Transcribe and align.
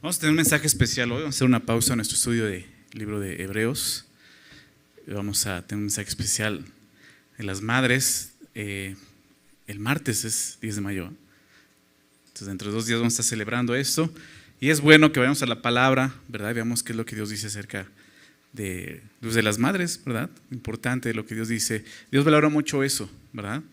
Vamos 0.00 0.18
a 0.18 0.20
tener 0.20 0.30
un 0.30 0.36
mensaje 0.36 0.64
especial 0.64 1.10
hoy, 1.10 1.22
vamos 1.22 1.34
a 1.34 1.36
hacer 1.36 1.48
una 1.48 1.58
pausa 1.58 1.92
en 1.92 1.96
nuestro 1.96 2.14
estudio 2.14 2.44
del 2.44 2.64
libro 2.92 3.18
de 3.18 3.42
Hebreos. 3.42 4.06
Vamos 5.08 5.44
a 5.46 5.66
tener 5.66 5.78
un 5.78 5.86
mensaje 5.86 6.08
especial 6.08 6.64
de 7.36 7.42
las 7.42 7.62
madres. 7.62 8.32
Eh, 8.54 8.94
el 9.66 9.80
martes 9.80 10.24
es 10.24 10.56
10 10.60 10.76
de 10.76 10.80
mayo. 10.82 11.10
Entonces, 12.28 12.46
dentro 12.46 12.68
de 12.68 12.76
dos 12.76 12.86
días 12.86 13.00
vamos 13.00 13.14
a 13.14 13.14
estar 13.14 13.24
celebrando 13.24 13.74
esto. 13.74 14.08
Y 14.60 14.70
es 14.70 14.80
bueno 14.80 15.10
que 15.10 15.18
vayamos 15.18 15.42
a 15.42 15.46
la 15.46 15.62
palabra, 15.62 16.14
¿verdad? 16.28 16.54
Veamos 16.54 16.84
qué 16.84 16.92
es 16.92 16.96
lo 16.96 17.04
que 17.04 17.16
Dios 17.16 17.30
dice 17.30 17.48
acerca 17.48 17.88
de, 18.52 19.02
pues, 19.20 19.34
de 19.34 19.42
las 19.42 19.58
madres, 19.58 20.00
¿verdad? 20.06 20.30
Importante 20.52 21.12
lo 21.12 21.26
que 21.26 21.34
Dios 21.34 21.48
dice. 21.48 21.84
Dios 22.12 22.24
valora 22.24 22.48
mucho 22.48 22.84
eso, 22.84 23.10
¿verdad? 23.32 23.64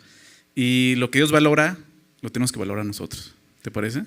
Y 0.55 0.95
lo 0.95 1.11
que 1.11 1.19
Dios 1.19 1.31
valora, 1.31 1.77
lo 2.21 2.31
tenemos 2.31 2.51
que 2.51 2.57
valorar 2.57 2.83
nosotros. 2.83 3.35
¿Te 3.61 3.69
parece? 3.69 4.05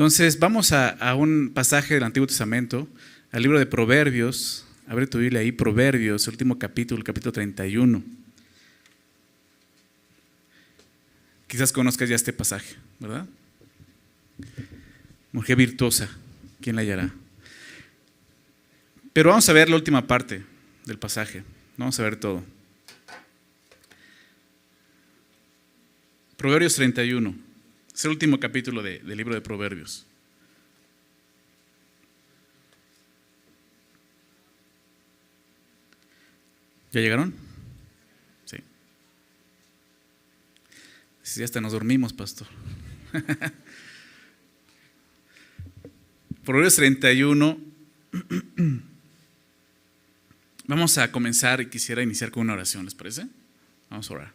Entonces, 0.00 0.38
vamos 0.38 0.72
a, 0.72 1.14
un 1.14 1.50
pasaje 1.52 1.92
del 1.92 2.04
Antiguo 2.04 2.26
Testamento, 2.26 2.88
al 3.32 3.42
libro 3.42 3.58
de 3.58 3.66
Proverbios. 3.66 4.64
Abre 4.86 5.06
tu 5.06 5.18
Biblia 5.18 5.40
ahí, 5.40 5.52
Proverbios, 5.52 6.26
último 6.26 6.58
capítulo, 6.58 7.04
capítulo 7.04 7.32
31. 7.32 8.02
Quizás 11.46 11.70
conozcas 11.70 12.08
ya 12.08 12.16
este 12.16 12.32
pasaje, 12.32 12.76
¿verdad? 12.98 13.26
Mujer 15.32 15.56
virtuosa, 15.56 16.08
¿quién 16.62 16.76
la 16.76 16.80
hallará? 16.80 17.12
Pero 19.12 19.28
vamos 19.28 19.46
a 19.50 19.52
ver 19.52 19.68
la 19.68 19.76
última 19.76 20.06
parte 20.06 20.42
del 20.86 20.98
pasaje, 20.98 21.44
vamos 21.76 22.00
a 22.00 22.04
ver 22.04 22.16
todo. 22.16 22.42
Proverbios 26.38 26.74
31, 26.76 27.49
es 28.00 28.04
el 28.06 28.12
último 28.12 28.40
capítulo 28.40 28.82
del 28.82 29.14
libro 29.14 29.34
de 29.34 29.42
Proverbios. 29.42 30.06
¿Ya 36.92 37.02
llegaron? 37.02 37.34
Sí. 38.46 38.56
Si 41.22 41.42
hasta 41.42 41.60
nos 41.60 41.72
dormimos, 41.72 42.14
pastor. 42.14 42.46
Proverbios 46.46 46.76
31. 46.76 47.60
Vamos 50.68 50.96
a 50.96 51.12
comenzar 51.12 51.60
y 51.60 51.66
quisiera 51.66 52.02
iniciar 52.02 52.30
con 52.30 52.44
una 52.44 52.54
oración, 52.54 52.86
¿les 52.86 52.94
parece? 52.94 53.26
Vamos 53.90 54.10
a 54.10 54.14
orar. 54.14 54.32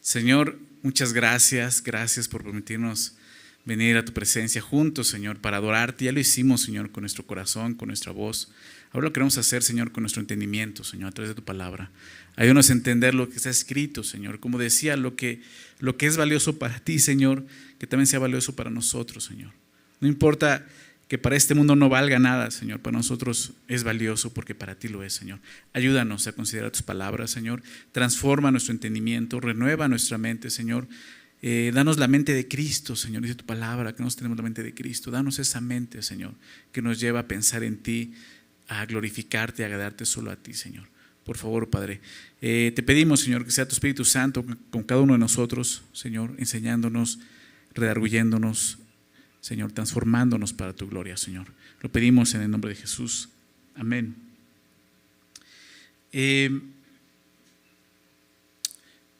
Señor, 0.00 0.58
muchas 0.82 1.12
gracias, 1.12 1.82
gracias 1.82 2.28
por 2.28 2.42
permitirnos 2.42 3.14
venir 3.64 3.96
a 3.96 4.04
tu 4.04 4.12
presencia 4.12 4.60
juntos, 4.60 5.08
Señor, 5.08 5.38
para 5.38 5.58
adorarte. 5.58 6.04
Ya 6.04 6.12
lo 6.12 6.20
hicimos, 6.20 6.62
Señor, 6.62 6.90
con 6.90 7.02
nuestro 7.02 7.24
corazón, 7.26 7.74
con 7.74 7.88
nuestra 7.88 8.12
voz. 8.12 8.50
Ahora 8.90 9.06
lo 9.06 9.12
queremos 9.12 9.38
hacer, 9.38 9.62
Señor, 9.62 9.92
con 9.92 10.02
nuestro 10.02 10.20
entendimiento, 10.20 10.84
Señor, 10.84 11.08
a 11.08 11.12
través 11.12 11.30
de 11.30 11.34
tu 11.34 11.44
palabra. 11.44 11.90
Ayúdanos 12.36 12.70
a 12.70 12.72
entender 12.74 13.14
lo 13.14 13.28
que 13.28 13.36
está 13.36 13.50
escrito, 13.50 14.02
Señor. 14.02 14.40
Como 14.40 14.58
decía, 14.58 14.96
lo 14.96 15.16
que, 15.16 15.40
lo 15.78 15.96
que 15.96 16.06
es 16.06 16.16
valioso 16.16 16.58
para 16.58 16.80
ti, 16.80 16.98
Señor, 16.98 17.46
que 17.78 17.86
también 17.86 18.06
sea 18.06 18.18
valioso 18.18 18.54
para 18.54 18.70
nosotros, 18.70 19.24
Señor. 19.24 19.52
No 20.00 20.08
importa 20.08 20.66
que 21.12 21.18
para 21.18 21.36
este 21.36 21.54
mundo 21.54 21.76
no 21.76 21.90
valga 21.90 22.18
nada, 22.18 22.50
Señor, 22.50 22.80
para 22.80 22.96
nosotros 22.96 23.52
es 23.68 23.84
valioso 23.84 24.32
porque 24.32 24.54
para 24.54 24.76
ti 24.76 24.88
lo 24.88 25.02
es, 25.02 25.12
Señor. 25.12 25.40
Ayúdanos 25.74 26.26
a 26.26 26.32
considerar 26.32 26.70
tus 26.70 26.80
palabras, 26.80 27.30
Señor. 27.30 27.62
Transforma 27.92 28.50
nuestro 28.50 28.72
entendimiento, 28.72 29.38
renueva 29.38 29.88
nuestra 29.88 30.16
mente, 30.16 30.48
Señor. 30.48 30.88
Eh, 31.42 31.70
danos 31.74 31.98
la 31.98 32.08
mente 32.08 32.32
de 32.32 32.48
Cristo, 32.48 32.96
Señor. 32.96 33.20
Dice 33.20 33.34
tu 33.34 33.44
palabra 33.44 33.94
que 33.94 34.02
nos 34.02 34.16
tenemos 34.16 34.38
la 34.38 34.44
mente 34.44 34.62
de 34.62 34.72
Cristo. 34.72 35.10
Danos 35.10 35.38
esa 35.38 35.60
mente, 35.60 36.00
Señor, 36.00 36.32
que 36.72 36.80
nos 36.80 36.98
lleva 36.98 37.20
a 37.20 37.28
pensar 37.28 37.62
en 37.62 37.76
ti, 37.76 38.14
a 38.68 38.86
glorificarte, 38.86 39.64
a 39.64 39.66
agradarte 39.66 40.06
solo 40.06 40.30
a 40.30 40.36
ti, 40.36 40.54
Señor. 40.54 40.88
Por 41.24 41.36
favor, 41.36 41.68
Padre. 41.68 42.00
Eh, 42.40 42.72
te 42.74 42.82
pedimos, 42.82 43.20
Señor, 43.20 43.44
que 43.44 43.50
sea 43.50 43.68
tu 43.68 43.74
Espíritu 43.74 44.06
Santo 44.06 44.46
con 44.70 44.82
cada 44.82 45.02
uno 45.02 45.12
de 45.12 45.18
nosotros, 45.18 45.82
Señor, 45.92 46.34
enseñándonos, 46.38 47.18
redarguyéndonos, 47.74 48.78
Señor, 49.42 49.72
transformándonos 49.72 50.52
para 50.52 50.72
tu 50.72 50.88
gloria, 50.88 51.16
Señor. 51.16 51.48
Lo 51.80 51.90
pedimos 51.90 52.32
en 52.34 52.42
el 52.42 52.50
nombre 52.50 52.70
de 52.70 52.76
Jesús. 52.76 53.28
Amén. 53.74 54.14
Eh, 56.12 56.60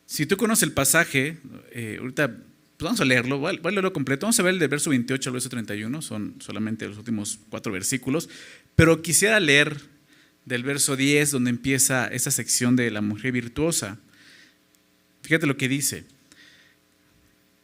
si 0.07 0.25
tú 0.25 0.37
conoces 0.37 0.63
el 0.63 0.73
pasaje, 0.73 1.39
eh, 1.73 1.97
ahorita 1.99 2.29
pues 2.29 2.85
vamos 2.85 3.01
a 3.01 3.05
leerlo, 3.05 3.39
voy 3.39 3.59
a 3.63 3.71
leerlo 3.71 3.93
completo. 3.93 4.27
Vamos 4.27 4.39
a 4.39 4.45
ver 4.45 4.55
el 4.55 4.61
del 4.61 4.69
verso 4.69 4.91
28 4.91 5.29
al 5.29 5.33
verso 5.33 5.49
31, 5.49 6.03
son 6.03 6.37
solamente 6.39 6.87
los 6.87 6.99
últimos 6.99 7.41
cuatro 7.51 7.73
versículos. 7.73 8.29
Pero 8.77 9.03
quisiera 9.03 9.41
leer 9.41 9.77
del 10.45 10.63
verso 10.63 10.95
10, 10.95 11.33
donde 11.33 11.51
empieza 11.51 12.07
esa 12.07 12.31
sección 12.31 12.77
de 12.77 12.93
la 12.93 13.01
mujer 13.01 13.33
virtuosa. 13.33 13.99
Fíjate 15.23 15.47
lo 15.47 15.57
que 15.57 15.69
dice. 15.69 16.05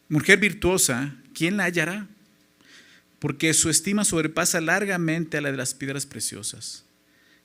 Mujer 0.09 0.41
virtuosa, 0.41 1.15
¿quién 1.35 1.57
la 1.57 1.65
hallará? 1.65 2.09
Porque 3.19 3.53
su 3.55 3.69
estima 3.69 4.05
sobrepasa 4.05 4.61
largamente 4.61 5.37
a 5.39 5.41
la 5.41 5.51
de 5.51 5.57
las 5.57 5.75
piedras 5.75 6.07
preciosas. 6.07 6.85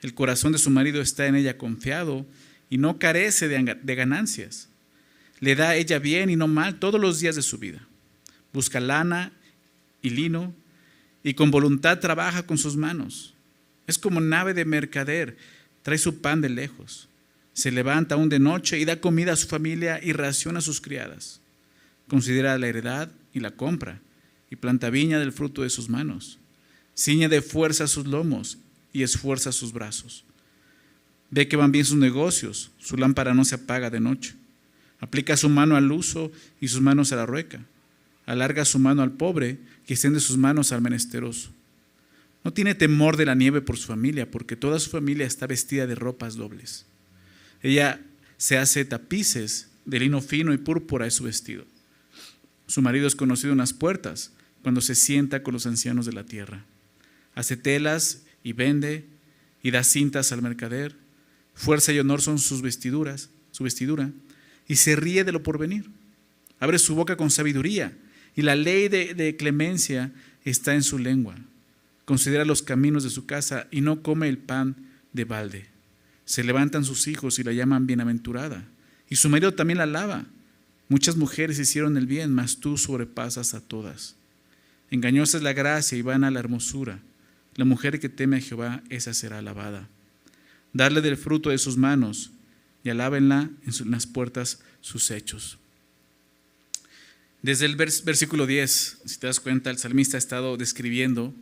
El 0.01 0.13
corazón 0.13 0.51
de 0.51 0.57
su 0.57 0.69
marido 0.69 1.01
está 1.01 1.28
en 1.28 1.35
ella 1.35 1.57
confiado 1.57 2.25
y 2.69 2.78
no 2.78 3.00
carece 3.00 3.47
de 3.47 3.95
ganancias. 3.95 4.69
Le 5.39 5.56
da 5.56 5.69
a 5.69 5.75
ella 5.75 6.00
bien 6.00 6.29
y 6.29 6.35
no 6.35 6.47
mal 6.47 6.79
todos 6.79 7.00
los 7.00 7.19
días 7.19 7.35
de 7.35 7.41
su 7.41 7.57
vida. 7.57 7.88
Busca 8.51 8.79
lana 8.79 9.31
y 10.01 10.12
lino 10.12 10.53
y 11.23 11.33
con 11.33 11.51
voluntad 11.51 12.00
trabaja 12.00 12.44
con 12.44 12.57
sus 12.57 12.75
manos. 12.75 13.33
Es 13.88 13.97
como 13.97 14.22
nave 14.22 14.53
de 14.53 14.66
mercader, 14.66 15.38
trae 15.81 15.97
su 15.97 16.22
pan 16.22 16.41
de 16.41 16.50
lejos. 16.50 17.09
Se 17.53 17.72
levanta 17.72 18.16
aún 18.16 18.29
de 18.29 18.39
noche 18.39 18.79
y 18.79 18.85
da 18.85 19.00
comida 19.00 19.33
a 19.33 19.38
su 19.38 19.47
familia 19.47 20.00
y 20.01 20.13
raciona 20.13 20.59
a 20.59 20.62
sus 20.63 20.81
criadas. 20.81 21.39
Considera 22.07 22.57
la 22.57 22.67
heredad 22.67 23.09
y 23.33 23.39
la 23.39 23.51
compra 23.51 24.01
y 24.53 24.55
planta 24.55 24.91
viña 24.91 25.17
del 25.17 25.31
fruto 25.31 25.63
de 25.63 25.71
sus 25.71 25.89
manos. 25.89 26.37
Ciñe 26.95 27.27
de 27.27 27.41
fuerza 27.41 27.87
sus 27.87 28.05
lomos 28.05 28.59
y 28.93 29.01
esfuerza 29.01 29.51
sus 29.51 29.73
brazos. 29.73 30.25
Ve 31.31 31.47
que 31.47 31.55
van 31.55 31.71
bien 31.71 31.85
sus 31.85 31.97
negocios, 31.97 32.69
su 32.77 32.95
lámpara 32.95 33.33
no 33.33 33.45
se 33.45 33.55
apaga 33.55 33.89
de 33.89 33.99
noche. 33.99 34.35
Aplica 34.99 35.37
su 35.37 35.49
mano 35.49 35.75
al 35.75 35.91
uso 35.91 36.31
y 36.61 36.67
sus 36.67 36.81
manos 36.81 37.11
a 37.11 37.15
la 37.15 37.25
rueca. 37.25 37.65
Alarga 38.27 38.63
su 38.63 38.77
mano 38.77 39.01
al 39.01 39.13
pobre 39.13 39.57
y 39.87 39.93
extiende 39.93 40.19
sus 40.19 40.37
manos 40.37 40.71
al 40.71 40.81
menesteroso. 40.81 41.49
No 42.43 42.53
tiene 42.53 42.75
temor 42.75 43.17
de 43.17 43.25
la 43.25 43.33
nieve 43.33 43.59
por 43.59 43.77
su 43.77 43.87
familia, 43.87 44.29
porque 44.29 44.55
toda 44.55 44.77
su 44.77 44.91
familia 44.91 45.25
está 45.25 45.47
vestida 45.47 45.87
de 45.87 45.95
ropas 45.95 46.35
dobles. 46.35 46.85
Ella 47.63 47.99
se 48.37 48.59
hace 48.59 48.85
tapices 48.85 49.71
de 49.85 49.99
lino 49.99 50.21
fino 50.21 50.53
y 50.53 50.57
púrpura 50.57 51.07
es 51.07 51.15
su 51.15 51.23
vestido. 51.23 51.65
Su 52.67 52.83
marido 52.83 53.07
es 53.07 53.15
conocido 53.15 53.51
en 53.51 53.57
las 53.57 53.73
puertas 53.73 54.31
cuando 54.63 54.81
se 54.81 54.96
sienta 54.96 55.44
con 55.44 55.53
los 55.53 55.68
ancianos 55.68 56.06
de 56.06 56.13
la 56.13 56.24
tierra. 56.24 56.66
Hace 57.35 57.57
telas 57.57 58.24
y 58.44 58.53
vende 58.53 59.06
y 59.62 59.72
da 59.72 59.84
cintas 59.84 60.31
al 60.31 60.41
mercader. 60.41 60.96
Fuerza 61.53 61.91
y 61.94 62.00
honor 62.00 62.22
son 62.22 62.40
sus 62.40 62.62
vestiduras, 62.62 63.29
su 63.51 63.63
vestidura, 63.63 64.09
y 64.68 64.78
se 64.78 64.96
ríe 64.96 65.24
de 65.24 65.34
lo 65.34 65.44
porvenir. 65.44 65.85
Abre 66.59 66.79
su 66.79 66.96
boca 66.96 67.18
con 67.18 67.29
sabiduría 67.29 67.96
y 68.35 68.41
la 68.41 68.56
ley 68.56 68.88
de, 68.88 69.13
de 69.13 69.35
clemencia 69.35 70.12
está 70.46 70.74
en 70.74 70.84
su 70.84 70.97
lengua. 70.97 71.35
Considera 72.06 72.45
los 72.45 72.63
caminos 72.63 73.03
de 73.03 73.09
su 73.09 73.25
casa 73.25 73.68
y 73.69 73.81
no 73.81 74.01
come 74.01 74.30
el 74.30 74.38
pan 74.38 74.75
de 75.12 75.25
balde. 75.25 75.66
Se 76.25 76.44
levantan 76.44 76.85
sus 76.85 77.07
hijos 77.07 77.38
y 77.38 77.44
la 77.44 77.51
llaman 77.51 77.85
bienaventurada. 77.85 78.66
Y 79.09 79.18
su 79.18 79.30
marido 79.30 79.53
también 79.53 79.78
la 79.78 79.84
alaba. 79.84 80.25
Muchas 80.88 81.18
mujeres 81.18 81.59
hicieron 81.59 81.97
el 81.97 82.07
bien, 82.07 82.31
mas 82.31 82.57
tú 82.57 82.78
sobrepasas 82.78 83.53
a 83.53 83.62
todas. 83.62 84.16
Engañosa 84.93 85.37
es 85.37 85.43
la 85.43 85.53
gracia 85.53 85.97
y 85.97 86.03
vana 86.03 86.29
la 86.29 86.39
hermosura. 86.39 86.99
La 87.55 87.65
mujer 87.65 88.00
que 88.00 88.09
teme 88.09 88.38
a 88.38 88.41
Jehová, 88.41 88.83
esa 88.89 89.15
será 89.15 89.39
alabada. 89.39 89.89
Darle 90.71 91.01
del 91.01 91.18
fruto 91.18 91.50
de 91.50 91.57
sus 91.57 91.77
manos 91.77 92.29
y 92.83 92.91
alábenla 92.91 93.50
en 93.65 93.89
las 93.91 94.06
puertas 94.06 94.59
sus 94.81 95.09
hechos. 95.09 95.57
Desde 97.41 97.65
el 97.65 97.75
versículo 97.75 98.45
10, 98.45 99.01
si 99.03 99.18
te 99.18 99.25
das 99.25 99.39
cuenta, 99.39 99.71
el 99.71 99.79
salmista 99.79 100.18
ha 100.18 100.19
estado 100.19 100.57
describiendo 100.57 101.33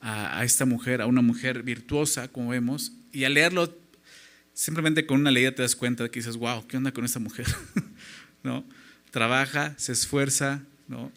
a, 0.00 0.44
esta 0.44 0.64
mujer, 0.64 1.02
a 1.02 1.06
una 1.06 1.22
mujer 1.22 1.64
virtuosa, 1.64 2.28
como 2.28 2.50
vemos, 2.50 2.92
y 3.12 3.24
al 3.24 3.34
leerlo, 3.34 3.76
simplemente 4.54 5.06
con 5.06 5.18
una 5.18 5.32
leída 5.32 5.52
te 5.56 5.62
das 5.62 5.74
cuenta 5.74 6.04
de 6.04 6.10
que 6.12 6.20
dices, 6.20 6.36
wow, 6.36 6.64
¿qué 6.68 6.76
onda 6.76 6.92
con 6.92 7.04
esta 7.04 7.18
mujer? 7.18 7.46
¿No? 8.44 8.64
Trabaja, 9.10 9.74
se 9.76 9.90
esfuerza, 9.90 10.62
¿no? 10.86 11.10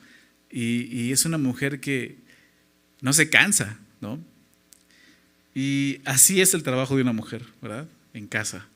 Y, 0.55 1.11
es 1.11 1.25
una 1.25 1.39
mujer 1.39 1.79
que 1.79 2.15
no 3.01 3.11
se 3.11 3.27
cansa, 3.27 3.79
¿no? 4.01 4.19
Y 5.55 5.99
así 6.05 6.41
es 6.41 6.53
el 6.53 6.61
trabajo 6.61 6.95
de 6.95 7.01
una 7.01 7.11
mujer, 7.11 7.43
¿verdad? 7.59 7.87
En 8.13 8.27
casa. 8.27 8.67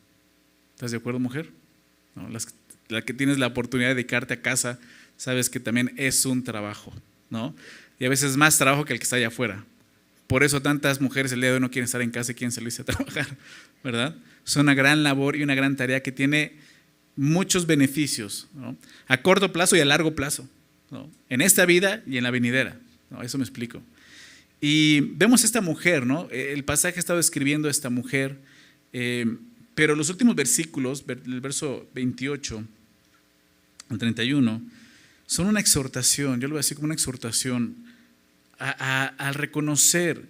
¿Estás 0.73 0.91
de 0.91 0.97
acuerdo, 0.97 1.19
mujer? 1.19 1.51
la 2.89 3.03
que 3.03 3.13
tienes 3.13 3.37
la 3.37 3.45
oportunidad 3.45 3.89
de 3.89 3.95
dedicarte 3.95 4.33
a 4.33 4.41
casa, 4.41 4.79
sabes 5.17 5.51
que 5.51 5.59
también 5.59 5.93
es 5.97 6.25
un 6.25 6.43
trabajo, 6.43 6.91
¿no? 7.29 7.55
Y 7.99 8.05
a 8.05 8.09
veces 8.09 8.37
más 8.37 8.57
trabajo 8.57 8.85
que 8.85 8.93
el 8.93 8.99
que 8.99 9.03
está 9.03 9.17
allá 9.17 9.27
afuera, 9.27 9.63
Por 10.25 10.43
eso 10.43 10.61
tantas 10.61 10.99
mujeres 10.99 11.31
el 11.31 11.41
día 11.41 11.49
de 11.49 11.55
hoy 11.55 11.61
no 11.61 11.69
quieren 11.69 11.85
estar 11.85 12.01
en 12.01 12.09
casa 12.09 12.31
y 12.31 12.35
quieren 12.35 12.51
salirse 12.51 12.81
a 12.81 12.85
trabajar, 12.85 13.27
¿verdad? 13.83 14.15
Es 14.45 14.55
una 14.55 14.73
gran 14.73 15.03
labor 15.03 15.35
y 15.35 15.43
una 15.43 15.53
gran 15.53 15.75
tarea 15.75 16.01
que 16.01 16.11
tiene 16.11 16.53
muchos 17.15 17.67
beneficios, 17.67 18.47
a 19.07 19.21
corto 19.21 19.53
plazo 19.53 19.75
y 19.75 19.79
a 19.79 19.85
largo 19.85 20.15
plazo, 20.15 20.49
en 21.29 21.41
esta 21.41 21.65
vida 21.65 22.01
y 22.05 22.17
en 22.17 22.23
la 22.23 22.31
venidera. 22.31 22.79
Eso 23.21 23.37
me 23.37 23.43
explico. 23.43 23.81
Y 24.59 25.01
vemos 25.01 25.43
esta 25.43 25.61
mujer, 25.61 26.05
¿no? 26.05 26.29
El 26.31 26.63
pasaje 26.63 26.97
ha 26.97 26.99
estado 26.99 27.19
escribiendo 27.19 27.69
esta 27.69 27.89
mujer, 27.89 28.39
eh, 28.91 29.37
pero 29.75 29.95
los 29.95 30.09
últimos 30.09 30.35
versículos, 30.35 31.05
el 31.07 31.41
verso 31.41 31.87
28 31.93 32.63
al 33.89 33.97
31, 33.97 34.61
son 35.27 35.47
una 35.47 35.59
exhortación, 35.59 36.39
yo 36.39 36.47
lo 36.47 36.53
voy 36.53 36.59
a 36.59 36.63
decir 36.63 36.75
como 36.75 36.85
una 36.85 36.93
exhortación 36.93 37.75
a, 38.59 39.31
reconocer 39.33 40.25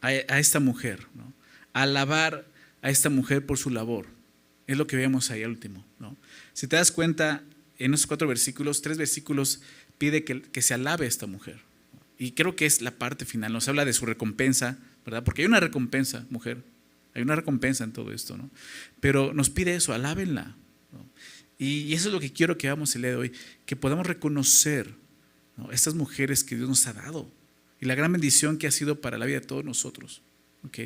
a, 0.00 0.38
esta 0.38 0.58
mujer, 0.58 1.06
a 1.72 1.82
alabar 1.82 2.46
a 2.82 2.90
esta 2.90 3.10
mujer 3.10 3.46
por 3.46 3.58
su 3.58 3.70
labor. 3.70 4.06
Es 4.66 4.76
lo 4.76 4.86
que 4.86 4.96
vemos 4.96 5.30
ahí 5.30 5.42
al 5.42 5.50
último. 5.50 5.84
¿no? 6.00 6.16
Si 6.52 6.66
te 6.66 6.76
das 6.76 6.90
cuenta, 6.90 7.42
en 7.78 7.94
esos 7.94 8.06
cuatro 8.06 8.28
versículos, 8.28 8.82
tres 8.82 8.98
versículos 8.98 9.60
pide 9.98 10.24
que, 10.24 10.62
se 10.62 10.74
alabe 10.74 11.06
a 11.06 11.08
esta 11.08 11.26
mujer. 11.26 11.60
Y 12.18 12.32
creo 12.32 12.56
que 12.56 12.66
es 12.66 12.80
la 12.80 12.92
parte 12.92 13.24
final, 13.24 13.52
nos 13.52 13.68
habla 13.68 13.84
de 13.84 13.92
su 13.92 14.06
recompensa, 14.06 14.78
¿verdad? 15.04 15.24
Porque 15.24 15.42
hay 15.42 15.46
una 15.46 15.60
recompensa, 15.60 16.26
mujer, 16.30 16.62
hay 17.14 17.22
una 17.22 17.36
recompensa 17.36 17.84
en 17.84 17.92
todo 17.92 18.12
esto, 18.12 18.36
¿no? 18.36 18.50
Pero 19.00 19.34
nos 19.34 19.50
pide 19.50 19.74
eso, 19.74 19.92
alábenla. 19.92 20.56
Y 21.58 21.92
eso 21.94 22.08
es 22.08 22.14
lo 22.14 22.20
que 22.20 22.32
quiero 22.32 22.58
que 22.58 22.66
hagamos 22.66 22.94
el 22.96 23.02
día 23.02 23.12
de 23.12 23.16
hoy, 23.16 23.32
que 23.66 23.76
podamos 23.76 24.06
reconocer 24.06 24.94
estas 25.70 25.94
mujeres 25.94 26.42
que 26.42 26.56
Dios 26.56 26.68
nos 26.68 26.86
ha 26.86 26.92
dado 26.92 27.30
y 27.80 27.86
la 27.86 27.94
gran 27.94 28.12
bendición 28.12 28.58
que 28.58 28.66
ha 28.66 28.70
sido 28.70 29.00
para 29.00 29.18
la 29.18 29.26
vida 29.26 29.40
de 29.40 29.46
todos 29.46 29.64
nosotros. 29.64 30.22
¿ok? 30.64 30.78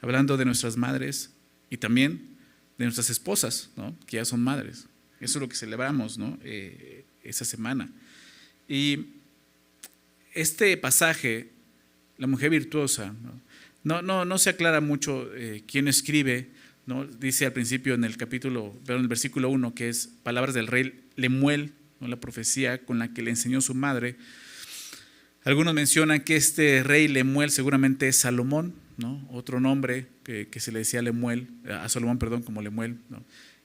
Hablando 0.00 0.36
de 0.36 0.44
nuestras 0.44 0.76
madres 0.76 1.30
y 1.70 1.76
también 1.76 2.36
de 2.78 2.84
nuestras 2.84 3.10
esposas, 3.10 3.70
¿no? 3.76 3.96
que 4.06 4.16
ya 4.16 4.24
son 4.24 4.40
madres. 4.40 4.86
Eso 5.24 5.38
es 5.38 5.42
lo 5.42 5.48
que 5.48 5.56
celebramos. 5.56 6.18
Eh, 6.44 7.04
esa 7.24 7.44
semana. 7.44 7.88
Y 8.68 9.06
este 10.34 10.76
pasaje, 10.76 11.50
la 12.18 12.26
mujer 12.26 12.50
virtuosa, 12.50 13.14
no, 13.82 14.02
no, 14.02 14.24
no, 14.24 14.38
se 14.38 14.50
aclara 14.50 14.80
mucho 14.80 15.34
eh, 15.34 15.62
quién 15.66 15.88
escribe, 15.88 16.48
dice 17.18 17.46
al 17.46 17.52
principio 17.52 17.94
en 17.94 18.04
el 18.04 18.16
capítulo, 18.16 18.74
en 18.86 18.96
el 18.96 19.08
versículo 19.08 19.48
1, 19.50 19.74
que 19.74 19.88
es 19.88 20.08
palabras 20.22 20.54
del 20.54 20.66
rey 20.66 21.04
Lemuel, 21.16 21.72
la 22.00 22.16
profecía 22.16 22.84
con 22.84 22.98
la 22.98 23.14
que 23.14 23.22
le 23.22 23.30
enseñó 23.30 23.60
su 23.62 23.74
madre. 23.74 24.16
Algunos 25.44 25.74
mencionan 25.74 26.20
que 26.20 26.36
este 26.36 26.82
rey 26.82 27.08
Lemuel 27.08 27.50
seguramente 27.50 28.08
es 28.08 28.16
Salomón, 28.16 28.74
otro 29.30 29.60
nombre 29.60 30.06
que, 30.22 30.48
se 30.58 30.72
le 30.72 30.80
decía 30.80 31.02
Lemuel, 31.02 31.48
a 31.68 31.88
Salomón, 31.88 32.18
perdón, 32.18 32.42
como 32.42 32.62
Lemuel. 32.62 32.98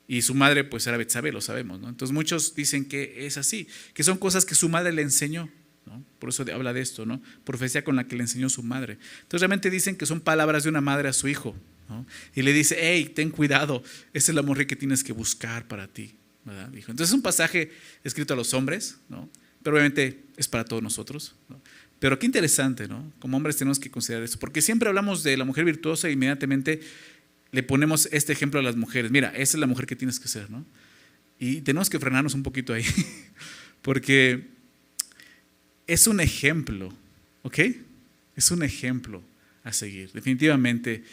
Y 0.09 0.23
su 0.23 0.33
madre 0.33 0.63
pues 0.63 0.87
era 0.87 0.97
Betsabé, 0.97 1.31
lo 1.31 1.39
sabemos. 1.39 1.79
¿no? 1.79 1.87
Entonces 1.87 2.11
muchos 2.11 2.55
dicen 2.55 2.85
que 2.85 3.27
es 3.27 3.37
así, 3.37 3.67
que 3.93 4.03
son 4.03 4.17
cosas 4.17 4.43
que 4.43 4.55
su 4.55 4.67
madre 4.67 4.91
le 4.91 5.03
enseñó. 5.03 5.49
Por 6.17 6.29
eso 6.29 6.43
habla 6.51 6.73
de 6.73 6.81
esto, 6.81 7.05
¿no? 7.05 7.21
Profecía 7.43 7.83
con 7.83 7.95
la 7.95 8.07
que 8.07 8.15
le 8.15 8.23
enseñó 8.23 8.49
su 8.49 8.63
madre. 8.63 8.97
Entonces 9.21 9.41
realmente 9.41 9.69
dicen 9.69 9.95
que 9.95 10.07
son 10.07 10.19
palabras 10.19 10.63
de 10.63 10.69
una 10.69 10.81
madre 10.81 11.09
a 11.09 11.13
su 11.13 11.27
hijo. 11.27 11.55
Y 12.35 12.41
le 12.41 12.53
dice, 12.53 12.75
hey, 12.79 13.11
ten 13.15 13.29
cuidado, 13.29 13.83
esa 14.13 14.31
es 14.31 14.35
la 14.35 14.41
mujer 14.41 14.65
que 14.65 14.75
tienes 14.75 15.03
que 15.03 15.13
buscar 15.13 15.67
para 15.67 15.87
ti. 15.87 16.15
Dijo. 16.71 16.89
Entonces 16.89 17.09
es 17.09 17.13
un 17.13 17.21
pasaje 17.21 17.71
escrito 18.03 18.33
a 18.33 18.37
los 18.37 18.55
hombres, 18.55 18.97
¿no? 19.09 19.29
pero 19.61 19.75
obviamente 19.75 20.23
es 20.37 20.47
para 20.47 20.65
todos 20.65 20.81
nosotros. 20.81 21.35
Pero 21.99 22.17
qué 22.17 22.25
interesante, 22.25 22.87
¿no? 22.87 23.11
Como 23.19 23.37
hombres 23.37 23.57
tenemos 23.57 23.79
que 23.79 23.91
considerar 23.91 24.23
eso, 24.23 24.39
porque 24.39 24.61
siempre 24.61 24.89
hablamos 24.89 25.21
de 25.21 25.37
la 25.37 25.45
mujer 25.45 25.65
virtuosa 25.65 26.07
e 26.07 26.13
inmediatamente 26.13 26.81
le 27.51 27.63
ponemos 27.63 28.07
este 28.11 28.33
ejemplo 28.33 28.59
a 28.59 28.63
las 28.63 28.75
mujeres. 28.75 29.11
Mira, 29.11 29.29
esa 29.29 29.57
es 29.57 29.59
la 29.59 29.67
mujer 29.67 29.85
que 29.85 29.95
tienes 29.95 30.19
que 30.19 30.27
ser, 30.27 30.49
¿no? 30.49 30.65
Y 31.39 31.61
tenemos 31.61 31.89
que 31.89 31.99
frenarnos 31.99 32.33
un 32.33 32.43
poquito 32.43 32.73
ahí, 32.73 32.85
porque 33.81 34.49
es 35.87 36.05
un 36.07 36.19
ejemplo, 36.19 36.93
¿ok? 37.43 37.59
Es 38.35 38.51
un 38.51 38.63
ejemplo 38.63 39.23
a 39.63 39.73
seguir. 39.73 40.11
Definitivamente, 40.11 41.03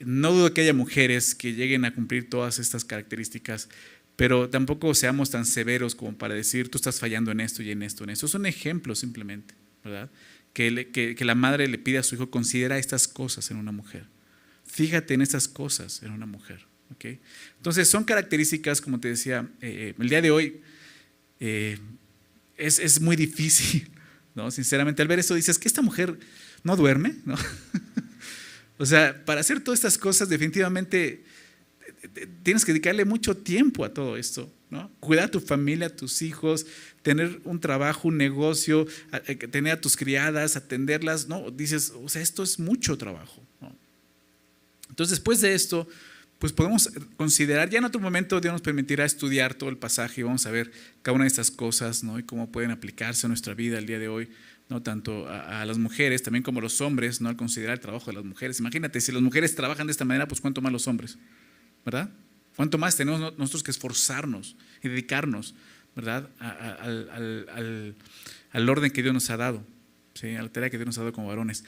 no 0.00 0.32
dudo 0.32 0.52
que 0.52 0.62
haya 0.62 0.74
mujeres 0.74 1.34
que 1.34 1.54
lleguen 1.54 1.84
a 1.84 1.94
cumplir 1.94 2.28
todas 2.28 2.58
estas 2.58 2.84
características, 2.84 3.68
pero 4.16 4.50
tampoco 4.50 4.94
seamos 4.94 5.30
tan 5.30 5.46
severos 5.46 5.94
como 5.94 6.16
para 6.16 6.34
decir, 6.34 6.70
tú 6.70 6.78
estás 6.78 7.00
fallando 7.00 7.30
en 7.30 7.40
esto 7.40 7.62
y 7.62 7.70
en 7.70 7.82
esto, 7.82 8.04
en 8.04 8.10
esto. 8.10 8.26
Es 8.26 8.34
un 8.34 8.46
ejemplo 8.46 8.94
simplemente, 8.94 9.54
¿verdad? 9.84 10.10
Que, 10.52 10.90
que, 10.92 11.24
la 11.24 11.34
madre 11.34 11.66
le 11.66 11.78
pide 11.78 11.98
a 11.98 12.02
su 12.02 12.16
hijo, 12.16 12.30
considera 12.30 12.78
estas 12.78 13.08
cosas 13.08 13.50
en 13.50 13.56
una 13.56 13.72
mujer. 13.72 14.04
Fíjate 14.72 15.12
en 15.12 15.20
estas 15.20 15.48
cosas 15.48 16.02
en 16.02 16.12
una 16.12 16.24
mujer. 16.24 16.64
¿ok? 16.94 17.04
Entonces, 17.58 17.90
son 17.90 18.04
características, 18.04 18.80
como 18.80 18.98
te 18.98 19.08
decía, 19.08 19.46
eh, 19.60 19.92
eh, 19.92 19.94
el 19.98 20.08
día 20.08 20.22
de 20.22 20.30
hoy 20.30 20.62
eh, 21.40 21.78
es, 22.56 22.78
es, 22.78 22.98
muy 22.98 23.14
difícil 23.14 23.90
¿no? 24.34 24.50
Sinceramente, 24.50 25.02
al 25.02 25.08
ver 25.08 25.18
eso 25.18 25.34
dices 25.34 25.58
que 25.58 25.68
esta 25.68 25.82
mujer 25.82 26.18
no 26.64 26.74
duerme, 26.74 27.16
¿no? 27.26 27.34
o 28.78 28.86
sea, 28.86 29.22
para 29.26 29.42
hacer 29.42 29.60
todas 29.60 29.80
estas 29.80 29.98
cosas 29.98 30.30
definitivamente 30.30 31.22
tienes 32.42 32.64
que 32.64 32.72
dedicarle 32.72 33.04
mucho 33.04 33.36
tiempo 33.36 33.84
a 33.84 33.92
todo 33.92 34.16
esto, 34.16 34.50
¿no? 34.70 34.90
Cuidar 35.00 35.26
a 35.26 35.30
tu 35.30 35.40
familia, 35.40 35.88
a 35.88 35.90
tus 35.90 36.22
hijos, 36.22 36.64
tener 37.02 37.42
un 37.44 37.60
trabajo, 37.60 38.08
un 38.08 38.16
negocio, 38.16 38.86
tener 39.50 39.74
a 39.74 39.80
tus 39.82 39.98
criadas, 39.98 40.56
atenderlas, 40.56 41.28
¿no? 41.28 41.50
Dices, 41.50 41.92
o 41.94 42.08
sea, 42.08 42.22
esto 42.22 42.42
es 42.42 42.58
mucho 42.58 42.96
trabajo, 42.96 43.46
Entonces, 44.92 45.16
después 45.16 45.40
de 45.40 45.54
esto, 45.54 45.88
pues 46.38 46.52
podemos 46.52 46.90
considerar, 47.16 47.70
ya 47.70 47.78
en 47.78 47.86
otro 47.86 47.98
momento 47.98 48.40
Dios 48.42 48.52
nos 48.52 48.60
permitirá 48.60 49.06
estudiar 49.06 49.54
todo 49.54 49.70
el 49.70 49.78
pasaje 49.78 50.20
y 50.20 50.24
vamos 50.24 50.44
a 50.44 50.50
ver 50.50 50.70
cada 51.00 51.14
una 51.14 51.24
de 51.24 51.28
estas 51.28 51.50
cosas, 51.50 52.04
¿no? 52.04 52.18
Y 52.18 52.24
cómo 52.24 52.52
pueden 52.52 52.70
aplicarse 52.70 53.26
a 53.26 53.28
nuestra 53.28 53.54
vida 53.54 53.78
el 53.78 53.86
día 53.86 53.98
de 53.98 54.08
hoy, 54.08 54.28
¿no? 54.68 54.82
Tanto 54.82 55.26
a, 55.28 55.64
las 55.64 55.78
mujeres, 55.78 56.22
también 56.22 56.42
como 56.42 56.58
a 56.58 56.62
los 56.62 56.82
hombres, 56.82 57.22
¿no? 57.22 57.30
Al 57.30 57.36
considerar 57.36 57.74
el 57.74 57.80
trabajo 57.80 58.10
de 58.10 58.16
las 58.16 58.24
mujeres. 58.24 58.60
Imagínate, 58.60 59.00
si 59.00 59.12
las 59.12 59.22
mujeres 59.22 59.54
trabajan 59.54 59.86
de 59.86 59.92
esta 59.92 60.04
manera, 60.04 60.28
pues 60.28 60.42
cuánto 60.42 60.60
más 60.60 60.72
los 60.72 60.86
hombres, 60.88 61.16
¿verdad? 61.86 62.10
Cuánto 62.54 62.76
más 62.76 62.96
tenemos 62.96 63.38
nosotros 63.38 63.62
que 63.62 63.70
esforzarnos 63.70 64.56
y 64.82 64.88
dedicarnos, 64.90 65.54
¿verdad? 65.96 66.28
al, 66.38 67.96
al, 68.50 68.68
orden 68.68 68.90
que 68.90 69.02
Dios 69.02 69.14
nos 69.14 69.30
ha 69.30 69.38
dado, 69.38 69.64
¿sí? 70.12 70.34
A 70.34 70.42
la 70.42 70.48
tarea 70.50 70.68
que 70.68 70.76
Dios 70.76 70.86
nos 70.86 70.98
ha 70.98 71.00
dado 71.00 71.12
como 71.12 71.28
varones. 71.28 71.64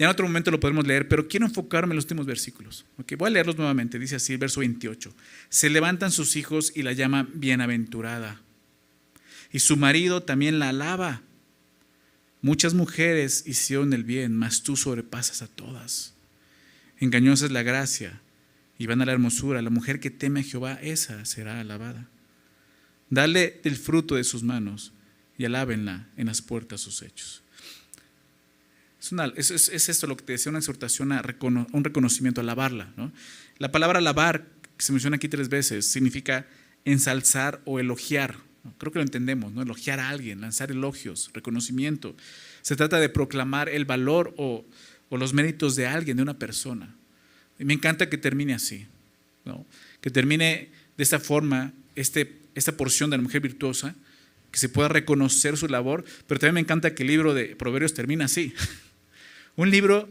Ya 0.00 0.06
en 0.06 0.12
otro 0.12 0.26
momento 0.26 0.50
lo 0.50 0.58
podemos 0.58 0.86
leer, 0.86 1.08
pero 1.08 1.28
quiero 1.28 1.44
enfocarme 1.44 1.92
en 1.92 1.96
los 1.96 2.06
últimos 2.06 2.24
versículos. 2.24 2.86
Okay, 2.96 3.18
voy 3.18 3.26
a 3.26 3.32
leerlos 3.32 3.58
nuevamente. 3.58 3.98
Dice 3.98 4.16
así 4.16 4.32
el 4.32 4.38
verso 4.38 4.60
28. 4.60 5.14
Se 5.50 5.68
levantan 5.68 6.10
sus 6.10 6.36
hijos 6.36 6.72
y 6.74 6.82
la 6.82 6.94
llaman 6.94 7.28
bienaventurada. 7.34 8.40
Y 9.52 9.58
su 9.58 9.76
marido 9.76 10.22
también 10.22 10.58
la 10.58 10.70
alaba. 10.70 11.20
Muchas 12.40 12.72
mujeres 12.72 13.42
hicieron 13.46 13.92
el 13.92 14.04
bien, 14.04 14.34
mas 14.34 14.62
tú 14.62 14.74
sobrepasas 14.74 15.42
a 15.42 15.48
todas. 15.48 16.14
Engañosa 16.98 17.44
es 17.44 17.52
la 17.52 17.62
gracia 17.62 18.22
y 18.78 18.86
van 18.86 19.02
a 19.02 19.04
la 19.04 19.12
hermosura. 19.12 19.60
La 19.60 19.68
mujer 19.68 20.00
que 20.00 20.10
teme 20.10 20.40
a 20.40 20.44
Jehová, 20.44 20.78
esa 20.80 21.26
será 21.26 21.60
alabada. 21.60 22.08
Dale 23.10 23.60
del 23.62 23.76
fruto 23.76 24.14
de 24.14 24.24
sus 24.24 24.44
manos 24.44 24.94
y 25.36 25.44
alábenla 25.44 26.08
en 26.16 26.28
las 26.28 26.40
puertas 26.40 26.80
sus 26.80 27.02
hechos. 27.02 27.39
Es, 29.36 29.50
es, 29.50 29.88
esto 29.88 30.06
lo 30.06 30.16
que 30.16 30.24
te 30.24 30.32
decía, 30.32 30.50
una 30.50 30.58
exhortación 30.58 31.12
a 31.12 31.24
un 31.72 31.84
reconocimiento, 31.84 32.40
a 32.40 32.42
alabarla. 32.42 32.92
¿no? 32.96 33.10
La 33.58 33.72
palabra 33.72 33.98
alabar, 33.98 34.46
que 34.76 34.84
se 34.84 34.92
menciona 34.92 35.16
aquí 35.16 35.28
tres 35.28 35.48
veces, 35.48 35.86
significa 35.86 36.46
ensalzar 36.84 37.60
o 37.64 37.80
elogiar. 37.80 38.36
Creo 38.76 38.92
que 38.92 38.98
lo 38.98 39.04
entendemos, 39.04 39.52
¿no? 39.52 39.62
elogiar 39.62 40.00
a 40.00 40.10
alguien, 40.10 40.42
lanzar 40.42 40.70
elogios, 40.70 41.30
reconocimiento. 41.32 42.14
Se 42.60 42.76
trata 42.76 43.00
de 43.00 43.08
proclamar 43.08 43.70
el 43.70 43.86
valor 43.86 44.34
o, 44.36 44.66
o 45.08 45.16
los 45.16 45.32
méritos 45.32 45.76
de 45.76 45.86
alguien, 45.86 46.18
de 46.18 46.22
una 46.22 46.38
persona. 46.38 46.94
Y 47.58 47.64
me 47.64 47.72
encanta 47.72 48.10
que 48.10 48.18
termine 48.18 48.52
así, 48.52 48.86
¿no? 49.46 49.66
que 50.02 50.10
termine 50.10 50.70
de 50.96 51.02
esta 51.02 51.18
forma 51.18 51.72
este, 51.96 52.40
esta 52.54 52.76
porción 52.76 53.08
de 53.08 53.16
la 53.16 53.22
mujer 53.22 53.40
virtuosa, 53.40 53.94
que 54.50 54.58
se 54.58 54.68
pueda 54.68 54.88
reconocer 54.88 55.56
su 55.56 55.68
labor, 55.68 56.04
pero 56.26 56.40
también 56.40 56.54
me 56.54 56.60
encanta 56.60 56.94
que 56.94 57.02
el 57.02 57.08
libro 57.08 57.34
de 57.34 57.56
Proverbios 57.56 57.94
termina 57.94 58.26
así. 58.26 58.52
Un 59.56 59.70
libro, 59.70 60.08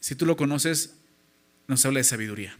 si 0.00 0.14
tú 0.14 0.26
lo 0.26 0.36
conoces, 0.36 0.94
nos 1.66 1.84
habla 1.84 2.00
de 2.00 2.04
sabiduría. 2.04 2.56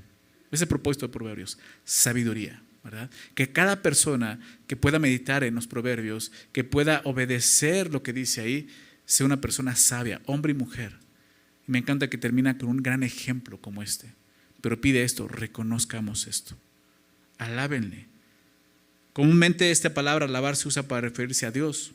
Ese 0.50 0.66
propósito 0.66 1.06
de 1.06 1.12
Proverbios, 1.12 1.58
sabiduría. 1.84 2.62
¿verdad? 2.82 3.10
Que 3.34 3.52
cada 3.52 3.82
persona 3.82 4.40
que 4.66 4.76
pueda 4.76 4.98
meditar 4.98 5.44
en 5.44 5.54
los 5.54 5.66
proverbios, 5.66 6.32
que 6.52 6.64
pueda 6.64 7.02
obedecer 7.04 7.92
lo 7.92 8.02
que 8.02 8.12
dice 8.12 8.40
ahí, 8.40 8.68
sea 9.04 9.26
una 9.26 9.40
persona 9.40 9.76
sabia, 9.76 10.22
hombre 10.26 10.52
y 10.52 10.54
mujer. 10.54 10.96
Y 11.66 11.72
me 11.72 11.78
encanta 11.78 12.08
que 12.08 12.18
termina 12.18 12.56
con 12.56 12.68
un 12.68 12.78
gran 12.78 13.02
ejemplo 13.02 13.60
como 13.60 13.82
este. 13.82 14.14
Pero 14.60 14.80
pide 14.80 15.02
esto, 15.02 15.28
reconozcamos 15.28 16.26
esto. 16.26 16.56
Alábenle. 17.38 18.06
Comúnmente 19.12 19.70
esta 19.70 19.94
palabra 19.94 20.26
alabar 20.26 20.56
se 20.56 20.68
usa 20.68 20.84
para 20.84 21.02
referirse 21.02 21.46
a 21.46 21.50
Dios 21.50 21.92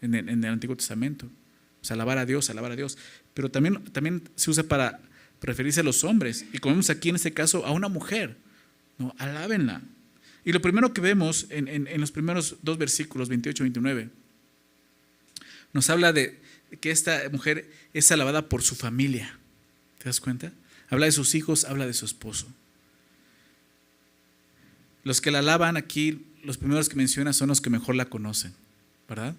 en 0.00 0.14
el, 0.14 0.28
en 0.28 0.44
el 0.44 0.50
Antiguo 0.50 0.76
Testamento. 0.76 1.28
O 1.82 1.84
sea, 1.84 1.94
alabar 1.94 2.18
a 2.18 2.26
Dios, 2.26 2.48
alabar 2.48 2.72
a 2.72 2.76
Dios. 2.76 2.96
pero 3.34 3.50
también, 3.50 3.84
también 3.86 4.22
se 4.36 4.50
usa 4.50 4.62
para 4.62 5.00
referirse 5.40 5.80
a 5.80 5.82
los 5.82 6.04
hombres. 6.04 6.46
Y 6.52 6.58
como 6.58 6.74
vemos 6.74 6.90
aquí 6.90 7.08
en 7.08 7.16
este 7.16 7.32
caso, 7.34 7.66
a 7.66 7.72
una 7.72 7.88
mujer. 7.88 8.36
¿no? 8.98 9.14
Alábenla. 9.18 9.82
Y 10.44 10.52
lo 10.52 10.62
primero 10.62 10.92
que 10.92 11.00
vemos 11.00 11.46
en, 11.50 11.68
en 11.68 12.00
los 12.00 12.10
primeros 12.10 12.56
dos 12.62 12.78
versículos, 12.78 13.28
28 13.28 13.62
y 13.62 13.66
29, 13.66 14.10
nos 15.72 15.88
habla 15.90 16.12
de 16.12 16.40
que 16.80 16.90
esta 16.90 17.22
mujer 17.30 17.70
es 17.92 18.10
alabada 18.12 18.48
por 18.48 18.62
su 18.62 18.74
familia. 18.74 19.38
¿Te 19.98 20.04
das 20.04 20.20
cuenta? 20.20 20.52
Habla 20.88 21.06
de 21.06 21.12
sus 21.12 21.34
hijos, 21.34 21.64
habla 21.64 21.86
de 21.86 21.94
su 21.94 22.04
esposo. 22.04 22.46
Los 25.04 25.20
que 25.20 25.30
la 25.30 25.40
alaban 25.40 25.76
aquí, 25.76 26.26
los 26.44 26.58
primeros 26.58 26.88
que 26.88 26.96
menciona 26.96 27.32
son 27.32 27.48
los 27.48 27.60
que 27.60 27.70
mejor 27.70 27.94
la 27.94 28.06
conocen, 28.06 28.52
¿verdad? 29.08 29.34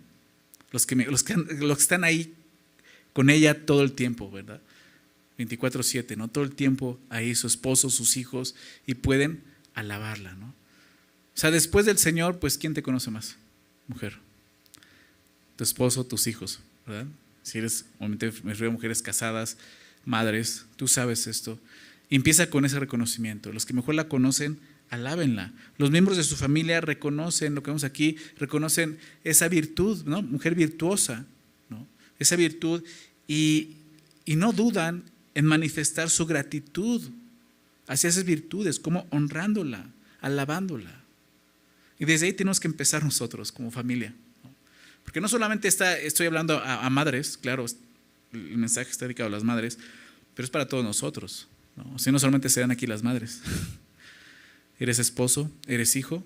Los 0.73 0.85
que, 0.85 0.95
los 0.95 1.23
que, 1.23 1.35
que 1.35 1.71
están 1.71 2.03
ahí 2.03 2.33
con 3.13 3.29
ella 3.29 3.65
todo 3.65 3.83
el 3.83 3.93
tiempo, 3.93 4.29
¿verdad? 4.29 4.59
24/7, 5.37 6.17
¿no? 6.17 6.27
Todo 6.27 6.43
el 6.43 6.51
tiempo 6.51 6.99
ahí 7.09 7.35
su 7.35 7.47
esposo, 7.47 7.89
sus 7.89 8.17
hijos, 8.17 8.55
y 8.85 8.95
pueden 8.95 9.41
alabarla, 9.75 10.33
¿no? 10.33 10.47
O 10.47 11.37
sea, 11.37 11.51
después 11.51 11.85
del 11.85 11.97
Señor, 11.97 12.39
pues 12.39 12.57
¿quién 12.57 12.73
te 12.73 12.83
conoce 12.83 13.09
más? 13.09 13.37
Mujer. 13.87 14.17
Tu 15.55 15.63
esposo, 15.63 16.05
tus 16.05 16.27
hijos, 16.27 16.59
¿verdad? 16.85 17.07
Si 17.43 17.59
eres, 17.59 17.85
obviamente 17.99 18.31
me 18.43 18.51
refiero 18.51 18.69
a 18.69 18.73
mujeres 18.73 19.01
casadas, 19.01 19.57
madres, 20.05 20.65
tú 20.75 20.87
sabes 20.87 21.27
esto. 21.27 21.59
Y 22.09 22.15
empieza 22.15 22.49
con 22.49 22.65
ese 22.65 22.79
reconocimiento. 22.79 23.51
Los 23.51 23.65
que 23.65 23.73
mejor 23.73 23.95
la 23.95 24.07
conocen, 24.07 24.59
alábenla. 24.93 25.51
Los 25.77 25.91
miembros 25.91 26.17
de 26.17 26.23
su 26.23 26.35
familia 26.35 26.79
reconocen 26.81 27.55
lo 27.55 27.63
que 27.63 27.71
vemos 27.71 27.83
aquí, 27.83 28.17
reconocen 28.37 28.99
esa 29.23 29.47
virtud, 29.47 30.03
¿no? 30.05 30.21
Mujer 30.21 30.55
virtuosa, 30.55 31.25
¿no? 31.69 31.87
Esa 32.19 32.35
virtud 32.35 32.83
y, 33.27 33.77
y 34.25 34.35
no 34.35 34.53
dudan 34.53 35.03
en 35.33 35.45
manifestar 35.45 36.09
su 36.09 36.25
gratitud 36.25 37.01
hacia 37.87 38.09
esas 38.09 38.23
virtudes, 38.23 38.79
como 38.79 39.07
honrándola, 39.09 39.89
alabándola. 40.21 41.01
Y 41.97 42.05
desde 42.05 42.27
ahí 42.27 42.33
tenemos 42.33 42.59
que 42.59 42.67
empezar 42.67 43.03
nosotros 43.03 43.51
como 43.51 43.71
familia. 43.71 44.13
Porque 45.03 45.19
no 45.19 45.27
solamente 45.27 45.67
está, 45.67 45.97
estoy 45.97 46.27
hablando 46.27 46.59
a, 46.59 46.89
madres, 46.89 47.37
claro, 47.37 47.65
el 48.31 48.57
mensaje 48.57 48.89
está 48.89 49.05
dedicado 49.05 49.27
a 49.27 49.31
las 49.31 49.43
madres, 49.43 49.77
pero 50.33 50.45
es 50.45 50.49
para 50.49 50.67
todos 50.67 50.83
nosotros. 50.83 51.47
¿no? 51.75 51.99
Si 51.99 52.11
no 52.11 52.19
solamente 52.19 52.47
serán 52.47 52.71
aquí 52.71 52.87
las 52.87 53.03
madres. 53.03 53.41
¿Eres 54.79 54.99
esposo? 54.99 55.51
¿Eres 55.67 55.95
hijo? 55.95 56.25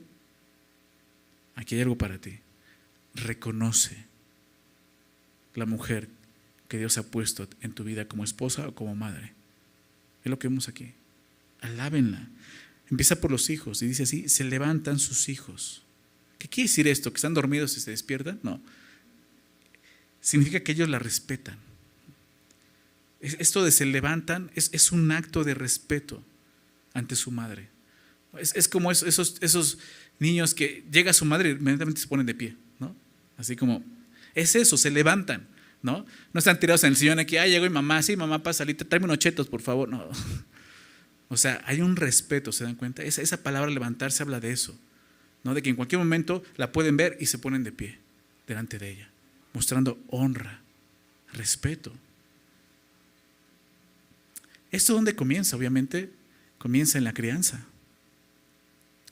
Aquí 1.55 1.75
hay 1.75 1.81
algo 1.81 1.97
para 1.97 2.19
ti. 2.19 2.39
Reconoce 3.15 4.05
la 5.55 5.65
mujer 5.65 6.09
que 6.67 6.77
Dios 6.77 6.97
ha 6.97 7.03
puesto 7.03 7.47
en 7.61 7.73
tu 7.73 7.83
vida 7.83 8.07
como 8.07 8.23
esposa 8.23 8.67
o 8.67 8.75
como 8.75 8.95
madre. 8.95 9.33
Es 10.23 10.29
lo 10.29 10.39
que 10.39 10.47
vemos 10.47 10.67
aquí. 10.67 10.93
Alábenla. 11.61 12.27
Empieza 12.89 13.19
por 13.19 13.31
los 13.31 13.49
hijos 13.49 13.81
y 13.81 13.87
dice 13.87 14.03
así, 14.03 14.29
se 14.29 14.43
levantan 14.43 14.99
sus 14.99 15.29
hijos. 15.29 15.83
¿Qué 16.37 16.47
quiere 16.47 16.69
decir 16.69 16.87
esto? 16.87 17.11
¿Que 17.11 17.17
están 17.17 17.33
dormidos 17.33 17.75
y 17.75 17.79
se 17.79 17.91
despiertan? 17.91 18.39
No. 18.43 18.61
Significa 20.21 20.61
que 20.61 20.73
ellos 20.73 20.89
la 20.89 20.99
respetan. 20.99 21.57
Esto 23.19 23.63
de 23.63 23.71
se 23.71 23.85
levantan 23.85 24.51
es, 24.53 24.91
un 24.91 25.11
acto 25.11 25.43
de 25.43 25.53
respeto 25.53 26.23
ante 26.93 27.15
su 27.15 27.31
madre. 27.31 27.69
Es, 28.39 28.67
como 28.67 28.91
esos, 28.91 29.37
esos, 29.41 29.77
niños 30.19 30.55
que 30.55 30.83
llega 30.91 31.13
su 31.13 31.25
madre 31.25 31.49
y 31.49 31.51
inmediatamente 31.53 32.01
se 32.01 32.07
ponen 32.07 32.25
de 32.25 32.33
pie, 32.33 32.55
¿no? 32.79 32.95
Así 33.37 33.55
como, 33.55 33.83
es 34.33 34.55
eso, 34.55 34.75
se 34.75 34.89
levantan, 34.89 35.47
¿no? 35.83 36.05
No 36.33 36.39
están 36.39 36.59
tirados 36.59 36.83
en 36.83 36.89
el 36.89 36.95
sillón 36.95 37.19
aquí, 37.19 37.37
ah, 37.37 37.45
llegó 37.45 37.65
mi 37.65 37.69
mamá, 37.69 38.01
sí, 38.01 38.15
mamá, 38.15 38.41
pasa, 38.41 38.65
tráeme 38.65 39.05
unos 39.05 39.19
chetos, 39.19 39.47
por 39.47 39.61
favor, 39.61 39.89
no. 39.89 40.09
O 41.29 41.35
sea, 41.35 41.61
hay 41.65 41.81
un 41.81 41.97
respeto, 41.97 42.53
¿se 42.53 42.63
dan 42.63 42.75
cuenta? 42.75 43.03
Esa, 43.03 43.21
esa 43.21 43.43
palabra 43.43 43.69
levantarse 43.69 44.23
habla 44.23 44.39
de 44.39 44.53
eso, 44.53 44.79
¿no? 45.43 45.53
De 45.53 45.61
que 45.61 45.69
en 45.69 45.75
cualquier 45.75 45.99
momento 45.99 46.41
la 46.55 46.71
pueden 46.71 46.95
ver 46.95 47.17
y 47.19 47.25
se 47.25 47.37
ponen 47.37 47.65
de 47.65 47.73
pie 47.73 47.99
delante 48.47 48.79
de 48.79 48.91
ella, 48.91 49.09
mostrando 49.53 49.99
honra, 50.07 50.61
respeto. 51.33 51.93
¿Esto 54.71 54.93
dónde 54.93 55.15
comienza? 55.15 55.55
Obviamente 55.55 56.11
comienza 56.57 56.97
en 56.97 57.03
la 57.03 57.13
crianza. 57.13 57.65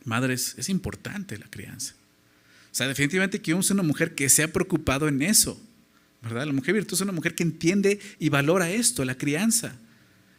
Madres, 0.05 0.55
es 0.57 0.69
importante 0.69 1.38
la 1.38 1.50
crianza. 1.50 1.95
O 2.71 2.75
sea, 2.75 2.88
definitivamente 2.88 3.41
queremos 3.41 3.69
una 3.71 3.83
mujer 3.83 4.15
que 4.15 4.29
se 4.29 4.43
ha 4.43 4.53
preocupado 4.53 5.07
en 5.07 5.21
eso, 5.21 5.62
¿verdad? 6.21 6.45
La 6.45 6.53
mujer 6.53 6.75
virtuosa 6.75 7.03
es 7.03 7.05
una 7.05 7.15
mujer 7.15 7.35
que 7.35 7.43
entiende 7.43 8.00
y 8.19 8.29
valora 8.29 8.69
esto, 8.69 9.03
la 9.03 9.17
crianza, 9.17 9.77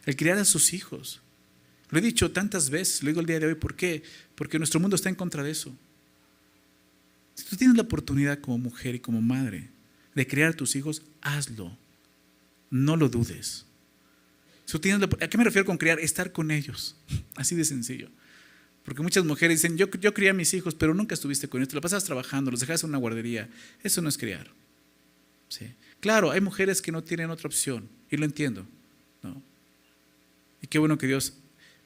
el 0.05 0.15
criar 0.15 0.37
a 0.37 0.45
sus 0.45 0.73
hijos. 0.73 1.21
Lo 1.89 1.99
he 1.99 2.01
dicho 2.01 2.31
tantas 2.31 2.69
veces, 2.69 3.03
lo 3.03 3.09
digo 3.09 3.21
el 3.21 3.27
día 3.27 3.39
de 3.39 3.47
hoy, 3.47 3.55
¿por 3.55 3.75
qué? 3.75 4.03
Porque 4.35 4.57
nuestro 4.57 4.79
mundo 4.79 4.95
está 4.95 5.09
en 5.09 5.15
contra 5.15 5.43
de 5.43 5.51
eso. 5.51 5.75
Si 7.35 7.45
tú 7.45 7.55
tienes 7.55 7.75
la 7.75 7.83
oportunidad 7.83 8.39
como 8.39 8.57
mujer 8.57 8.95
y 8.95 8.99
como 8.99 9.21
madre 9.21 9.69
de 10.15 10.27
criar 10.27 10.49
a 10.49 10.53
tus 10.53 10.75
hijos, 10.75 11.03
hazlo. 11.21 11.77
No 12.69 12.97
lo 12.97 13.09
dudes. 13.09 13.65
¿A 15.21 15.27
qué 15.27 15.37
me 15.37 15.43
refiero 15.43 15.65
con 15.65 15.77
criar? 15.77 15.99
Estar 15.99 16.31
con 16.31 16.51
ellos. 16.51 16.95
Así 17.35 17.55
de 17.55 17.63
sencillo. 17.63 18.09
Porque 18.87 19.03
muchas 19.03 19.25
mujeres 19.25 19.61
dicen, 19.61 19.77
yo, 19.77 19.91
yo 19.99 20.13
crié 20.13 20.29
a 20.29 20.33
mis 20.33 20.53
hijos, 20.53 20.73
pero 20.73 20.93
nunca 20.93 21.13
estuviste 21.13 21.49
con 21.49 21.59
ellos, 21.59 21.67
te 21.67 21.75
la 21.75 21.81
pasas 21.81 22.05
trabajando, 22.05 22.51
los 22.51 22.61
dejas 22.61 22.85
en 22.85 22.91
una 22.91 22.97
guardería. 22.97 23.49
Eso 23.83 24.01
no 24.01 24.07
es 24.07 24.17
criar. 24.17 24.49
¿Sí? 25.49 25.65
Claro, 25.99 26.31
hay 26.31 26.39
mujeres 26.39 26.81
que 26.81 26.89
no 26.89 27.03
tienen 27.03 27.29
otra 27.29 27.49
opción, 27.49 27.89
y 28.09 28.15
lo 28.15 28.23
entiendo. 28.23 28.65
¿no? 29.21 29.41
Y 30.61 30.67
qué 30.67 30.79
bueno 30.79 30.97
que 30.97 31.05
Dios 31.05 31.33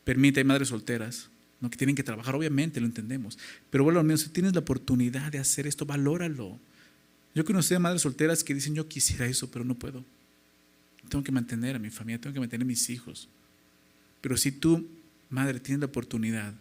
permite, 0.03 0.41
hay 0.41 0.43
madres 0.43 0.67
solteras, 0.67 1.27
que 1.71 1.75
tienen 1.75 1.95
que 1.95 2.03
trabajar, 2.03 2.35
obviamente, 2.35 2.79
lo 2.79 2.85
entendemos. 2.85 3.39
Pero 3.71 3.83
bueno, 3.83 4.03
menos 4.03 4.21
si 4.21 4.29
tienes 4.29 4.53
la 4.53 4.59
oportunidad 4.59 5.31
de 5.31 5.39
hacer 5.39 5.65
esto, 5.65 5.87
valóralo. 5.87 6.59
Yo 7.33 7.43
conocí 7.43 7.73
a 7.73 7.79
madres 7.79 8.03
solteras 8.03 8.43
que 8.43 8.53
dicen, 8.53 8.75
yo 8.75 8.87
quisiera 8.87 9.25
eso, 9.25 9.49
pero 9.49 9.65
no 9.65 9.73
puedo. 9.73 10.05
Tengo 11.09 11.23
que 11.23 11.31
mantener 11.31 11.77
a 11.77 11.79
mi 11.79 11.89
familia, 11.89 12.21
tengo 12.21 12.35
que 12.35 12.39
mantener 12.41 12.63
a 12.63 12.67
mis 12.67 12.91
hijos. 12.91 13.27
Pero 14.21 14.37
si 14.37 14.51
tú, 14.51 14.87
madre, 15.31 15.59
tienes 15.59 15.79
la 15.79 15.87
oportunidad 15.87 16.53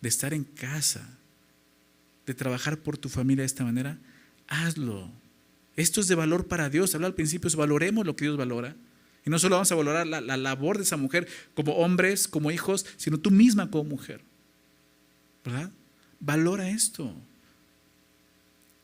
de 0.00 0.08
estar 0.08 0.34
en 0.34 0.44
casa, 0.44 1.18
de 2.26 2.34
trabajar 2.34 2.78
por 2.78 2.98
tu 2.98 3.08
familia 3.08 3.42
de 3.42 3.46
esta 3.46 3.64
manera, 3.64 3.98
hazlo. 4.46 5.10
Esto 5.76 6.00
es 6.00 6.08
de 6.08 6.14
valor 6.14 6.46
para 6.46 6.70
Dios. 6.70 6.94
Habla 6.94 7.08
al 7.08 7.14
principio, 7.14 7.50
valoremos 7.56 8.04
lo 8.04 8.16
que 8.16 8.24
Dios 8.24 8.36
valora. 8.36 8.76
Y 9.24 9.30
no 9.30 9.38
solo 9.38 9.56
vamos 9.56 9.70
a 9.72 9.74
valorar 9.74 10.06
la, 10.06 10.20
la, 10.20 10.36
labor 10.36 10.78
de 10.78 10.84
esa 10.84 10.96
mujer 10.96 11.28
como 11.54 11.76
hombres, 11.76 12.28
como 12.28 12.50
hijos, 12.50 12.86
sino 12.96 13.18
tú 13.18 13.30
misma 13.30 13.70
como 13.70 13.84
mujer. 13.84 14.22
¿Verdad? 15.44 15.70
Valora 16.20 16.70
esto. 16.70 17.14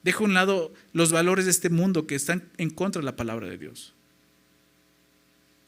Deja 0.02 0.18
a 0.18 0.24
un 0.24 0.34
lado 0.34 0.72
los 0.92 1.12
valores 1.12 1.46
de 1.46 1.50
este 1.50 1.70
mundo 1.70 2.06
que 2.06 2.14
están 2.14 2.48
en 2.58 2.70
contra 2.70 3.00
de 3.00 3.06
la 3.06 3.16
palabra 3.16 3.48
de 3.48 3.58
Dios. 3.58 3.94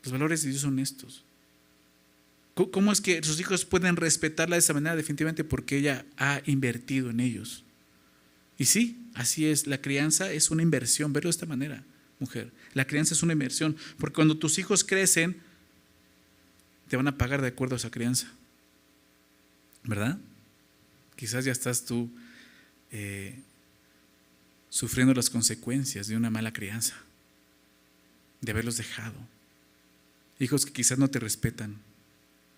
Los 0.03 0.13
valores 0.13 0.43
de 0.43 0.51
Dios 0.51 0.63
son 0.63 0.79
estos. 0.79 1.26
¿Cómo 2.57 2.91
es 2.91 3.03
que 3.03 3.23
sus 3.23 3.39
hijos 3.39 3.67
pueden 3.67 3.97
respetarla 3.97 4.57
de 4.57 4.61
esa 4.61 4.73
manera? 4.73 4.97
Definitivamente 4.97 5.45
porque 5.45 5.77
ella 5.77 6.07
ha 6.17 6.41
invertido 6.47 7.11
en 7.11 7.21
ellos. 7.21 7.65
Y 8.57 8.65
sí, 8.65 9.11
así 9.13 9.47
es, 9.47 9.67
la 9.67 9.83
crianza 9.83 10.33
es 10.33 10.51
una 10.51 10.63
inversión, 10.63 11.13
verlo 11.13 11.29
de 11.29 11.33
esta 11.33 11.45
manera, 11.45 11.85
mujer. 12.19 12.51
La 12.73 12.87
crianza 12.87 13.13
es 13.13 13.23
una 13.23 13.35
inversión, 13.35 13.77
porque 13.99 14.15
cuando 14.15 14.39
tus 14.39 14.59
hijos 14.59 14.85
crecen, 14.85 15.37
te 16.89 16.97
van 16.97 17.07
a 17.09 17.19
pagar 17.19 17.43
de 17.43 17.49
acuerdo 17.49 17.75
a 17.75 17.77
esa 17.77 17.91
crianza. 17.91 18.33
¿Verdad? 19.85 20.19
Quizás 21.15 21.45
ya 21.45 21.53
estás 21.53 21.85
tú 21.85 22.11
eh, 22.91 23.39
sufriendo 24.71 25.13
las 25.13 25.29
consecuencias 25.29 26.07
de 26.07 26.17
una 26.17 26.31
mala 26.31 26.55
crianza, 26.55 26.95
de 28.41 28.51
haberlos 28.51 28.79
dejado. 28.79 29.19
Hijos 30.39 30.65
que 30.65 30.73
quizás 30.73 30.99
no 30.99 31.09
te 31.09 31.19
respetan, 31.19 31.77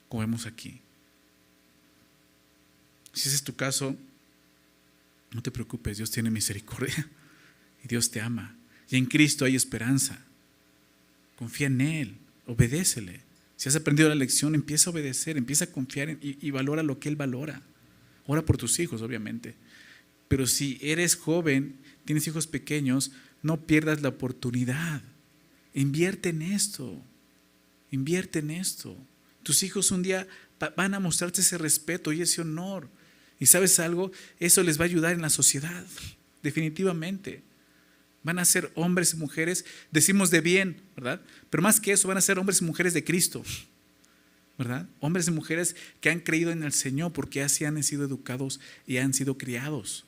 como 0.08 0.20
vemos 0.20 0.46
aquí. 0.46 0.80
Si 3.12 3.28
ese 3.28 3.36
es 3.36 3.42
tu 3.42 3.54
caso, 3.54 3.96
no 5.32 5.42
te 5.42 5.50
preocupes, 5.50 5.96
Dios 5.96 6.10
tiene 6.10 6.30
misericordia 6.30 7.08
y 7.84 7.88
Dios 7.88 8.10
te 8.10 8.20
ama. 8.20 8.56
Y 8.90 8.96
en 8.96 9.06
Cristo 9.06 9.44
hay 9.44 9.56
esperanza. 9.56 10.24
Confía 11.36 11.66
en 11.66 11.80
Él, 11.80 12.16
obedécele. 12.46 13.20
Si 13.56 13.68
has 13.68 13.76
aprendido 13.76 14.08
la 14.08 14.14
lección, 14.14 14.54
empieza 14.54 14.88
a 14.88 14.92
obedecer, 14.92 15.36
empieza 15.36 15.64
a 15.64 15.72
confiar 15.72 16.10
y, 16.10 16.38
y 16.40 16.50
valora 16.50 16.82
lo 16.82 16.98
que 17.00 17.08
Él 17.08 17.16
valora. 17.16 17.60
Ora 18.26 18.44
por 18.44 18.56
tus 18.56 18.78
hijos, 18.78 19.02
obviamente. 19.02 19.54
Pero 20.28 20.46
si 20.46 20.78
eres 20.80 21.16
joven, 21.16 21.76
tienes 22.04 22.26
hijos 22.26 22.46
pequeños, 22.46 23.10
no 23.42 23.66
pierdas 23.66 24.02
la 24.02 24.10
oportunidad. 24.10 25.02
Invierte 25.74 26.28
en 26.30 26.42
esto. 26.42 27.02
Invierte 27.90 28.40
en 28.40 28.50
esto. 28.50 28.96
Tus 29.42 29.62
hijos 29.62 29.90
un 29.90 30.02
día 30.02 30.26
van 30.76 30.94
a 30.94 31.00
mostrarte 31.00 31.40
ese 31.40 31.58
respeto 31.58 32.12
y 32.12 32.22
ese 32.22 32.40
honor. 32.40 32.88
Y 33.40 33.46
sabes 33.46 33.78
algo, 33.78 34.10
eso 34.40 34.62
les 34.62 34.78
va 34.78 34.82
a 34.82 34.86
ayudar 34.86 35.12
en 35.12 35.22
la 35.22 35.30
sociedad, 35.30 35.84
definitivamente. 36.42 37.42
Van 38.24 38.38
a 38.38 38.44
ser 38.44 38.70
hombres 38.74 39.14
y 39.14 39.16
mujeres, 39.16 39.64
decimos 39.92 40.30
de 40.30 40.40
bien, 40.40 40.82
¿verdad? 40.96 41.20
Pero 41.50 41.62
más 41.62 41.80
que 41.80 41.92
eso, 41.92 42.08
van 42.08 42.18
a 42.18 42.20
ser 42.20 42.38
hombres 42.38 42.60
y 42.60 42.64
mujeres 42.64 42.94
de 42.94 43.04
Cristo, 43.04 43.44
¿verdad? 44.58 44.88
Hombres 44.98 45.28
y 45.28 45.30
mujeres 45.30 45.76
que 46.00 46.10
han 46.10 46.20
creído 46.20 46.50
en 46.50 46.64
el 46.64 46.72
Señor 46.72 47.12
porque 47.12 47.42
así 47.42 47.64
han 47.64 47.80
sido 47.84 48.04
educados 48.04 48.58
y 48.86 48.96
han 48.96 49.14
sido 49.14 49.38
criados, 49.38 50.04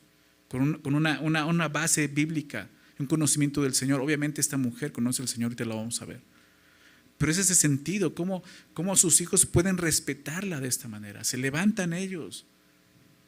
con, 0.48 0.80
una, 0.84 1.20
una, 1.20 1.68
base 1.68 2.08
bíblica, 2.08 2.68
un 2.98 3.06
conocimiento 3.06 3.62
del 3.62 3.74
Señor. 3.74 4.00
Obviamente 4.00 4.40
esta 4.40 4.56
mujer 4.56 4.90
conoce 4.90 5.22
al 5.22 5.28
Señor 5.28 5.52
y 5.52 5.54
te 5.54 5.64
lo 5.64 5.76
vamos 5.76 6.02
a 6.02 6.04
ver. 6.04 6.20
Pero 7.20 7.32
es 7.32 7.36
ese 7.36 7.54
sentido, 7.54 8.14
cómo, 8.14 8.42
cómo 8.72 8.96
sus 8.96 9.20
hijos 9.20 9.44
pueden 9.44 9.76
respetarla 9.76 10.58
de 10.58 10.68
esta 10.68 10.88
manera. 10.88 11.22
Se 11.22 11.36
levantan 11.36 11.92
ellos, 11.92 12.46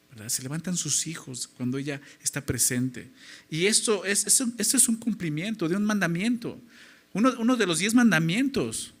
¿verdad? 0.09 0.29
Se 0.29 0.41
levantan 0.41 0.75
sus 0.77 1.05
hijos 1.05 1.47
cuando 1.47 1.77
ella 1.77 2.01
está 2.23 2.43
presente. 2.43 3.11
Y 3.51 3.67
esto 3.67 4.03
es, 4.03 4.25
esto, 4.25 4.47
es 4.57 4.89
un 4.89 4.95
cumplimiento 4.95 5.69
de 5.69 5.75
un 5.75 5.85
mandamiento. 5.85 6.59
Uno, 7.13 7.55
de 7.55 7.67
los 7.67 7.77
diez 7.77 7.93
mandamientos, 7.93 8.95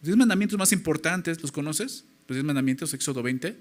diez 0.00 0.16
mandamientos 0.16 0.56
más 0.56 0.70
importantes, 0.70 1.42
¿los 1.42 1.50
conoces? 1.50 2.04
Los 2.28 2.36
diez 2.36 2.44
mandamientos, 2.44 2.94
Éxodo 2.94 3.24
20. 3.24 3.56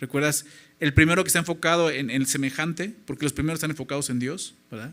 ¿Recuerdas? 0.00 0.44
El 0.80 0.92
primero 0.92 1.24
que 1.24 1.28
está 1.28 1.38
enfocado 1.38 1.90
en, 1.90 2.10
en, 2.10 2.20
el 2.20 2.26
semejante, 2.26 2.94
porque 3.06 3.24
los 3.24 3.32
primeros 3.32 3.56
están 3.56 3.70
enfocados 3.70 4.10
en 4.10 4.18
Dios, 4.18 4.52
¿verdad? 4.70 4.92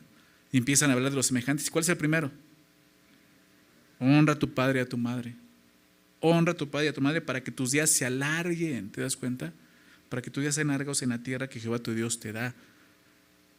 Y 0.53 0.57
empiezan 0.57 0.89
a 0.89 0.93
hablar 0.93 1.09
de 1.09 1.17
los 1.17 1.25
semejantes. 1.25 1.69
¿Cuál 1.69 1.83
es 1.83 1.89
el 1.89 1.97
primero? 1.97 2.31
Honra 3.99 4.33
a 4.33 4.39
tu 4.39 4.53
padre 4.53 4.79
y 4.79 4.81
a 4.83 4.89
tu 4.89 4.97
madre. 4.97 5.35
Honra 6.19 6.51
a 6.51 6.55
tu 6.55 6.69
padre 6.69 6.87
y 6.87 6.89
a 6.89 6.93
tu 6.93 7.01
madre 7.01 7.21
para 7.21 7.43
que 7.43 7.51
tus 7.51 7.71
días 7.71 7.89
se 7.89 8.05
alarguen. 8.05 8.89
¿Te 8.91 9.01
das 9.01 9.15
cuenta? 9.15 9.53
Para 10.09 10.21
que 10.21 10.29
tus 10.29 10.41
días 10.41 10.55
sean 10.55 10.67
largos 10.67 11.01
en 11.01 11.09
la 11.09 11.21
tierra 11.21 11.49
que 11.49 11.59
Jehová 11.59 11.79
tu 11.79 11.93
Dios 11.93 12.19
te 12.19 12.31
da. 12.31 12.55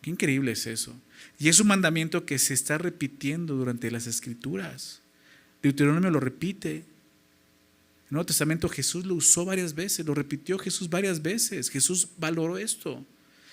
Qué 0.02 0.10
increíble 0.10 0.52
es 0.52 0.66
eso. 0.66 0.94
Y 1.38 1.48
es 1.48 1.58
un 1.60 1.68
mandamiento 1.68 2.24
que 2.24 2.38
se 2.38 2.54
está 2.54 2.78
repitiendo 2.78 3.54
durante 3.54 3.90
las 3.90 4.06
escrituras. 4.06 5.00
Deuteronomio 5.62 6.10
lo 6.10 6.20
repite. 6.20 6.76
El 6.76 8.14
Nuevo 8.14 8.26
Testamento 8.26 8.68
Jesús 8.68 9.04
lo 9.04 9.14
usó 9.14 9.44
varias 9.44 9.74
veces, 9.74 10.06
lo 10.06 10.14
repitió 10.14 10.58
Jesús 10.58 10.88
varias 10.88 11.20
veces. 11.20 11.68
Jesús 11.68 12.08
valoró 12.16 12.58
esto. 12.58 13.04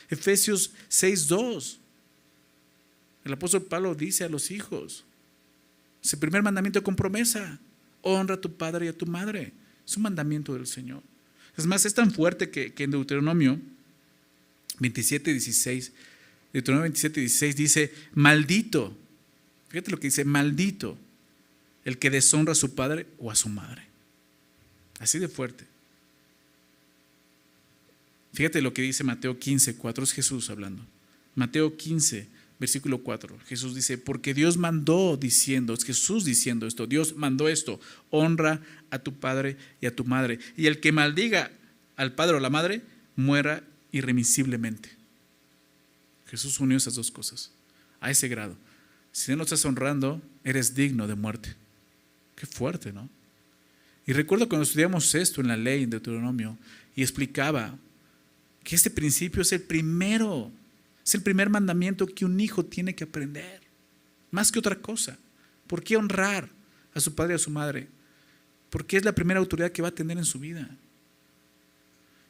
Efesios 0.10 0.72
6.2. 0.90 1.78
El 3.26 3.34
apóstol 3.34 3.64
Pablo 3.64 3.96
dice 3.96 4.24
a 4.24 4.30
los 4.30 4.52
hijos, 4.52 5.04
es 6.06 6.14
el 6.14 6.20
primer 6.20 6.44
mandamiento 6.44 6.84
con 6.84 6.96
promesa. 6.96 7.60
Honra 8.04 8.36
a 8.36 8.42
tu 8.42 8.56
padre 8.56 8.86
y 8.86 8.90
a 8.90 8.94
tu 8.98 9.08
madre. 9.08 9.52
Es 9.86 9.98
un 9.98 10.04
mandamiento 10.04 10.54
del 10.54 10.68
Señor. 10.68 11.02
Es 11.58 11.66
más, 11.66 11.84
es 11.86 11.96
tan 11.96 12.12
fuerte 12.12 12.52
que, 12.52 12.72
en 12.78 12.92
Deuteronomio 12.92 13.60
27, 14.80 15.32
16, 15.32 15.92
Deuteronomio 16.54 16.84
27, 16.84 17.20
16 17.22 17.56
dice, 17.56 17.94
maldito, 18.14 18.96
fíjate 19.70 19.90
lo 19.90 20.00
que 20.00 20.08
dice, 20.08 20.26
maldito 20.26 20.98
el 21.86 21.98
que 21.98 22.12
deshonra 22.12 22.52
a 22.52 22.56
su 22.56 22.76
padre 22.76 23.08
o 23.18 23.32
a 23.32 23.36
su 23.36 23.50
madre. 23.50 23.84
Así 25.00 25.18
de 25.18 25.28
fuerte. 25.28 25.66
Fíjate 28.34 28.62
lo 28.62 28.74
que 28.74 28.82
dice 28.82 29.04
Mateo 29.04 29.40
15, 29.40 29.76
4, 29.76 30.04
es 30.04 30.12
Jesús 30.12 30.50
hablando. 30.50 30.86
Mateo 31.36 31.76
15, 31.76 32.28
versículo 32.60 33.00
4. 33.00 33.38
Jesús 33.48 33.76
dice, 33.76 33.98
porque 33.98 34.34
Dios 34.34 34.58
mandó 34.58 35.18
diciendo, 35.18 35.74
es 35.74 35.84
Jesús 35.84 36.26
diciendo 36.26 36.68
esto, 36.68 36.88
Dios 36.88 37.16
mandó 37.16 37.48
esto, 37.50 37.80
honra 38.10 38.62
a 38.92 39.00
tu 39.00 39.14
padre 39.14 39.58
y 39.82 39.86
a 39.86 39.96
tu 39.96 40.06
madre. 40.06 40.40
Y 40.56 40.68
el 40.68 40.80
que 40.80 40.92
maldiga 40.92 41.52
al 41.96 42.14
padre 42.14 42.38
o 42.38 42.40
la 42.40 42.50
madre, 42.50 42.82
muera 43.16 43.64
irremisiblemente. 43.92 44.90
Jesús 46.28 46.60
unió 46.60 46.78
esas 46.78 46.96
dos 46.96 47.12
cosas 47.12 47.52
a 48.02 48.12
ese 48.12 48.28
grado. 48.28 48.56
Si 49.12 49.36
no 49.36 49.44
estás 49.44 49.64
honrando, 49.66 50.22
eres 50.44 50.76
digno 50.76 51.08
de 51.08 51.16
muerte. 51.16 51.56
Qué 52.36 52.46
fuerte, 52.46 52.92
¿no? 52.92 53.10
Y 54.06 54.14
recuerdo 54.14 54.48
cuando 54.48 54.64
estudiamos 54.64 55.16
esto 55.16 55.42
en 55.42 55.48
la 55.48 55.58
ley, 55.58 55.84
en 55.84 55.90
Deuteronomio, 55.90 56.58
y 56.96 57.02
explicaba 57.02 57.78
que 58.64 58.76
este 58.76 58.90
principio 58.90 59.42
es 59.42 59.52
el 59.52 59.62
primero 59.62 60.52
es 61.06 61.14
el 61.14 61.22
primer 61.22 61.50
mandamiento 61.50 62.08
que 62.08 62.26
un 62.26 62.40
hijo 62.40 62.66
tiene 62.66 62.96
que 62.96 63.04
aprender, 63.04 63.62
más 64.32 64.52
que 64.52 64.60
otra 64.60 64.76
cosa. 64.82 65.18
¿Por 65.68 65.84
qué 65.84 65.98
honrar 65.98 66.50
a 66.94 67.00
su 67.00 67.14
padre 67.14 67.34
y 67.34 67.36
a 67.36 67.40
su 67.40 67.52
madre? 67.52 67.88
Porque 68.72 68.98
es 68.98 69.06
la 69.06 69.14
primera 69.14 69.40
autoridad 69.40 69.72
que 69.72 69.84
va 69.84 69.90
a 69.90 69.96
tener 69.96 70.18
en 70.18 70.26
su 70.26 70.40
vida. 70.40 70.68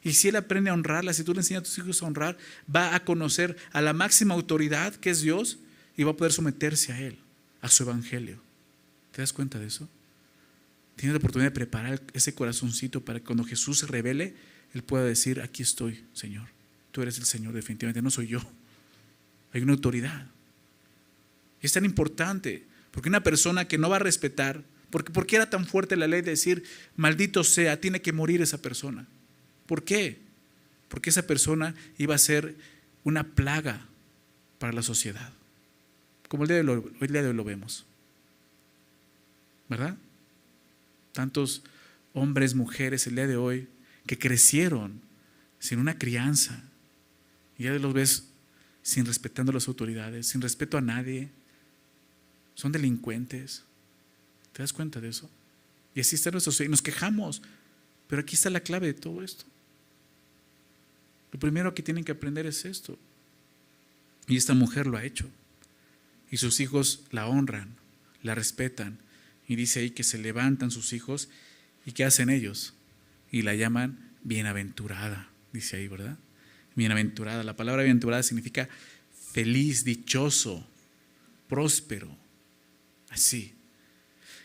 Y 0.02 0.12
si 0.12 0.28
él 0.28 0.36
aprende 0.36 0.70
a 0.70 0.74
honrarla, 0.74 1.14
si 1.14 1.24
tú 1.24 1.32
le 1.32 1.40
enseñas 1.40 1.62
a 1.62 1.64
tus 1.64 1.78
hijos 1.78 2.02
a 2.02 2.06
honrar, 2.06 2.36
va 2.72 2.94
a 2.94 3.04
conocer 3.04 3.56
a 3.72 3.80
la 3.80 3.92
máxima 3.92 4.34
autoridad 4.34 4.94
que 4.94 5.10
es 5.10 5.22
Dios 5.22 5.58
y 5.96 6.04
va 6.04 6.12
a 6.12 6.16
poder 6.16 6.32
someterse 6.32 6.92
a 6.92 7.00
Él, 7.00 7.18
a 7.62 7.68
su 7.68 7.82
evangelio. 7.82 8.40
¿Te 9.10 9.22
das 9.22 9.32
cuenta 9.32 9.58
de 9.58 9.66
eso? 9.66 9.88
Tienes 10.96 11.14
la 11.14 11.18
oportunidad 11.18 11.50
de 11.50 11.54
preparar 11.54 12.02
ese 12.12 12.34
corazoncito 12.34 13.04
para 13.04 13.18
que 13.18 13.24
cuando 13.24 13.42
Jesús 13.44 13.80
se 13.80 13.86
revele, 13.86 14.36
Él 14.74 14.84
pueda 14.84 15.04
decir, 15.04 15.40
aquí 15.40 15.62
estoy, 15.62 16.04
Señor. 16.12 16.48
Tú 16.92 17.02
eres 17.02 17.18
el 17.18 17.24
Señor 17.24 17.52
definitivamente, 17.54 18.00
no 18.00 18.10
soy 18.10 18.28
yo. 18.28 18.40
Hay 19.56 19.62
una 19.62 19.72
autoridad. 19.72 20.26
Es 21.62 21.72
tan 21.72 21.86
importante, 21.86 22.62
porque 22.90 23.08
una 23.08 23.22
persona 23.22 23.66
que 23.66 23.78
no 23.78 23.88
va 23.88 23.96
a 23.96 24.00
respetar, 24.00 24.62
porque, 24.90 25.14
¿por 25.14 25.26
qué 25.26 25.36
era 25.36 25.48
tan 25.48 25.64
fuerte 25.64 25.96
la 25.96 26.06
ley 26.06 26.20
de 26.20 26.32
decir, 26.32 26.64
maldito 26.94 27.42
sea, 27.42 27.80
tiene 27.80 28.02
que 28.02 28.12
morir 28.12 28.42
esa 28.42 28.60
persona? 28.60 29.06
¿Por 29.64 29.82
qué? 29.82 30.18
Porque 30.90 31.08
esa 31.08 31.26
persona 31.26 31.74
iba 31.96 32.14
a 32.14 32.18
ser 32.18 32.54
una 33.02 33.24
plaga 33.24 33.86
para 34.58 34.74
la 34.74 34.82
sociedad, 34.82 35.32
como 36.28 36.42
el 36.42 36.48
día 36.48 36.62
de 36.62 36.70
hoy, 36.70 36.92
el 37.00 37.12
día 37.12 37.22
de 37.22 37.28
hoy 37.28 37.34
lo 37.34 37.44
vemos. 37.44 37.86
¿Verdad? 39.70 39.96
Tantos 41.12 41.62
hombres, 42.12 42.54
mujeres 42.54 43.06
el 43.06 43.14
día 43.14 43.26
de 43.26 43.36
hoy 43.36 43.68
que 44.06 44.18
crecieron 44.18 45.00
sin 45.60 45.78
una 45.78 45.96
crianza, 45.96 46.62
y 47.56 47.64
ya 47.64 47.72
los 47.72 47.94
ves 47.94 48.26
sin 48.86 49.04
respetando 49.04 49.50
a 49.50 49.54
las 49.54 49.66
autoridades, 49.66 50.28
sin 50.28 50.40
respeto 50.40 50.78
a 50.78 50.80
nadie. 50.80 51.28
Son 52.54 52.70
delincuentes. 52.70 53.64
¿Te 54.52 54.62
das 54.62 54.72
cuenta 54.72 55.00
de 55.00 55.08
eso? 55.08 55.28
Y 55.92 56.00
así 56.00 56.14
está 56.14 56.30
nuestro 56.30 56.64
Y 56.64 56.68
nos 56.68 56.82
quejamos. 56.82 57.42
Pero 58.06 58.22
aquí 58.22 58.36
está 58.36 58.48
la 58.48 58.60
clave 58.60 58.86
de 58.86 58.94
todo 58.94 59.24
esto. 59.24 59.44
Lo 61.32 61.40
primero 61.40 61.74
que 61.74 61.82
tienen 61.82 62.04
que 62.04 62.12
aprender 62.12 62.46
es 62.46 62.64
esto. 62.64 62.96
Y 64.28 64.36
esta 64.36 64.54
mujer 64.54 64.86
lo 64.86 64.98
ha 64.98 65.04
hecho. 65.04 65.28
Y 66.30 66.36
sus 66.36 66.60
hijos 66.60 67.02
la 67.10 67.26
honran, 67.26 67.74
la 68.22 68.36
respetan. 68.36 68.98
Y 69.48 69.56
dice 69.56 69.80
ahí 69.80 69.90
que 69.90 70.04
se 70.04 70.18
levantan 70.18 70.70
sus 70.70 70.92
hijos. 70.92 71.28
¿Y 71.86 71.90
qué 71.90 72.04
hacen 72.04 72.30
ellos? 72.30 72.72
Y 73.32 73.42
la 73.42 73.56
llaman 73.56 74.12
bienaventurada, 74.22 75.28
dice 75.52 75.78
ahí, 75.78 75.88
¿verdad? 75.88 76.18
Bienaventurada. 76.76 77.42
La 77.42 77.56
palabra 77.56 77.82
bienaventurada 77.82 78.22
significa 78.22 78.68
feliz, 79.32 79.84
dichoso, 79.84 80.64
próspero. 81.48 82.16
Así. 83.10 83.54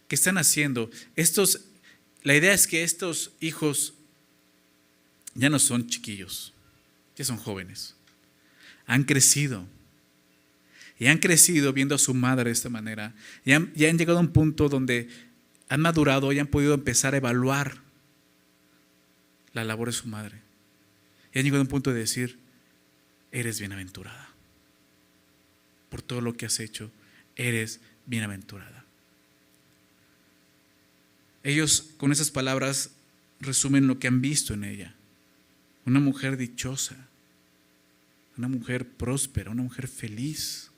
¿Qué 0.08 0.16
están 0.16 0.38
haciendo? 0.38 0.90
Estos, 1.16 1.66
la 2.24 2.36
idea 2.36 2.54
es 2.54 2.68
que 2.68 2.84
estos 2.84 3.32
hijos 3.40 3.94
ya 5.36 5.50
no 5.50 5.60
son 5.60 5.88
chiquillos, 5.88 6.54
ya 7.16 7.24
son 7.24 7.38
jóvenes. 7.38 7.96
Han 8.86 9.04
crecido. 9.04 9.66
Y 11.00 11.08
han 11.08 11.18
crecido 11.18 11.74
viendo 11.74 11.96
a 11.96 11.98
su 11.98 12.14
madre 12.14 12.46
de 12.46 12.52
esta 12.52 12.70
manera. 12.70 13.16
Y 13.46 13.54
han, 13.54 13.74
han 13.76 13.98
llegado 13.98 14.18
a 14.18 14.22
un 14.22 14.34
punto 14.34 14.70
donde 14.70 15.10
han 15.70 15.82
madurado 15.82 16.32
y 16.34 16.40
han 16.40 16.48
podido 16.48 16.74
empezar 16.74 17.14
a 17.14 17.18
evaluar 17.18 17.82
la 19.54 19.64
labor 19.64 19.88
de 19.88 19.94
su 19.94 20.08
madre. 20.08 20.51
Y 21.34 21.40
han 21.40 21.46
llegado 21.46 21.62
a 21.62 21.64
un 21.64 21.70
punto 21.70 21.94
de 21.94 22.00
decir, 22.00 22.40
eres 23.32 23.60
bienaventurada. 23.60 24.30
Por 25.90 26.02
todo 26.02 26.22
lo 26.22 26.36
que 26.36 26.46
has 26.46 26.60
hecho, 26.60 26.92
eres 27.36 27.80
bienaventurada. 28.06 28.86
Ellos 31.44 31.90
con 31.98 32.12
esas 32.12 32.32
palabras 32.32 32.92
resumen 33.40 33.88
lo 33.88 34.00
que 34.00 34.08
han 34.08 34.22
visto 34.22 34.54
en 34.54 34.64
ella. 34.64 34.94
Una 35.86 36.00
mujer 36.00 36.38
dichosa, 36.38 37.08
una 38.38 38.48
mujer 38.48 38.88
próspera, 38.88 39.52
una 39.52 39.64
mujer 39.64 39.88
feliz. 39.88 40.70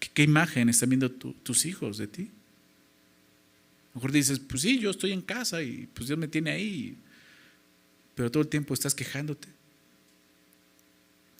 ¿Qué, 0.00 0.24
imagen 0.24 0.68
están 0.68 0.88
viendo 0.88 1.10
tus 1.10 1.64
hijos 1.64 1.98
de 1.98 2.08
ti? 2.08 2.22
A 2.22 3.94
lo 3.94 3.94
mejor 3.96 4.12
dices, 4.12 4.40
pues 4.40 4.62
sí, 4.62 4.78
yo 4.78 4.90
estoy 4.90 5.12
en 5.12 5.22
casa 5.22 5.62
y 5.62 5.88
pues 5.94 6.08
Dios 6.08 6.18
me 6.18 6.26
tiene 6.26 6.50
ahí 6.50 6.96
pero 8.14 8.30
todo 8.30 8.42
el 8.42 8.48
tiempo 8.48 8.74
estás 8.74 8.94
quejándote. 8.94 9.48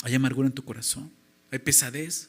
Hay 0.02 0.14
amargura 0.14 0.48
en 0.48 0.54
tu 0.54 0.64
corazón, 0.64 1.10
hay 1.50 1.58
pesadez. 1.58 2.28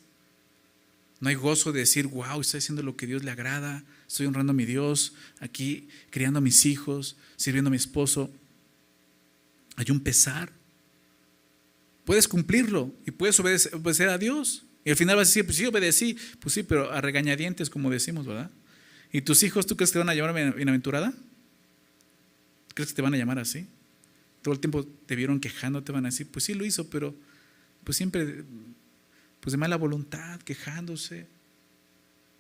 No 1.20 1.30
hay 1.30 1.36
gozo 1.36 1.72
de 1.72 1.80
decir, 1.80 2.08
wow, 2.08 2.42
estoy 2.42 2.58
haciendo 2.58 2.84
lo 2.84 2.98
que 2.98 3.08
Dios 3.08 3.24
le 3.24 3.32
agrada, 3.32 3.86
estoy 4.06 4.26
honrando 4.26 4.52
a 4.52 4.54
mi 4.54 4.66
Dios, 4.66 5.14
aquí 5.40 5.88
criando 6.10 6.40
a 6.40 6.42
mis 6.42 6.66
hijos, 6.66 7.16
sirviendo 7.38 7.70
a 7.70 7.72
mi 7.72 7.78
esposo. 7.78 8.30
Hay 9.78 9.86
un 9.90 10.02
pesar. 10.02 10.52
Puedes 12.04 12.28
cumplirlo 12.28 12.94
y 13.06 13.12
puedes 13.12 13.40
obedecer 13.40 14.10
a 14.10 14.18
Dios, 14.18 14.66
Y 14.84 14.90
al 14.90 14.98
final 14.98 15.16
vas 15.16 15.28
a 15.28 15.30
decir, 15.30 15.46
pues 15.46 15.56
sí, 15.56 15.66
obedecí. 15.66 16.18
Pues 16.42 16.56
sí, 16.56 16.64
pero 16.64 16.92
a 16.92 17.00
regañadientes, 17.00 17.70
como 17.70 17.90
decimos, 17.90 18.26
¿verdad? 18.26 18.52
¿Y 19.14 19.22
tus 19.22 19.44
hijos, 19.44 19.66
tú 19.66 19.78
crees 19.78 19.92
que 19.92 19.94
te 19.94 20.00
van 20.00 20.10
a 20.10 20.16
llamar 20.16 20.56
bienaventurada? 20.56 21.14
¿Crees 22.74 22.90
que 22.90 22.96
te 22.96 23.02
van 23.02 23.14
a 23.14 23.18
llamar 23.18 23.40
así? 23.40 23.66
Todo 24.44 24.54
el 24.54 24.60
tiempo 24.60 24.86
te 24.86 25.16
vieron 25.16 25.40
quejando, 25.40 25.84
te 25.84 25.92
van 25.92 26.06
a 26.06 26.10
decir, 26.10 26.28
pues 26.30 26.46
sí 26.46 26.54
lo 26.54 26.66
hizo, 26.66 26.90
pero 26.90 27.16
pues 27.84 27.98
siempre, 27.98 28.44
pues 29.40 29.52
de 29.52 29.58
mala 29.58 29.78
voluntad, 29.78 30.40
quejándose. 30.42 31.28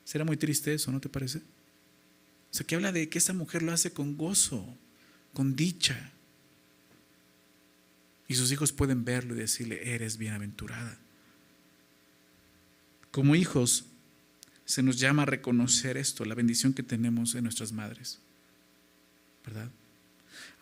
Será 0.03 0.25
muy 0.25 0.37
triste 0.37 0.73
eso, 0.73 0.91
¿no 0.91 0.99
te 0.99 1.09
parece? 1.09 1.39
O 1.39 2.55
sea, 2.55 2.67
que 2.67 2.75
habla 2.75 2.91
de 2.91 3.09
que 3.09 3.17
esa 3.17 3.33
mujer 3.33 3.63
lo 3.63 3.71
hace 3.71 3.93
con 3.93 4.15
gozo, 4.15 4.77
con 5.33 5.55
dicha. 5.55 6.11
Y 8.27 8.35
sus 8.35 8.51
hijos 8.51 8.71
pueden 8.71 9.05
verlo 9.05 9.33
y 9.33 9.39
decirle, 9.39 9.95
eres 9.95 10.17
bienaventurada. 10.17 10.99
Como 13.11 13.35
hijos, 13.35 13.85
se 14.65 14.83
nos 14.83 14.99
llama 14.99 15.23
a 15.23 15.25
reconocer 15.25 15.97
esto, 15.97 16.25
la 16.25 16.35
bendición 16.35 16.73
que 16.73 16.83
tenemos 16.83 17.33
en 17.35 17.43
nuestras 17.43 17.71
madres. 17.71 18.19
¿Verdad? 19.45 19.69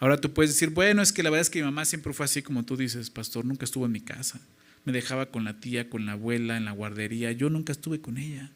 Ahora 0.01 0.19
tú 0.19 0.33
puedes 0.33 0.49
decir, 0.49 0.71
bueno, 0.71 1.03
es 1.03 1.13
que 1.13 1.21
la 1.21 1.29
verdad 1.29 1.43
es 1.43 1.51
que 1.51 1.59
mi 1.59 1.65
mamá 1.65 1.85
siempre 1.85 2.11
fue 2.11 2.25
así 2.25 2.41
como 2.41 2.65
tú 2.65 2.75
dices, 2.75 3.11
pastor, 3.11 3.45
nunca 3.45 3.65
estuvo 3.65 3.85
en 3.85 3.91
mi 3.91 4.01
casa. 4.01 4.41
Me 4.83 4.91
dejaba 4.91 5.27
con 5.27 5.43
la 5.43 5.59
tía, 5.59 5.91
con 5.91 6.07
la 6.07 6.13
abuela, 6.13 6.57
en 6.57 6.65
la 6.65 6.71
guardería. 6.71 7.31
Yo 7.33 7.51
nunca 7.51 7.71
estuve 7.71 8.01
con 8.01 8.17
ella. 8.17 8.49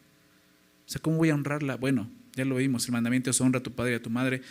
O 0.87 0.89
sea, 0.89 0.99
¿cómo 1.03 1.17
voy 1.17 1.29
a 1.29 1.35
honrarla? 1.35 1.75
Bueno, 1.75 2.09
ya 2.33 2.45
lo 2.45 2.55
vimos, 2.55 2.87
el 2.87 2.93
mandamiento 2.93 3.29
es 3.29 3.39
honra 3.41 3.59
a 3.59 3.63
tu 3.63 3.73
padre 3.73 3.91
y 3.91 3.95
a 3.95 4.01
tu 4.01 4.09
madre. 4.09 4.41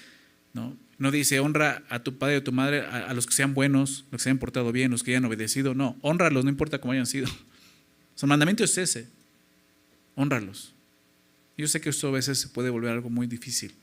No, 0.53 0.77
no 0.99 1.11
dice 1.11 1.41
honra 1.41 1.83
a 1.89 2.05
tu 2.05 2.17
padre 2.17 2.37
y 2.37 2.39
a 2.39 2.45
tu 2.45 2.53
madre, 2.53 2.83
a, 2.83 3.13
los 3.13 3.27
que 3.27 3.35
sean 3.35 3.55
buenos, 3.55 4.05
los 4.13 4.21
que 4.21 4.23
se 4.23 4.29
hayan 4.29 4.39
portado 4.39 4.71
bien, 4.71 4.93
los 4.93 5.03
que 5.03 5.11
hayan 5.11 5.25
obedecido. 5.25 5.75
No, 5.75 5.97
honralos, 6.01 6.45
no 6.45 6.51
importa 6.51 6.81
cómo 6.81 6.93
hayan 6.93 7.07
sido. 7.07 7.27
O 7.27 8.25
el 8.25 8.29
mandamiento 8.29 8.63
es 8.63 8.79
ese, 8.79 9.09
honralos. 10.15 10.73
Yo 11.59 11.67
sé 11.67 11.81
que 11.81 11.91
esto 11.91 12.07
a 12.07 12.13
veces 12.13 12.39
se 12.39 12.47
puede 12.47 12.71
volver 12.71 12.93
algo 12.93 13.11
muy 13.11 13.27
difícil. 13.27 13.75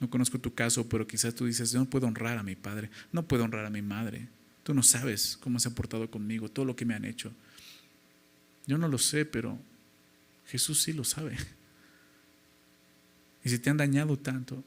No 0.00 0.08
conozco 0.08 0.38
tu 0.38 0.54
caso, 0.54 0.88
pero 0.88 1.06
quizás 1.06 1.34
tú 1.34 1.44
dices, 1.44 1.70
yo 1.72 1.78
no 1.78 1.88
puedo 1.88 2.06
honrar 2.06 2.38
a 2.38 2.42
mi 2.42 2.56
padre, 2.56 2.90
no 3.12 3.28
puedo 3.28 3.44
honrar 3.44 3.66
a 3.66 3.70
mi 3.70 3.82
madre. 3.82 4.28
Tú 4.62 4.74
no 4.74 4.82
sabes 4.82 5.38
cómo 5.40 5.60
se 5.60 5.68
ha 5.68 5.74
portado 5.74 6.10
conmigo, 6.10 6.48
todo 6.48 6.64
lo 6.64 6.74
que 6.74 6.86
me 6.86 6.94
han 6.94 7.04
hecho. 7.04 7.32
Yo 8.66 8.78
no 8.78 8.88
lo 8.88 8.98
sé, 8.98 9.26
pero 9.26 9.58
Jesús 10.46 10.82
sí 10.82 10.92
lo 10.92 11.04
sabe. 11.04 11.36
Y 13.44 13.48
si 13.48 13.58
te 13.58 13.70
han 13.70 13.76
dañado 13.76 14.18
tanto, 14.18 14.62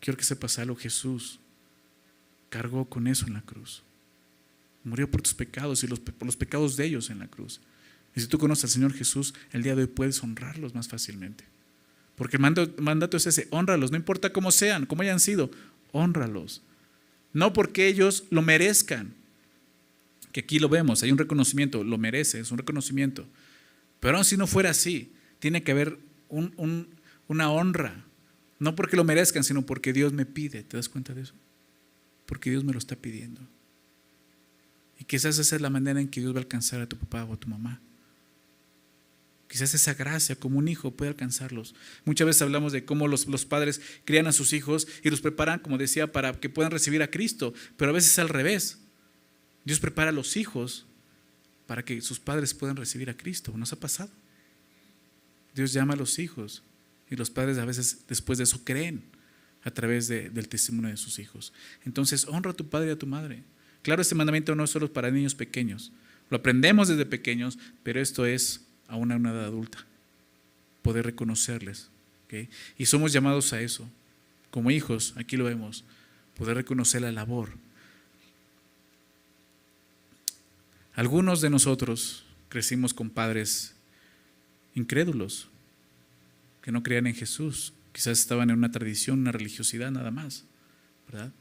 quiero 0.00 0.16
que 0.16 0.24
sepas 0.24 0.58
algo, 0.58 0.76
Jesús 0.76 1.40
cargó 2.50 2.84
con 2.86 3.06
eso 3.06 3.26
en 3.26 3.34
la 3.34 3.42
cruz. 3.42 3.82
Murió 4.84 5.10
por 5.10 5.22
tus 5.22 5.34
pecados 5.34 5.82
y 5.82 5.86
los, 5.86 6.00
por 6.00 6.26
los 6.26 6.36
pecados 6.36 6.76
de 6.76 6.84
ellos 6.84 7.10
en 7.10 7.18
la 7.18 7.28
cruz. 7.28 7.60
Y 8.14 8.20
si 8.20 8.26
tú 8.26 8.38
conoces 8.38 8.64
al 8.64 8.70
Señor 8.70 8.92
Jesús, 8.92 9.34
el 9.52 9.62
día 9.62 9.74
de 9.74 9.82
hoy 9.82 9.88
puedes 9.88 10.22
honrarlos 10.22 10.74
más 10.74 10.88
fácilmente. 10.88 11.44
Porque 12.18 12.36
el 12.36 12.42
mandato, 12.80 13.16
es 13.16 13.26
ese, 13.26 13.46
honralos, 13.50 13.92
no 13.92 13.96
importa 13.96 14.32
cómo 14.32 14.50
sean, 14.50 14.86
cómo 14.86 15.02
hayan 15.02 15.20
sido, 15.20 15.50
honralos. 15.92 16.62
No 17.32 17.52
porque 17.52 17.86
ellos 17.86 18.24
lo 18.30 18.42
merezcan, 18.42 19.14
que 20.32 20.40
aquí 20.40 20.58
lo 20.58 20.68
vemos, 20.68 21.02
hay 21.04 21.12
un 21.12 21.18
reconocimiento, 21.18 21.84
lo 21.84 21.96
merece, 21.96 22.40
es 22.40 22.50
un 22.50 22.58
reconocimiento. 22.58 23.24
Pero 24.00 24.16
aun 24.16 24.24
si 24.24 24.36
no 24.36 24.48
fuera 24.48 24.70
así, 24.70 25.12
tiene 25.38 25.62
que 25.62 25.70
haber 25.70 25.96
una 26.28 27.50
honra, 27.52 28.04
no 28.58 28.74
porque 28.74 28.96
lo 28.96 29.04
merezcan, 29.04 29.44
sino 29.44 29.64
porque 29.64 29.92
Dios 29.92 30.12
me 30.12 30.26
pide, 30.26 30.64
¿te 30.64 30.76
das 30.76 30.88
cuenta 30.88 31.14
de 31.14 31.22
eso? 31.22 31.34
Porque 32.26 32.50
Dios 32.50 32.64
me 32.64 32.72
lo 32.72 32.78
está 32.80 32.96
pidiendo. 32.96 33.40
Y 34.98 35.04
quizás 35.04 35.38
esa 35.38 35.54
es 35.54 35.62
la 35.62 35.70
manera 35.70 36.00
en 36.00 36.08
que 36.08 36.20
Dios 36.20 36.34
va 36.34 36.38
a 36.38 36.42
alcanzar 36.42 36.80
a 36.80 36.88
tu 36.88 36.96
papá 36.96 37.22
o 37.22 37.34
a 37.34 37.36
tu 37.36 37.46
mamá. 37.46 37.80
Quizás 39.48 39.72
esa 39.72 39.94
gracia 39.94 40.36
como 40.36 40.58
un 40.58 40.68
hijo 40.68 40.90
puede 40.90 41.10
alcanzarlos. 41.10 41.74
Muchas 42.04 42.26
veces 42.26 42.42
hablamos 42.42 42.72
de 42.72 42.84
cómo 42.84 43.08
los, 43.08 43.24
padres 43.46 43.80
crían 44.04 44.26
a 44.26 44.32
sus 44.32 44.52
hijos 44.52 44.86
y 45.02 45.08
los 45.08 45.22
preparan, 45.22 45.58
como 45.60 45.78
decía, 45.78 46.12
para 46.12 46.32
que 46.34 46.50
puedan 46.50 46.70
recibir 46.70 47.02
a 47.02 47.10
Cristo, 47.10 47.54
pero 47.78 47.90
a 47.90 47.94
veces 47.94 48.12
es 48.12 48.18
al 48.18 48.28
revés. 48.28 48.78
Dios 49.64 49.80
prepara 49.80 50.10
a 50.10 50.12
los 50.12 50.36
hijos 50.36 50.86
para 51.66 51.82
que 51.82 52.00
sus 52.02 52.20
padres 52.20 52.52
puedan 52.52 52.76
recibir 52.76 53.08
a 53.08 53.16
Cristo. 53.16 53.52
¿Nos 53.56 53.72
ha 53.72 53.80
pasado? 53.80 54.10
Dios 55.54 55.72
llama 55.72 55.94
a 55.94 55.96
los 55.96 56.18
hijos 56.18 56.62
y 57.10 57.16
los 57.16 57.30
padres 57.30 57.56
a 57.56 57.64
veces 57.64 58.04
después 58.06 58.36
de 58.36 58.44
eso 58.44 58.64
creen 58.64 59.02
a 59.64 59.70
través 59.70 60.08
del 60.08 60.48
testimonio 60.48 60.90
de 60.90 60.96
sus 60.98 61.18
hijos. 61.18 61.54
Entonces, 61.84 62.26
honra 62.26 62.50
a 62.50 62.56
tu 62.56 62.68
padre 62.68 62.88
y 62.88 62.92
a 62.92 62.98
tu 62.98 63.06
madre. 63.06 63.42
Claro, 63.82 64.02
este 64.02 64.14
mandamiento 64.14 64.54
no 64.54 64.64
es 64.64 64.70
solo 64.70 64.92
para 64.92 65.10
niños 65.10 65.34
pequeños. 65.34 65.90
Lo 66.30 66.36
aprendemos 66.36 66.88
desde 66.88 67.06
pequeños, 67.06 67.58
pero 67.82 68.00
esto 68.00 68.26
es 68.26 68.67
a 68.88 68.96
una, 68.96 69.16
edad 69.16 69.44
adulta, 69.44 69.86
poder 70.82 71.04
reconocerles. 71.04 71.90
Y 72.76 72.86
somos 72.86 73.12
llamados 73.12 73.52
a 73.52 73.60
eso, 73.60 73.88
como 74.50 74.70
hijos, 74.70 75.14
aquí 75.16 75.36
lo 75.36 75.44
vemos, 75.44 75.84
poder 76.36 76.56
reconocer 76.56 77.02
la 77.02 77.12
labor. 77.12 77.50
Algunos 80.94 81.40
de 81.40 81.50
nosotros 81.50 82.24
crecimos 82.48 82.92
con 82.92 83.10
padres 83.10 83.74
incrédulos, 84.74 85.48
que 86.62 86.72
no 86.72 86.82
creían 86.82 87.06
en 87.06 87.14
Jesús, 87.14 87.72
quizás 87.92 88.18
estaban 88.18 88.50
en 88.50 88.56
una 88.56 88.72
tradición, 88.72 89.20
una 89.20 89.32
religiosidad 89.32 89.90
nada 89.90 90.10
más. 90.10 90.44
¿verdad? 91.10 91.32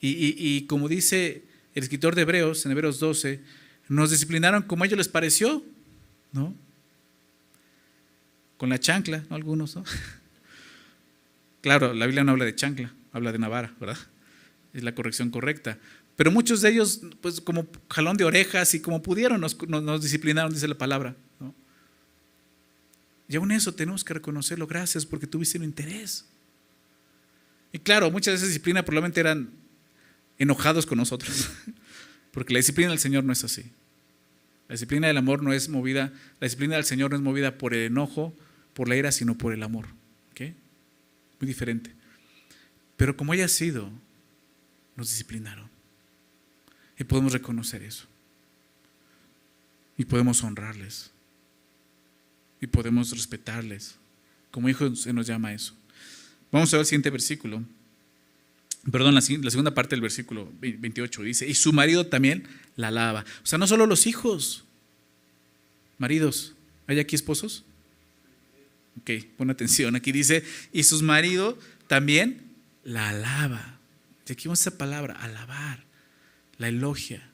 Y, 0.00 0.34
y 0.36 0.66
como 0.66 0.88
dice 0.88 1.44
el 1.74 1.82
escritor 1.82 2.14
de 2.14 2.22
Hebreos, 2.22 2.66
en 2.66 2.72
Hebreos 2.72 2.98
12, 2.98 3.40
nos 3.88 4.10
disciplinaron 4.10 4.62
como 4.62 4.82
a 4.82 4.86
ellos 4.86 4.98
les 4.98 5.08
pareció, 5.08 5.64
¿no? 6.32 6.54
Con 8.62 8.68
la 8.68 8.78
chancla, 8.78 9.24
¿no? 9.28 9.34
Algunos, 9.34 9.74
¿no? 9.74 9.82
Claro, 11.62 11.92
la 11.94 12.06
Biblia 12.06 12.22
no 12.22 12.30
habla 12.30 12.44
de 12.44 12.54
chancla, 12.54 12.94
habla 13.10 13.32
de 13.32 13.40
navara, 13.40 13.74
¿verdad? 13.80 13.98
Es 14.72 14.84
la 14.84 14.94
corrección 14.94 15.30
correcta. 15.30 15.80
Pero 16.14 16.30
muchos 16.30 16.60
de 16.60 16.70
ellos, 16.70 17.00
pues 17.20 17.40
como 17.40 17.66
jalón 17.90 18.16
de 18.16 18.24
orejas 18.24 18.72
y 18.74 18.80
como 18.80 19.02
pudieron, 19.02 19.40
nos, 19.40 20.00
disciplinaron, 20.00 20.52
dice 20.52 20.68
la 20.68 20.78
palabra. 20.78 21.16
Y 23.26 23.34
aún 23.34 23.50
eso 23.50 23.74
tenemos 23.74 24.04
que 24.04 24.14
reconocerlo. 24.14 24.68
Gracias 24.68 25.04
porque 25.04 25.26
tuviste 25.26 25.58
un 25.58 25.64
interés. 25.64 26.24
Y 27.72 27.80
claro, 27.80 28.12
muchas 28.12 28.30
de 28.30 28.36
esas 28.36 28.48
disciplinas 28.48 28.84
probablemente 28.84 29.18
eran 29.18 29.50
enojados 30.38 30.86
con 30.86 30.98
nosotros. 30.98 31.50
Porque 32.30 32.52
la 32.52 32.60
disciplina 32.60 32.90
del 32.90 33.00
Señor 33.00 33.24
no 33.24 33.32
es 33.32 33.42
así. 33.42 33.72
La 34.68 34.74
disciplina 34.74 35.08
del 35.08 35.18
amor 35.18 35.42
no 35.42 35.52
es 35.52 35.68
movida, 35.68 36.12
la 36.38 36.46
disciplina 36.46 36.76
del 36.76 36.84
Señor 36.84 37.10
no 37.10 37.16
es 37.16 37.22
movida 37.22 37.58
por 37.58 37.74
el 37.74 37.86
enojo, 37.86 38.34
por 38.74 38.88
la 38.88 38.96
ira, 38.96 39.12
sino 39.12 39.36
por 39.36 39.52
el 39.52 39.62
amor. 39.62 39.86
Muy 41.42 41.48
diferente. 41.48 41.90
Pero 42.96 43.16
como 43.16 43.32
haya 43.32 43.48
sido, 43.48 43.90
nos 44.94 45.08
disciplinaron. 45.08 45.68
Y 46.96 47.02
podemos 47.02 47.32
reconocer 47.32 47.82
eso. 47.82 48.06
Y 49.98 50.04
podemos 50.04 50.40
honrarles. 50.44 51.10
Y 52.60 52.68
podemos 52.68 53.10
respetarles. 53.10 53.96
Como 54.52 54.68
hijos 54.68 55.00
se 55.00 55.12
nos 55.12 55.26
llama 55.26 55.52
eso. 55.52 55.74
Vamos 56.52 56.72
a 56.72 56.76
ver 56.76 56.82
el 56.82 56.86
siguiente 56.86 57.10
versículo. 57.10 57.64
Perdón, 58.92 59.12
la, 59.16 59.20
la 59.20 59.50
segunda 59.50 59.74
parte 59.74 59.96
del 59.96 60.00
versículo 60.00 60.48
28 60.60 61.22
dice, 61.24 61.48
y 61.48 61.54
su 61.54 61.72
marido 61.72 62.06
también 62.06 62.46
la 62.76 62.88
alaba. 62.88 63.24
O 63.42 63.46
sea, 63.46 63.58
no 63.58 63.66
solo 63.66 63.86
los 63.86 64.06
hijos, 64.06 64.62
maridos. 65.98 66.54
¿Hay 66.86 67.00
aquí 67.00 67.16
esposos? 67.16 67.64
Ok, 69.00 69.10
pon 69.36 69.50
atención. 69.50 69.96
Aquí 69.96 70.12
dice, 70.12 70.44
y 70.72 70.82
sus 70.82 71.02
maridos 71.02 71.56
también 71.86 72.52
la 72.84 73.10
alaba. 73.10 73.78
De 74.26 74.34
aquí 74.34 74.48
vamos 74.48 74.60
esa 74.60 74.76
palabra, 74.78 75.14
alabar, 75.14 75.84
la 76.58 76.68
elogia. 76.68 77.28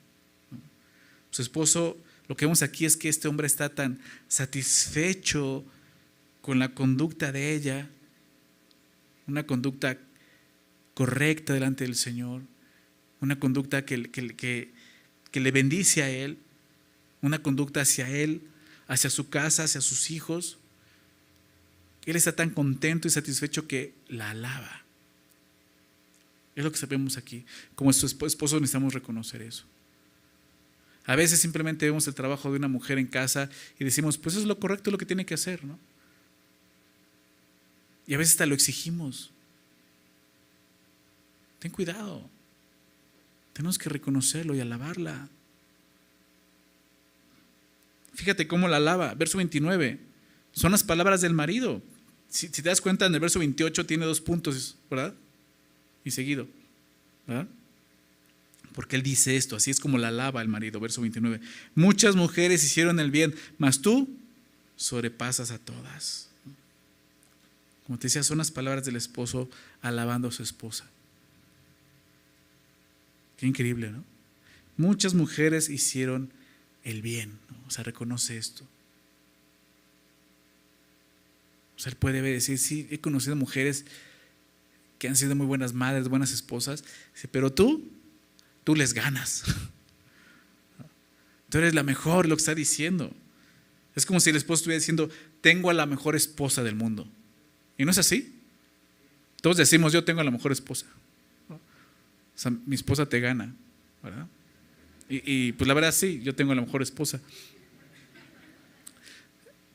Su 1.31 1.41
esposo, 1.41 1.97
lo 2.27 2.35
que 2.35 2.45
vemos 2.45 2.61
aquí 2.61 2.85
es 2.85 2.97
que 2.97 3.09
este 3.09 3.27
hombre 3.27 3.47
está 3.47 3.69
tan 3.69 3.99
satisfecho 4.27 5.65
con 6.41 6.59
la 6.59 6.73
conducta 6.73 7.31
de 7.31 7.53
ella, 7.53 7.89
una 9.27 9.45
conducta 9.45 9.97
correcta 10.93 11.53
delante 11.53 11.85
del 11.85 11.95
Señor, 11.95 12.41
una 13.21 13.39
conducta 13.39 13.85
que, 13.85 14.71
le 15.31 15.51
bendice 15.51 16.03
a 16.03 16.09
Él, 16.09 16.39
una 17.21 17.41
conducta 17.41 17.81
hacia 17.81 18.09
Él, 18.09 18.41
hacia 18.87 19.09
su 19.09 19.29
casa, 19.29 19.63
hacia 19.63 19.81
sus 19.81 20.11
hijos. 20.11 20.58
Él 22.09 22.15
está 22.15 22.35
tan 22.35 22.49
contento 22.49 23.07
y 23.07 23.11
satisfecho 23.11 23.67
que 23.67 23.93
la 24.07 24.31
alaba. 24.31 24.83
Es 26.55 26.63
lo 26.63 26.71
que 26.71 26.77
sabemos 26.77 27.17
aquí. 27.17 27.45
Como 27.75 27.93
su 27.93 28.05
esposo 28.05 28.59
necesitamos 28.59 28.93
reconocer 28.93 29.41
eso. 29.41 29.65
A 31.05 31.15
veces 31.15 31.39
simplemente 31.39 31.85
vemos 31.85 32.07
el 32.07 32.13
trabajo 32.13 32.51
de 32.51 32.57
una 32.57 32.67
mujer 32.67 32.97
en 32.99 33.07
casa 33.07 33.49
y 33.79 33.83
decimos, 33.83 34.17
pues 34.17 34.35
eso 34.35 34.41
es 34.41 34.47
lo 34.47 34.59
correcto, 34.59 34.91
lo 34.91 34.97
que 34.97 35.05
tiene 35.05 35.25
que 35.25 35.33
hacer, 35.33 35.63
¿no? 35.63 35.79
Y 38.05 38.13
a 38.13 38.17
veces 38.17 38.33
hasta 38.33 38.45
lo 38.45 38.55
exigimos. 38.55 39.31
Ten 41.59 41.71
cuidado. 41.71 42.29
Tenemos 43.53 43.77
que 43.77 43.89
reconocerlo 43.89 44.55
y 44.55 44.61
alabarla. 44.61 45.29
fíjate 48.13 48.47
cómo 48.47 48.67
la 48.67 48.77
alaba. 48.77 49.13
Verso 49.13 49.37
29, 49.37 49.99
son 50.51 50.71
las 50.71 50.83
palabras 50.83 51.21
del 51.21 51.33
marido. 51.33 51.81
Si, 52.29 52.49
te 52.49 52.61
das 52.61 52.79
cuenta, 52.79 53.05
en 53.05 53.13
el 53.13 53.19
verso 53.19 53.39
28 53.39 53.85
tiene 53.85 54.05
dos 54.05 54.21
puntos, 54.21 54.77
¿verdad? 54.89 55.13
Y 56.03 56.11
seguido, 56.11 56.47
¿verdad? 57.25 57.47
Porque 58.73 58.95
él 58.95 59.03
dice 59.03 59.35
esto, 59.35 59.55
así 59.55 59.71
es 59.71 59.79
como 59.79 59.97
la 59.97 60.09
alaba 60.09 60.41
el 60.41 60.47
marido, 60.47 60.79
verso 60.79 61.01
29. 61.01 61.41
Muchas 61.75 62.15
mujeres 62.15 62.63
hicieron 62.63 62.99
el 62.99 63.11
bien, 63.11 63.35
mas 63.57 63.81
tú 63.81 64.07
sobrepasas 64.75 65.51
a 65.51 65.57
todas. 65.57 66.29
Como 67.85 67.97
te 67.97 68.05
decía, 68.05 68.21
son 68.21 68.37
las 68.37 68.51
palabras 68.51 68.85
del 68.85 68.95
esposo 68.95 69.49
alabando 69.81 70.27
a 70.27 70.31
su 70.31 70.43
esposa. 70.43 70.85
Qué 73.37 73.47
increíble, 73.47 73.89
¿no? 73.89 74.03
Muchas 74.77 75.13
mujeres 75.13 75.69
hicieron 75.69 76.31
el 76.83 77.01
bien, 77.01 77.39
o 77.67 77.71
sea, 77.71 77.83
reconoce 77.83 78.37
esto. 78.37 78.65
O 81.79 81.81
sea, 81.81 81.91
él 81.91 81.97
puede 81.97 82.21
decir, 82.21 82.59
sí, 82.59 82.89
he 82.91 82.99
conocido 82.99 83.37
mujeres 83.37 83.85
que 84.97 85.07
han 85.07 85.15
sido 85.15 85.33
muy 85.33 85.45
buenas 85.45 85.71
madres, 85.71 86.09
buenas 86.09 86.33
esposas, 86.33 86.83
pero 87.31 87.53
tú, 87.53 87.89
tú 88.65 88.75
les 88.75 88.93
ganas. 88.93 89.45
Tú 91.49 91.57
eres 91.57 91.73
la 91.73 91.81
mejor, 91.81 92.27
lo 92.27 92.35
que 92.35 92.41
está 92.41 92.53
diciendo. 92.53 93.11
Es 93.95 94.05
como 94.05 94.19
si 94.19 94.29
el 94.29 94.35
esposo 94.35 94.61
estuviera 94.61 94.77
diciendo, 94.77 95.09
tengo 95.41 95.71
a 95.71 95.73
la 95.73 95.87
mejor 95.87 96.15
esposa 96.15 96.61
del 96.61 96.75
mundo. 96.75 97.09
¿Y 97.75 97.85
no 97.85 97.91
es 97.91 97.97
así? 97.97 98.39
Todos 99.41 99.57
decimos, 99.57 99.91
yo 99.91 100.03
tengo 100.03 100.21
a 100.21 100.23
la 100.23 100.29
mejor 100.29 100.51
esposa. 100.51 100.85
O 101.49 101.57
sea, 102.35 102.51
mi 102.51 102.75
esposa 102.75 103.07
te 103.07 103.19
gana. 103.19 103.55
Y, 105.09 105.23
y, 105.25 105.51
pues 105.53 105.67
la 105.67 105.73
verdad 105.73 105.91
sí, 105.91 106.21
yo 106.23 106.35
tengo 106.35 106.51
a 106.51 106.55
la 106.55 106.61
mejor 106.61 106.83
esposa. 106.83 107.19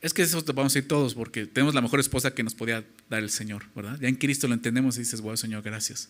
Es 0.05 0.13
que 0.13 0.21
eso 0.21 0.43
vamos 0.53 0.71
a 0.71 0.75
decir 0.75 0.87
todos, 0.87 1.15
porque 1.15 1.47
tenemos 1.47 1.73
la 1.73 1.81
mejor 1.81 1.99
esposa 1.99 2.35
que 2.35 2.43
nos 2.43 2.53
podía 2.53 2.85
dar 3.09 3.23
el 3.23 3.31
Señor, 3.31 3.65
¿verdad? 3.75 3.97
Ya 3.99 4.07
en 4.07 4.13
Cristo 4.13 4.47
lo 4.47 4.53
entendemos 4.53 4.97
y 4.97 4.99
dices, 4.99 5.19
bueno, 5.19 5.35
Señor, 5.35 5.63
gracias. 5.63 6.09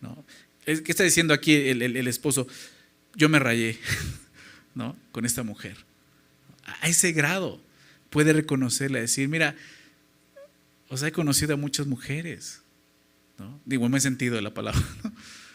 ¿No? 0.00 0.24
¿Qué 0.64 0.82
está 0.88 1.04
diciendo 1.04 1.32
aquí 1.32 1.54
el, 1.54 2.08
esposo? 2.08 2.48
Yo 3.14 3.28
me 3.28 3.38
rayé, 3.38 3.78
¿no? 4.74 4.96
Con 5.12 5.24
esta 5.24 5.44
mujer. 5.44 5.76
A 6.80 6.88
ese 6.88 7.12
grado 7.12 7.60
puede 8.10 8.32
reconocerla, 8.32 8.98
decir, 8.98 9.28
mira, 9.28 9.54
o 10.88 10.96
sea, 10.96 11.06
he 11.06 11.12
conocido 11.12 11.54
a 11.54 11.56
muchas 11.56 11.86
mujeres, 11.86 12.62
¿no? 13.38 13.60
Digo, 13.64 13.84
en 13.84 13.92
buen 13.92 14.02
sentido 14.02 14.34
de 14.34 14.42
la 14.42 14.52
palabra, 14.52 14.82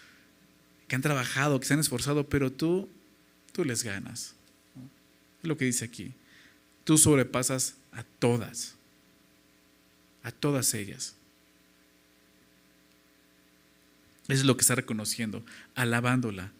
que 0.87 0.95
han 0.95 1.01
trabajado, 1.01 1.59
que 1.59 1.65
se 1.65 1.73
han 1.73 1.81
esforzado, 1.81 2.29
pero 2.29 2.49
tú, 2.49 2.87
tú 3.51 3.65
les 3.65 3.83
ganas. 3.83 4.35
Es 5.41 5.49
lo 5.49 5.57
que 5.57 5.65
dice 5.65 5.83
aquí. 5.83 6.13
Tú 6.83 6.97
sobrepasas 6.97 7.75
a 7.91 8.03
todas, 8.03 8.75
a 10.21 10.31
todas 10.31 10.73
ellas. 10.73 11.15
Eso 14.27 14.41
es 14.41 14.45
lo 14.45 14.55
que 14.55 14.61
está 14.61 14.75
reconociendo, 14.75 15.43
alabándola. 15.75 16.51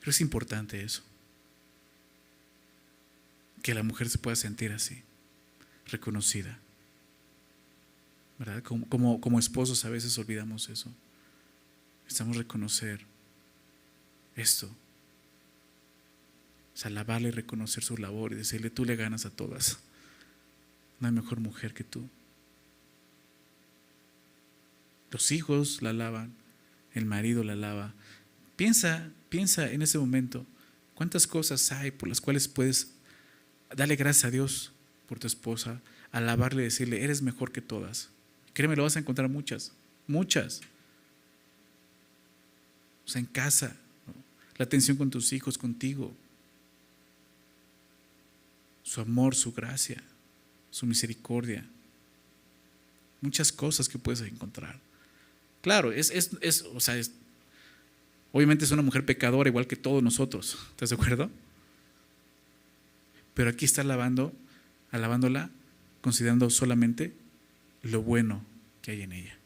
Pero 0.00 0.10
es 0.10 0.20
importante 0.20 0.82
eso 0.82 1.02
que 3.62 3.74
la 3.74 3.82
mujer 3.82 4.08
se 4.08 4.18
pueda 4.18 4.36
sentir 4.36 4.72
así, 4.72 5.02
reconocida. 5.86 6.58
¿Verdad? 8.38 8.62
Como, 8.62 8.88
como, 8.88 9.20
como 9.20 9.38
esposos 9.38 9.84
a 9.84 9.90
veces 9.90 10.16
olvidamos 10.18 10.68
eso. 10.68 10.92
Necesitamos 12.04 12.36
reconocer 12.36 13.04
esto. 14.36 14.70
Sea, 16.78 16.92
alabarle 16.92 17.28
y 17.28 17.32
reconocer 17.32 17.82
su 17.82 17.96
labor 17.96 18.32
y 18.32 18.36
decirle, 18.36 18.70
tú 18.70 18.84
le 18.84 18.94
ganas 18.94 19.26
a 19.26 19.30
todas. 19.30 19.80
No 21.00 21.08
hay 21.08 21.12
mejor 21.12 21.40
mujer 21.40 21.74
que 21.74 21.82
tú. 21.82 22.08
Los 25.10 25.32
hijos 25.32 25.82
la 25.82 25.90
alaban, 25.90 26.32
el 26.94 27.04
marido 27.04 27.42
la 27.42 27.54
alaba. 27.54 27.94
Piensa, 28.54 29.10
piensa 29.28 29.72
en 29.72 29.82
ese 29.82 29.98
momento, 29.98 30.46
¿cuántas 30.94 31.26
cosas 31.26 31.72
hay 31.72 31.90
por 31.90 32.08
las 32.08 32.20
cuales 32.20 32.46
puedes 32.46 32.92
Dale 33.74 33.96
gracias 33.96 34.26
a 34.26 34.30
Dios 34.30 34.70
por 35.08 35.18
tu 35.18 35.26
esposa, 35.26 35.80
alabarle 36.12 36.62
y 36.62 36.66
decirle, 36.66 37.02
eres 37.02 37.20
mejor 37.20 37.50
que 37.50 37.60
todas. 37.60 38.08
Créeme, 38.52 38.76
lo 38.76 38.84
vas 38.84 38.94
a 38.94 39.00
encontrar 39.00 39.28
muchas, 39.28 39.72
muchas. 40.06 40.60
O 43.04 43.08
sea, 43.08 43.18
en 43.18 43.26
casa, 43.26 43.76
la 44.56 44.64
atención 44.64 44.96
con 44.96 45.10
tus 45.10 45.32
hijos, 45.32 45.58
contigo. 45.58 46.14
Su 48.88 49.02
amor, 49.02 49.34
su 49.34 49.52
gracia, 49.52 50.02
su 50.70 50.86
misericordia. 50.86 51.62
Muchas 53.20 53.52
cosas 53.52 53.86
que 53.86 53.98
puedes 53.98 54.22
encontrar. 54.22 54.80
Claro, 55.60 55.92
es, 55.92 56.10
es, 56.10 56.30
es 56.40 56.62
o 56.62 56.80
sea, 56.80 56.98
obviamente 58.32 58.64
es 58.64 58.70
una 58.70 58.80
mujer 58.80 59.04
pecadora 59.04 59.50
igual 59.50 59.66
que 59.66 59.76
todos 59.76 60.02
nosotros. 60.02 60.56
¿Estás 60.70 60.88
de 60.88 60.94
acuerdo? 60.94 61.30
Pero 63.34 63.50
aquí 63.50 63.66
está 63.66 63.82
alabando, 63.82 64.32
alabándola, 64.90 65.50
considerando 66.00 66.48
solamente 66.48 67.12
lo 67.82 68.02
bueno 68.02 68.42
que 68.80 68.92
hay 68.92 69.02
en 69.02 69.12
ella. 69.12 69.36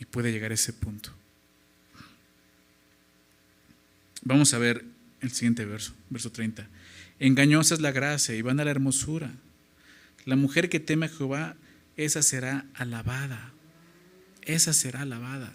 Y 0.00 0.06
puede 0.06 0.32
llegar 0.32 0.50
a 0.50 0.54
ese 0.54 0.72
punto. 0.72 1.12
Vamos 4.22 4.52
a 4.54 4.58
ver 4.58 4.84
el 5.20 5.30
siguiente 5.30 5.64
verso, 5.64 5.92
verso 6.10 6.32
30. 6.32 6.68
Engañosa 7.22 7.74
es 7.74 7.80
la 7.80 7.92
gracia 7.92 8.34
y 8.34 8.42
van 8.42 8.60
a 8.60 8.64
la 8.64 8.70
hermosura. 8.70 9.30
La 10.24 10.36
mujer 10.36 10.68
que 10.68 10.80
teme 10.80 11.06
a 11.06 11.08
Jehová, 11.08 11.56
esa 11.96 12.22
será 12.22 12.66
alabada. 12.74 13.52
Esa 14.42 14.72
será 14.72 15.02
alabada. 15.02 15.54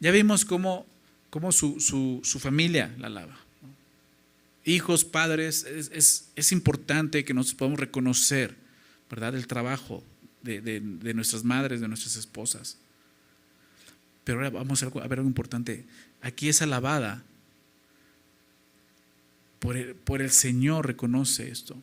Ya 0.00 0.10
vimos 0.10 0.44
cómo, 0.44 0.86
cómo 1.30 1.52
su, 1.52 1.80
su, 1.80 2.40
familia 2.40 2.94
la 2.98 3.08
alaba 3.08 3.38
hijos, 4.64 5.04
padres, 5.04 5.64
es, 5.64 6.52
importante 6.52 7.24
que 7.24 7.34
nos 7.34 7.54
podamos 7.54 7.80
reconocer, 7.80 8.54
¿verdad? 9.10 9.34
El 9.34 9.46
trabajo 9.46 10.02
de, 10.42 10.80
nuestras 11.14 11.44
madres, 11.44 11.80
de 11.80 11.88
nuestras 11.88 12.16
esposas. 12.16 12.78
Pero 14.24 14.38
ahora 14.38 14.50
vamos 14.50 14.82
a 14.82 14.88
ver 14.88 15.18
algo 15.18 15.28
importante. 15.28 15.84
Aquí 16.20 16.48
es 16.48 16.62
alabada. 16.62 17.22
Por 19.62 19.76
el, 20.20 20.30
Señor 20.32 20.88
reconoce 20.88 21.48
esto. 21.48 21.80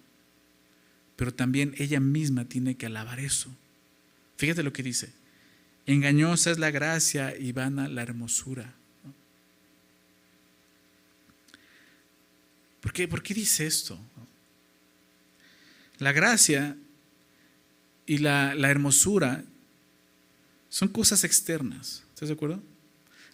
Pero 1.16 1.34
también 1.34 1.74
ella 1.78 2.02
misma 2.02 2.44
tiene 2.44 2.76
que 2.76 2.88
alabar 2.88 3.22
eso. 3.22 3.50
Fíjate 4.36 4.64
lo 4.64 4.74
que 4.74 4.84
dice. 4.84 5.14
Engañosa 5.86 6.52
es 6.52 6.60
la 6.60 6.72
gracia 6.72 7.38
y 7.38 7.54
vana 7.54 7.88
la 7.88 8.02
hermosura. 8.02 8.74
¿Por 12.82 12.92
qué, 12.92 13.08
¿Por 13.08 13.24
qué 13.24 13.34
dice 13.34 13.66
esto? 13.66 13.98
La 16.00 16.12
gracia 16.12 16.76
y 18.06 18.18
la, 18.18 18.56
la, 18.56 18.70
hermosura 18.70 19.46
son 20.68 20.90
cosas 20.90 21.24
externas. 21.24 22.04
¿Estás 22.14 22.28
de 22.28 22.36
acuerdo? 22.36 22.62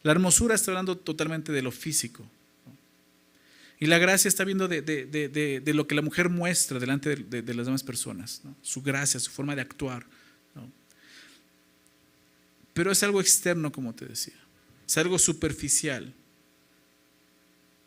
La 0.04 0.12
hermosura 0.12 0.54
está 0.54 0.70
hablando 0.70 0.96
totalmente 0.98 1.52
de 1.52 1.64
lo 1.64 1.72
físico. 1.72 2.30
Y 3.80 3.88
la 3.88 3.98
gracia 3.98 4.30
está 4.30 4.44
viendo 4.44 4.68
de, 4.68 4.82
de, 4.82 5.06
de, 5.06 5.60
de 5.60 5.74
lo 5.74 5.88
que 5.88 5.96
la 5.96 6.02
mujer 6.02 6.30
muestra 6.30 6.80
delante 6.80 7.16
de, 7.16 7.54
las 7.54 7.66
demás 7.66 7.84
personas. 7.84 8.42
Su 8.62 8.82
gracia, 8.82 9.20
su 9.20 9.32
forma 9.32 9.56
de 9.56 9.62
actuar. 9.62 10.06
Pero 12.74 12.92
es 12.92 13.04
algo 13.04 13.22
externo, 13.22 13.72
como 13.72 13.94
te 13.94 14.06
decía. 14.06 14.36
Es 14.88 14.98
algo 14.98 15.20
superficial 15.20 16.14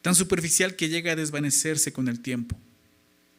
tan 0.03 0.14
superficial 0.14 0.77
que 0.77 0.88
llega 0.88 1.12
a 1.12 1.16
desvanecerse 1.16 1.92
con 1.92 2.09
el 2.09 2.20
tiempo. 2.20 2.59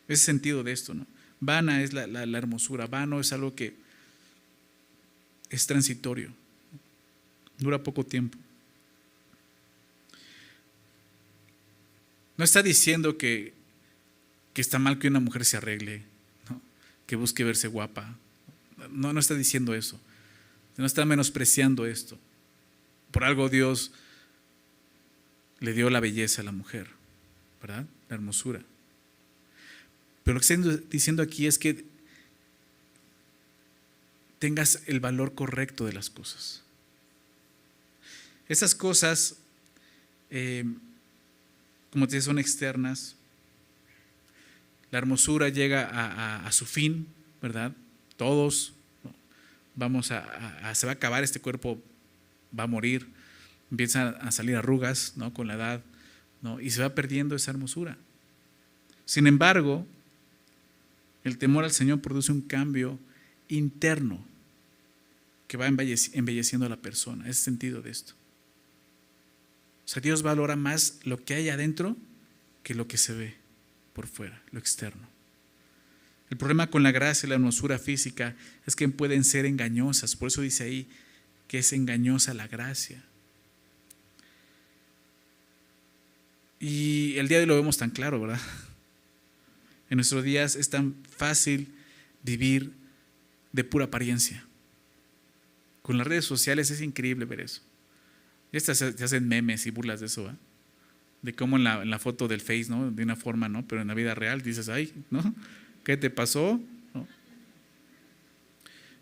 Ese 0.07 0.25
sentido 0.25 0.63
de 0.63 0.71
esto, 0.71 0.93
¿no? 0.93 1.07
Vana 1.39 1.81
es 1.81 1.93
la, 1.93 2.03
hermosura, 2.38 2.85
vano 2.85 3.19
es 3.19 3.31
algo 3.31 3.55
que 3.55 3.73
es 5.49 5.65
transitorio, 5.65 6.33
dura 7.57 7.81
poco 7.81 8.05
tiempo. 8.05 8.38
No 12.39 12.45
está 12.45 12.63
diciendo 12.63 13.17
que, 13.17 13.52
que 14.54 14.62
está 14.62 14.80
mal 14.80 14.97
que 14.97 15.10
una 15.10 15.19
mujer 15.19 15.43
se 15.43 15.58
arregle, 15.58 16.04
que 17.06 17.17
busque 17.17 17.43
verse 17.43 17.67
guapa. 17.67 18.15
No, 18.91 19.12
no 19.12 19.19
está 19.19 19.36
diciendo 19.36 19.75
eso. 19.75 19.99
No 20.78 20.86
está 20.86 21.04
menospreciando 21.04 21.86
esto. 21.86 22.17
Por 23.12 23.25
algo 23.25 23.49
Dios 23.49 23.91
le 25.60 25.73
dio 25.73 25.89
la 25.89 25.99
belleza 25.99 26.41
a 26.41 26.45
la 26.45 26.54
mujer, 26.54 26.88
¿verdad? 27.62 27.86
La 28.08 28.15
hermosura. 28.15 28.62
Pero 30.23 30.36
lo 30.36 30.39
que 30.39 30.54
estoy 30.54 30.88
diciendo 30.89 31.21
aquí 31.21 31.45
es 31.45 31.60
que 31.60 31.84
tengas 34.39 34.84
el 34.86 35.02
valor 35.02 35.36
correcto 35.36 35.86
de 35.86 35.91
las 35.91 36.10
cosas. 36.10 36.63
Esas 38.47 38.75
cosas, 38.75 39.36
eh, 40.30 40.63
como 41.91 42.08
te 42.08 42.21
son 42.21 42.39
externas. 42.39 43.15
La 44.91 44.97
hermosura 44.97 45.49
llega 45.49 46.45
a, 46.45 46.52
su 46.52 46.65
fin, 46.65 47.08
¿verdad? 47.41 47.73
Todos 48.17 48.73
vamos 49.75 50.12
a, 50.12 50.73
se 50.73 50.86
va 50.88 50.93
a 50.93 50.95
acabar 50.95 51.23
este 51.23 51.39
cuerpo, 51.39 51.82
va 52.58 52.63
a 52.63 52.67
morir, 52.67 53.08
empiezan 53.71 54.15
a 54.19 54.32
salir 54.32 54.56
arrugas, 54.56 55.13
¿no? 55.15 55.34
Con 55.34 55.47
la 55.47 55.54
edad, 55.54 55.82
¿no? 56.41 56.60
Y 56.60 56.71
se 56.71 56.82
va 56.82 56.89
perdiendo 56.89 57.36
esa 57.36 57.52
hermosura. 57.52 57.97
Sin 59.06 59.28
embargo, 59.28 59.86
el 61.23 61.38
temor 61.38 61.63
al 61.63 61.71
Señor 61.71 62.02
produce 62.02 62.32
un 62.32 62.41
cambio 62.41 62.99
interno 63.47 64.23
que 65.47 65.58
va 65.58 65.67
embelleciendo 65.67 66.65
a 66.65 66.69
la 66.69 66.78
persona. 66.78 67.23
Es 67.23 67.38
el 67.38 67.43
sentido 67.43 67.82
de 67.82 67.91
esto. 67.91 68.13
O 69.89 69.91
sea, 69.91 70.02
Dios 70.04 70.21
valora 70.21 70.56
más 70.56 70.99
lo 71.04 71.25
que 71.25 71.34
hay 71.34 71.49
adentro 71.49 71.97
que 72.62 72.75
lo 72.75 72.88
que 72.88 72.99
se 72.99 73.12
ve 73.12 73.34
por 73.93 74.06
fuera, 74.06 74.39
lo 74.52 74.60
externo. 74.60 75.02
El 76.30 76.38
problema 76.38 76.69
con 76.69 76.84
la 76.84 76.91
gracia 76.91 77.25
y 77.25 77.30
la 77.30 77.36
hermosura 77.36 77.80
física 77.80 78.36
es 78.67 78.75
que 78.75 78.88
pueden 78.89 79.23
ser 79.23 79.47
engañosas. 79.47 80.15
Por 80.15 80.28
eso 80.28 80.43
dice 80.43 80.63
ahí 80.63 80.88
que 81.47 81.58
es 81.58 81.73
engañosa 81.73 82.36
la 82.36 82.47
gracia. 82.47 83.04
Y 86.60 87.15
el 87.17 87.28
día 87.28 87.39
de 87.39 87.45
hoy 87.45 87.47
lo 87.47 87.56
vemos 87.56 87.78
tan 87.78 87.89
claro, 87.89 88.21
¿verdad? 88.21 88.41
En 89.89 89.95
nuestros 89.95 90.23
días 90.23 90.56
es 90.56 90.69
tan 90.69 90.93
fácil 91.17 91.73
vivir 92.21 92.73
de 93.54 93.63
pura 93.63 93.86
apariencia. 93.86 94.45
Con 95.82 95.97
las 95.97 96.06
redes 96.06 96.25
sociales 96.25 96.69
es 96.69 96.82
increíble 96.82 97.25
ver 97.25 97.39
eso. 97.39 97.63
Ya 98.51 98.59
se, 98.59 98.71
hacen 98.71 99.27
memes 99.27 99.65
y 99.65 99.71
burlas 99.71 99.99
de 99.99 100.07
eso, 100.07 100.31
De 101.21 101.33
cómo 101.33 101.57
en 101.57 101.63
la, 101.63 101.99
foto 101.99 102.27
del 102.27 102.41
Face, 102.41 102.67
¿no? 102.69 102.91
De 102.91 103.03
una 103.03 103.15
forma, 103.15 103.49
¿no? 103.49 103.67
Pero 103.67 103.81
en 103.81 103.88
la 103.88 103.93
vida 103.93 104.15
real 104.15 104.41
dices, 104.41 104.69
ay, 104.69 104.93
¿no? 105.12 105.35
¿Qué 105.83 105.97
te 105.97 106.09
pasó? 106.09 106.62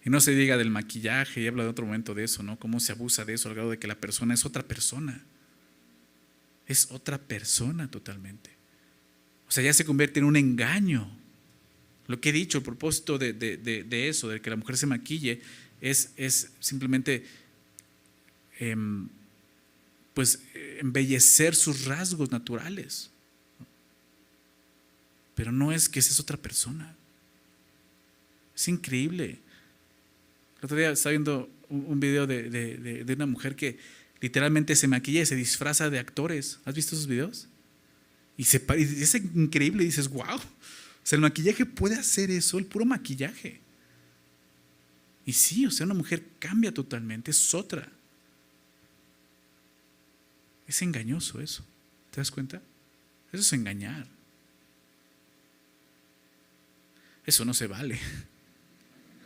Y 0.04 0.10
no 0.10 0.22
se 0.22 0.34
diga 0.34 0.56
del 0.56 0.70
maquillaje, 0.70 1.42
y 1.42 1.48
habla 1.48 1.64
de 1.64 1.70
otro 1.70 1.86
momento 1.86 2.14
de 2.14 2.24
eso, 2.24 2.42
¿no? 2.42 2.58
Cómo 2.58 2.80
se 2.80 2.94
abusa 2.94 3.26
de 3.26 3.34
eso 3.34 3.50
al 3.50 3.56
grado 3.56 3.72
de 3.72 3.78
que 3.78 3.88
la 3.88 3.96
persona 3.96 4.34
es 4.34 4.46
otra 4.46 4.64
persona. 4.64 5.22
Es 6.66 6.92
otra 6.92 7.18
persona 7.18 7.92
totalmente. 7.92 8.50
O 9.48 9.52
sea, 9.52 9.64
ya 9.64 9.74
se 9.74 9.86
convierte 9.86 10.20
en 10.20 10.26
un 10.26 10.38
engaño. 10.38 11.10
Lo 12.08 12.22
que 12.22 12.30
he 12.30 12.32
dicho, 12.32 12.58
el 12.58 12.64
propósito 12.64 13.18
de, 13.18 14.08
eso, 14.08 14.30
de 14.30 14.42
que 14.42 14.50
la 14.50 14.56
mujer 14.56 14.78
se 14.78 14.86
maquille, 14.86 15.42
es, 15.82 16.14
es 16.16 16.52
simplemente 16.60 17.26
em, 18.60 19.10
pues 20.18 20.40
embellecer 20.80 21.54
sus 21.54 21.86
rasgos 21.86 22.32
naturales. 22.32 23.12
Pero 25.36 25.52
no 25.52 25.72
es 25.72 25.88
que 25.88 26.00
esa 26.00 26.12
es 26.12 26.20
otra 26.20 26.38
persona. 26.38 26.96
Es 28.56 28.68
increíble. 28.68 29.38
El 30.58 30.66
otro 30.66 30.76
día 30.76 30.90
estaba 30.90 31.12
viendo 31.12 31.48
un, 31.70 32.00
video 32.00 32.26
de, 32.26 32.50
de, 32.50 33.14
una 33.14 33.28
mujer 33.28 33.56
que 33.56 33.78
literalmente 34.20 34.76
se 34.76 34.88
maquilla 34.88 35.22
y 35.22 35.28
se 35.28 35.36
disfraza 35.36 35.92
de 35.92 36.00
actores. 36.00 36.62
¿Has 36.66 36.74
visto 36.74 36.96
esos 36.96 37.06
videos? 37.06 37.48
Y, 38.38 38.46
se, 38.46 38.66
y 38.76 39.04
es 39.04 39.14
increíble 39.14 39.84
y 39.84 39.86
dices, 39.86 40.08
wow. 40.08 40.38
O 40.38 40.42
sea, 41.04 41.18
el 41.18 41.22
maquillaje 41.22 41.64
puede 41.68 41.94
hacer 41.94 42.32
eso, 42.32 42.58
el 42.58 42.66
puro 42.66 42.86
maquillaje. 42.86 43.62
Y 45.28 45.34
sí, 45.34 45.68
o 45.68 45.70
sea, 45.70 45.86
una 45.86 45.94
mujer 45.94 46.24
cambia 46.40 46.74
totalmente, 46.74 47.30
es 47.30 47.54
otra. 47.54 47.88
Es 50.68 50.82
engañoso 50.82 51.42
eso. 51.42 51.66
¿Te 52.12 52.22
das 52.22 52.32
cuenta? 52.32 52.62
Eso 53.32 53.42
es 53.42 53.54
engañar. 53.54 54.08
Eso 57.26 57.46
no 57.46 57.54
se 57.54 57.68
vale. 57.68 58.00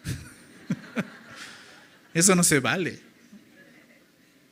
Eso 2.13 2.35
no 2.35 2.43
se 2.43 2.59
vale. 2.59 2.99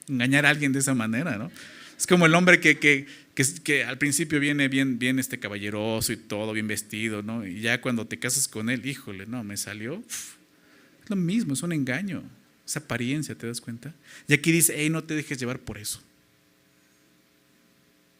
Engañar 0.07 0.45
a 0.45 0.49
alguien 0.49 0.71
de 0.71 0.79
esa 0.79 0.93
manera, 0.93 1.37
¿no? 1.37 1.51
Es 1.97 2.07
como 2.07 2.25
el 2.25 2.33
hombre 2.33 2.61
que, 2.61 2.79
que, 2.79 3.05
que, 3.35 3.83
al 3.83 3.97
principio 3.97 4.39
viene 4.39 4.69
bien, 4.69 4.99
bien 4.99 5.19
este 5.19 5.39
caballeroso 5.39 6.13
y 6.13 6.17
todo, 6.17 6.53
bien 6.53 6.67
vestido, 6.67 7.21
¿no? 7.21 7.45
Y 7.45 7.59
ya 7.59 7.81
cuando 7.81 8.07
te 8.07 8.17
casas 8.17 8.47
con 8.47 8.69
él, 8.69 8.85
híjole, 8.85 9.25
no, 9.25 9.43
me 9.43 9.57
salió 9.57 10.01
lo 11.09 11.15
mismo, 11.15 11.53
es 11.53 11.63
un 11.63 11.73
engaño. 11.73 12.23
Esa 12.65 12.79
apariencia, 12.79 13.35
¿te 13.35 13.47
das 13.47 13.59
cuenta? 13.59 13.93
Y 14.27 14.33
aquí 14.33 14.51
dice, 14.51 14.75
hey, 14.77 14.89
no 14.89 15.03
te 15.03 15.15
dejes 15.15 15.39
llevar 15.39 15.59
por 15.59 15.79
eso. 15.79 16.01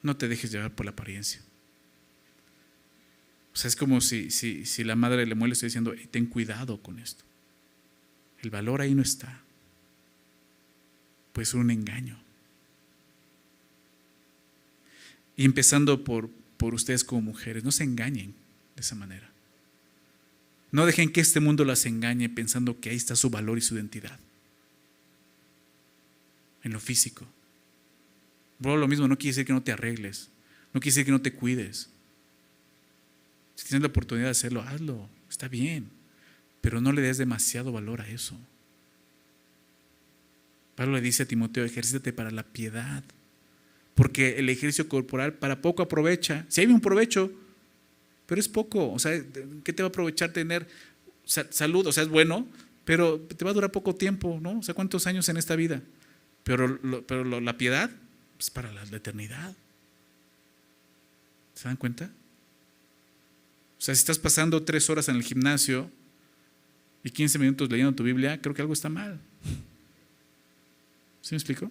No 0.02 0.16
te 0.16 0.28
dejes 0.28 0.52
llevar 0.52 0.72
por 0.72 0.86
la 0.86 0.92
apariencia. 0.92 1.42
O 3.54 3.58
sea, 3.58 3.68
es 3.68 3.76
como 3.76 4.00
si, 4.00 4.32
si, 4.32 4.66
si 4.66 4.84
la 4.84 4.96
madre 4.96 5.26
le 5.26 5.36
muele, 5.36 5.54
estoy 5.54 5.68
diciendo, 5.68 5.94
ten 6.12 6.26
cuidado 6.26 6.82
con 6.82 7.00
esto. 7.00 7.24
El 8.42 8.50
valor 8.50 8.82
ahí 8.82 8.96
no 8.96 9.02
está. 9.02 9.42
Pues 11.34 11.54
un 11.54 11.70
engaño. 11.72 12.18
Y 15.36 15.46
empezando 15.46 16.04
por, 16.04 16.30
por 16.58 16.74
ustedes 16.74 17.04
como 17.04 17.22
mujeres, 17.22 17.64
no 17.64 17.72
se 17.72 17.84
engañen 17.84 18.34
de 18.76 18.82
esa 18.82 18.96
manera. 18.96 19.30
No 20.72 20.86
dejen 20.86 21.12
que 21.12 21.22
este 21.22 21.40
mundo 21.40 21.66
las 21.66 21.86
engañe 21.86 22.30
pensando 22.30 22.80
que 22.80 22.92
ahí 22.92 22.96
está 22.96 23.16
su 23.16 23.30
valor 23.30 23.58
y 23.58 23.62
su 23.62 23.76
identidad. 23.76 24.20
En 26.64 26.74
lo 26.74 26.80
físico. 26.80 27.26
Lo 28.60 28.88
mismo 28.88 29.08
no 29.08 29.18
quiere 29.18 29.32
decir 29.32 29.46
que 29.46 29.54
no 29.54 29.64
te 29.64 29.72
arregles. 29.72 30.30
No 30.74 30.80
quiere 30.80 30.92
decir 30.92 31.06
que 31.06 31.12
no 31.12 31.22
te 31.22 31.34
cuides. 31.34 31.90
Si 33.56 33.68
tienes 33.68 33.82
la 33.82 33.88
oportunidad 33.90 34.28
de 34.28 34.32
hacerlo, 34.32 34.62
hazlo. 34.62 35.10
Está 35.30 35.48
bien. 35.48 35.90
Pero 36.62 36.82
no 36.82 36.92
le 36.92 37.02
des 37.02 37.18
demasiado 37.18 37.72
valor 37.72 38.02
a 38.02 38.08
eso. 38.08 38.38
Pablo 40.76 40.96
le 40.96 41.02
dice 41.02 41.24
a 41.24 41.26
Timoteo, 41.26 41.66
ejércite 41.66 42.14
para 42.14 42.32
la 42.32 42.44
piedad. 42.44 43.04
Porque 43.96 44.38
el 44.38 44.50
ejercicio 44.50 44.88
corporal 44.88 45.34
para 45.34 45.62
poco 45.62 45.84
aprovecha. 45.84 46.46
Si 46.48 46.62
hay 46.62 46.68
un 46.68 46.80
provecho, 46.80 47.32
pero 48.26 48.40
es 48.40 48.48
poco. 48.48 48.92
O 48.92 49.00
sea, 49.00 49.22
¿qué 49.64 49.74
te 49.74 49.84
va 49.84 49.88
a 49.88 49.90
aprovechar 49.90 50.32
tener 50.32 50.68
salud? 51.26 51.88
O 51.88 51.92
sea, 51.92 52.04
es 52.04 52.10
bueno, 52.10 52.48
pero 52.86 53.20
te 53.20 53.44
va 53.44 53.52
a 53.52 53.54
durar 53.54 53.72
poco 53.72 53.96
tiempo, 53.96 54.40
¿no? 54.42 54.60
O 54.60 54.64
sea, 54.64 54.74
¿cuántos 54.74 55.08
años 55.08 55.28
en 55.30 55.38
esta 55.38 55.56
vida? 55.56 55.82
Pero, 56.44 56.80
pero 57.06 57.24
la 57.42 57.58
piedad 57.58 57.92
es 58.40 58.50
para 58.50 58.72
la, 58.72 58.84
eternidad. 58.84 59.54
¿Se 61.54 61.68
dan 61.68 61.76
cuenta? 61.76 62.10
O 63.78 63.82
sea, 63.82 63.94
si 63.94 64.00
estás 64.00 64.18
pasando 64.18 64.64
tres 64.64 64.90
horas 64.90 65.10
en 65.10 65.18
el 65.18 65.24
gimnasio 65.24 65.92
y 67.04 67.12
15 67.12 67.38
minutos 67.38 67.70
leyendo 67.70 67.94
tu 67.94 68.04
Biblia, 68.04 68.42
creo 68.42 68.56
que 68.56 68.62
algo 68.62 68.74
está 68.74 68.90
mal. 68.90 69.20
¿Sí 71.22 71.36
me 71.36 71.38
explico? 71.38 71.70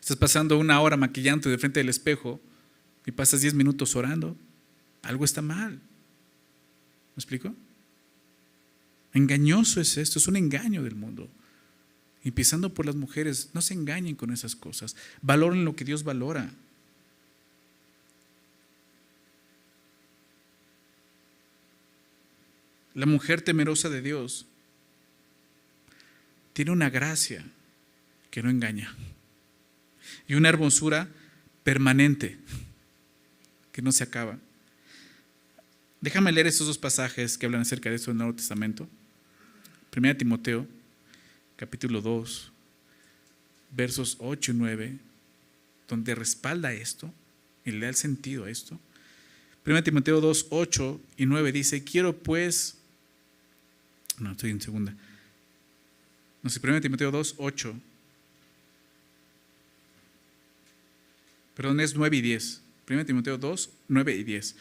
Estás 0.00 0.16
pasando 0.16 0.58
una 0.58 0.80
hora 0.80 0.96
maquillando 0.96 1.50
de 1.50 1.58
frente 1.58 1.80
del 1.80 1.90
espejo 1.90 2.40
y 3.04 3.12
pasas 3.12 3.42
10 3.42 3.54
minutos 3.54 3.94
orando. 3.96 4.36
Algo 5.02 5.24
está 5.24 5.42
mal. 5.42 5.72
¿Me 5.72 7.20
explico? 7.20 7.54
Engañoso 9.12 9.80
es 9.80 9.96
esto, 9.98 10.18
es 10.18 10.26
un 10.26 10.36
engaño 10.36 10.82
del 10.82 10.94
mundo. 10.94 11.30
Empezando 12.26 12.74
por 12.74 12.86
las 12.86 12.96
mujeres, 12.96 13.50
no 13.52 13.62
se 13.62 13.72
engañen 13.72 14.16
con 14.16 14.32
esas 14.32 14.56
cosas. 14.56 14.96
Valoren 15.22 15.64
lo 15.64 15.76
que 15.76 15.84
Dios 15.84 16.02
valora. 16.02 16.50
La 22.94 23.06
mujer 23.06 23.42
temerosa 23.42 23.90
de 23.90 24.02
Dios 24.02 24.44
tiene 26.52 26.72
una 26.72 26.90
gracia 26.90 27.44
que 28.32 28.42
no 28.42 28.50
engaña 28.50 28.92
y 30.26 30.34
una 30.34 30.48
hermosura 30.48 31.08
permanente 31.62 32.38
que 33.70 33.82
no 33.82 33.92
se 33.92 34.02
acaba. 34.02 34.36
Déjame 36.00 36.32
leer 36.32 36.48
estos 36.48 36.66
dos 36.66 36.78
pasajes 36.78 37.38
que 37.38 37.46
hablan 37.46 37.62
acerca 37.62 37.88
de 37.88 37.94
esto 37.94 38.10
en 38.10 38.16
el 38.16 38.18
Nuevo 38.18 38.34
Testamento. 38.34 38.88
Primera 39.90 40.18
Timoteo, 40.18 40.66
capítulo 41.56 42.00
2, 42.00 42.52
versos 43.72 44.16
8 44.20 44.52
y 44.52 44.54
9, 44.54 44.98
donde 45.88 46.14
respalda 46.14 46.72
esto 46.72 47.12
y 47.64 47.72
le 47.72 47.80
da 47.80 47.88
el 47.88 47.94
sentido 47.94 48.44
a 48.44 48.50
esto. 48.50 48.78
Primera 49.62 49.82
Timoteo 49.82 50.20
2, 50.20 50.46
8 50.50 51.00
y 51.16 51.26
9 51.26 51.52
dice, 51.52 51.82
quiero 51.82 52.16
pues, 52.16 52.76
no, 54.18 54.32
estoy 54.32 54.50
en 54.50 54.60
segunda. 54.60 54.94
No 56.42 56.50
sé, 56.50 56.60
Primera 56.60 56.80
Timoteo 56.80 57.10
2, 57.10 57.34
8. 57.38 57.80
Perdón, 61.56 61.80
es 61.80 61.94
9 61.96 62.16
y 62.16 62.20
10. 62.20 62.62
Primera 62.84 63.06
Timoteo 63.06 63.38
2, 63.38 63.70
9 63.88 64.16
y 64.16 64.24
10. 64.24 64.54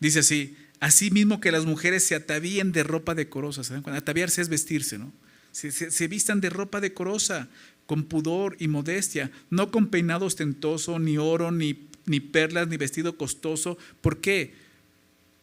Dice 0.00 0.20
así, 0.20 0.56
así 0.80 1.10
mismo 1.10 1.40
que 1.40 1.52
las 1.52 1.66
mujeres 1.66 2.06
se 2.06 2.14
atavíen 2.14 2.72
de 2.72 2.82
ropa 2.82 3.14
decorosa, 3.14 3.64
¿se 3.64 3.74
dan 3.74 3.94
Ataviarse 3.94 4.40
es 4.40 4.48
vestirse, 4.48 4.96
¿no? 4.96 5.12
Se, 5.54 6.08
vistan 6.08 6.40
de 6.40 6.50
ropa 6.50 6.80
decorosa, 6.80 7.48
con 7.86 8.02
pudor 8.02 8.56
y 8.58 8.66
modestia, 8.66 9.30
no 9.50 9.70
con 9.70 9.86
peinado 9.86 10.26
ostentoso, 10.26 10.98
ni 10.98 11.16
oro, 11.16 11.52
ni, 11.52 11.86
ni 12.06 12.18
perlas, 12.18 12.66
ni 12.66 12.76
vestido 12.76 13.16
costoso. 13.16 13.78
¿Por 14.00 14.20
qué? 14.20 14.52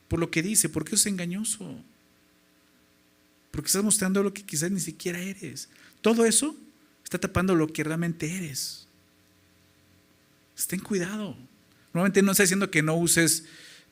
Por 0.09 0.19
lo 0.19 0.29
que 0.29 0.41
dice, 0.41 0.67
porque 0.67 0.95
es 0.95 1.05
engañoso. 1.05 1.81
Porque 3.51 3.67
estás 3.67 3.85
mostrando 3.85 4.21
lo 4.21 4.33
que 4.33 4.43
quizás 4.43 4.69
ni 4.69 4.81
siquiera 4.81 5.17
eres. 5.17 5.69
Todo 6.01 6.25
eso 6.25 6.57
está 7.05 7.17
tapando 7.17 7.55
lo 7.55 7.71
que 7.71 7.85
realmente 7.85 8.35
eres. 8.35 8.87
Ten 10.67 10.81
cuidado. 10.81 11.37
Normalmente 11.93 12.21
no 12.21 12.31
está 12.31 12.43
diciendo 12.43 12.69
que 12.69 12.83
no 12.83 12.95
uses 12.95 13.45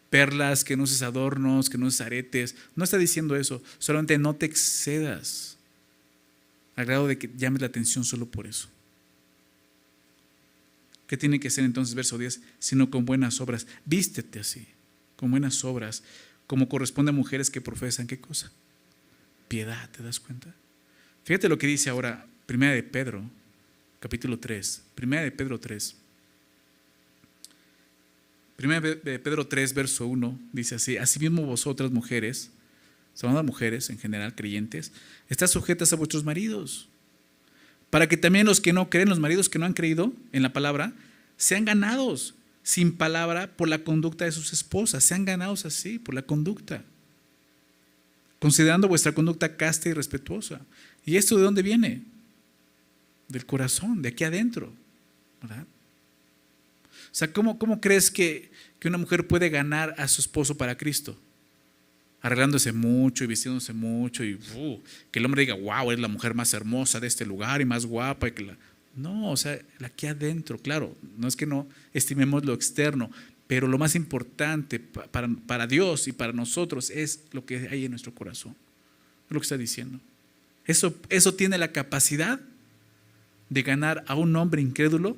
perlas, 0.10 0.66
que 0.66 0.76
no 0.76 0.84
uses 0.84 1.02
adornos, 1.02 1.70
que 1.70 1.78
no 1.78 1.86
uses 1.86 2.02
aretes. 2.02 2.56
No 2.76 2.84
está 2.84 2.98
diciendo 2.98 3.38
eso. 3.38 3.64
Solamente 3.78 4.18
no 4.18 4.36
te 4.36 4.46
excedas 4.46 5.59
al 6.80 6.86
grado 6.86 7.08
de 7.08 7.18
que 7.18 7.30
llames 7.36 7.60
la 7.60 7.68
atención 7.68 8.06
solo 8.06 8.26
por 8.26 8.48
eso. 8.48 8.70
¿Qué 11.08 11.18
tiene 11.18 11.38
que 11.42 11.50
ser 11.50 11.66
entonces, 11.66 11.94
verso 11.94 12.18
10? 12.18 12.40
Sino 12.58 12.90
con 12.90 13.04
buenas 13.06 13.42
obras. 13.42 13.68
Vístete 13.84 14.40
así, 14.40 14.66
con 15.18 15.30
buenas 15.30 15.66
obras, 15.66 16.04
como 16.48 16.70
corresponde 16.70 17.10
a 17.10 17.14
mujeres 17.14 17.50
que 17.50 17.60
profesan 17.60 18.08
qué 18.08 18.22
cosa? 18.22 18.50
Piedad, 19.50 19.90
¿te 19.90 20.04
das 20.04 20.22
cuenta? 20.22 20.56
Fíjate 21.26 21.50
lo 21.50 21.58
que 21.58 21.68
dice 21.68 21.90
ahora, 21.90 22.26
primera 22.46 22.72
de 22.72 22.84
Pedro, 22.84 23.30
capítulo 24.00 24.40
3. 24.40 24.84
Primera 24.96 25.24
de 25.24 25.32
Pedro 25.32 25.60
3. 25.60 25.98
Primera 28.56 28.80
de 28.80 29.20
Pedro 29.20 29.48
3, 29.48 29.74
verso 29.74 30.08
1, 30.08 30.40
dice 30.54 30.76
así, 30.76 30.96
asimismo 30.96 31.46
vosotras 31.46 31.92
mujeres, 31.92 32.52
son 33.20 33.36
las 33.36 33.44
mujeres 33.44 33.90
en 33.90 34.00
general, 34.00 34.34
creyentes, 34.34 34.94
están 35.28 35.50
sujetas 35.50 35.92
a 35.92 35.98
vuestros 35.98 36.24
maridos, 36.24 36.88
para 37.90 38.08
que 38.08 38.16
también 38.16 38.46
los 38.46 38.62
que 38.62 38.72
no 38.72 38.90
creen, 38.90 39.10
los 39.10 39.20
maridos 39.20 39.50
que 39.50 39.60
no 39.60 39.66
han 39.66 39.74
creído 39.74 40.14
en 40.32 40.42
la 40.42 40.54
palabra, 40.54 40.94
sean 41.36 41.66
ganados 41.66 42.34
sin 42.64 42.96
palabra 42.96 43.52
por 43.58 43.68
la 43.68 43.84
conducta 43.84 44.24
de 44.24 44.32
sus 44.32 44.54
esposas, 44.54 45.04
sean 45.04 45.26
ganados 45.26 45.66
así 45.66 46.00
por 46.00 46.16
la 46.16 46.22
conducta, 46.22 46.82
considerando 48.40 48.88
vuestra 48.88 49.12
conducta 49.12 49.58
casta 49.58 49.90
y 49.90 49.94
respetuosa. 49.94 50.62
¿Y 51.06 51.18
esto 51.18 51.36
de 51.36 51.44
dónde 51.44 51.62
viene? 51.62 52.04
Del 53.28 53.46
corazón, 53.46 54.02
de 54.02 54.10
aquí 54.10 54.24
adentro, 54.24 54.72
¿verdad? 55.42 55.66
O 57.12 57.16
sea, 57.16 57.34
¿cómo, 57.34 57.60
cómo 57.60 57.82
crees 57.82 58.10
que, 58.10 58.50
una 58.86 58.98
mujer 58.98 59.28
puede 59.28 59.50
ganar 59.50 59.94
a 59.98 60.08
su 60.08 60.22
esposo 60.22 60.56
para 60.56 60.78
Cristo? 60.78 61.18
Arreglándose 62.22 62.74
mucho 62.74 63.24
y 63.24 63.28
vistiéndose 63.28 63.72
mucho 63.72 64.24
y 64.24 64.34
uh, 64.34 64.82
que 65.12 65.20
el 65.20 65.26
hombre 65.26 65.42
diga, 65.42 65.54
wow, 65.54 65.92
es 65.92 66.00
la 66.00 66.08
mujer 66.08 66.34
más 66.34 66.54
hermosa 66.54 67.00
de 67.00 67.08
este 67.08 67.26
lugar 67.26 67.62
y 67.62 67.66
más 67.66 67.86
guapa. 67.86 68.28
Y 68.28 68.32
que 68.32 68.44
la... 68.44 68.58
No, 68.96 69.32
o 69.32 69.38
sea, 69.38 69.58
aquí 69.84 70.08
adentro, 70.08 70.58
claro, 70.58 70.96
no 71.18 71.28
es 71.28 71.36
que 71.36 71.46
no 71.46 71.68
estimemos 71.94 72.44
lo 72.44 72.54
externo, 72.54 73.10
pero 73.48 73.68
lo 73.68 73.78
más 73.78 73.96
importante 73.96 74.80
para, 74.80 75.30
para 75.48 75.68
Dios 75.68 76.08
y 76.08 76.12
para 76.12 76.34
nosotros 76.34 76.90
es 76.90 77.22
lo 77.32 77.46
que 77.46 77.70
hay 77.70 77.86
en 77.86 77.92
nuestro 77.92 78.14
corazón. 78.14 78.56
Es 79.28 79.34
lo 79.34 79.40
que 79.40 79.46
está 79.46 79.58
diciendo. 79.58 80.00
Eso, 80.66 80.94
eso 81.10 81.34
tiene 81.34 81.58
la 81.58 81.72
capacidad 81.72 82.40
de 83.50 83.64
ganar 83.64 84.04
a 84.08 84.16
un 84.16 84.36
hombre 84.36 84.62
incrédulo 84.62 85.18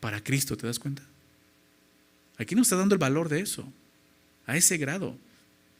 para 0.00 0.22
Cristo, 0.22 0.56
¿te 0.56 0.66
das 0.66 0.78
cuenta? 0.78 1.02
Aquí 2.36 2.54
nos 2.54 2.66
está 2.66 2.76
dando 2.76 2.94
el 2.94 2.98
valor 2.98 3.28
de 3.28 3.40
eso, 3.40 3.70
a 4.46 4.56
ese 4.56 4.76
grado. 4.76 5.16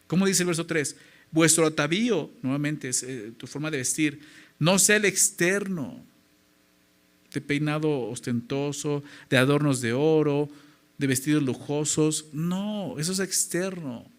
¿Cómo 0.09 0.27
dice 0.27 0.43
el 0.43 0.49
verso 0.49 0.67
3? 0.67 0.97
Vuestro 1.31 1.67
atavío, 1.67 2.31
nuevamente, 2.43 2.89
es, 2.89 3.05
eh, 3.05 3.33
tu 3.37 3.47
forma 3.47 3.71
de 3.71 3.77
vestir, 3.77 4.21
no 4.59 4.79
sea 4.79 4.97
el 4.97 5.05
externo, 5.05 6.05
de 7.33 7.41
peinado 7.43 8.01
ostentoso, 8.09 9.05
de 9.29 9.37
adornos 9.37 9.81
de 9.81 9.93
oro, 9.93 10.49
de 10.97 11.07
vestidos 11.07 11.43
lujosos. 11.43 12.27
No, 12.33 12.99
eso 12.99 13.13
es 13.13 13.21
externo. 13.21 14.11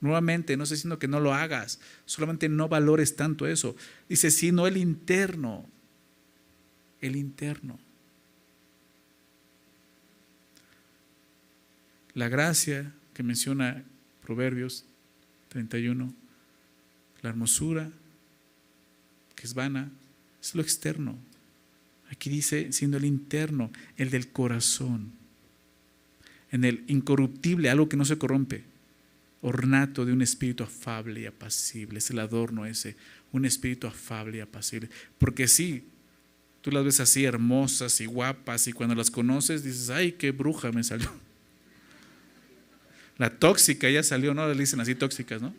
Nuevamente, 0.00 0.56
no 0.56 0.64
estoy 0.64 0.76
diciendo 0.76 0.98
que 0.98 1.08
no 1.08 1.20
lo 1.20 1.34
hagas, 1.34 1.80
solamente 2.06 2.48
no 2.48 2.68
valores 2.68 3.14
tanto 3.16 3.46
eso. 3.46 3.76
Dice, 4.08 4.30
sino 4.30 4.66
el 4.66 4.78
interno, 4.78 5.68
el 7.00 7.16
interno. 7.16 7.78
La 12.14 12.28
gracia 12.28 12.94
que 13.12 13.22
menciona 13.22 13.84
Proverbios 14.22 14.86
31, 15.48 16.12
la 17.22 17.30
hermosura 17.30 17.90
que 19.36 19.46
es 19.46 19.54
vana, 19.54 19.92
es 20.42 20.54
lo 20.54 20.62
externo. 20.62 21.16
Aquí 22.10 22.30
dice, 22.30 22.72
siendo 22.72 22.96
el 22.96 23.04
interno, 23.04 23.70
el 23.96 24.10
del 24.10 24.28
corazón, 24.28 25.12
en 26.50 26.64
el 26.64 26.84
incorruptible, 26.88 27.68
algo 27.68 27.88
que 27.88 27.96
no 27.96 28.04
se 28.04 28.18
corrompe, 28.18 28.64
ornato 29.42 30.04
de 30.04 30.12
un 30.12 30.22
espíritu 30.22 30.64
afable 30.64 31.20
y 31.20 31.26
apacible, 31.26 31.98
es 31.98 32.10
el 32.10 32.18
adorno 32.18 32.64
ese, 32.64 32.96
un 33.32 33.44
espíritu 33.44 33.86
afable 33.86 34.38
y 34.38 34.40
apacible. 34.40 34.88
Porque 35.18 35.46
sí, 35.46 35.84
tú 36.62 36.70
las 36.70 36.84
ves 36.84 37.00
así 37.00 37.24
hermosas 37.24 38.00
y 38.00 38.06
guapas 38.06 38.66
y 38.66 38.72
cuando 38.72 38.94
las 38.94 39.10
conoces 39.10 39.62
dices, 39.62 39.90
ay, 39.90 40.12
qué 40.12 40.30
bruja 40.30 40.72
me 40.72 40.82
salió. 40.82 41.12
La 43.18 43.30
tóxica 43.30 43.88
ya 43.88 44.02
salió, 44.02 44.34
¿no? 44.34 44.46
Le 44.48 44.58
dicen 44.58 44.80
así 44.80 44.94
tóxicas, 44.94 45.40
¿no? 45.40 45.54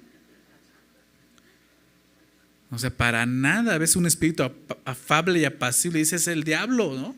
O 2.69 2.77
sea, 2.77 2.89
para 2.89 3.25
nada 3.25 3.77
ves 3.77 3.95
un 3.95 4.05
espíritu 4.05 4.43
afable 4.85 5.39
y 5.39 5.45
apacible. 5.45 5.99
Dices 5.99 6.27
el 6.27 6.43
diablo, 6.43 6.93
¿no? 6.95 7.15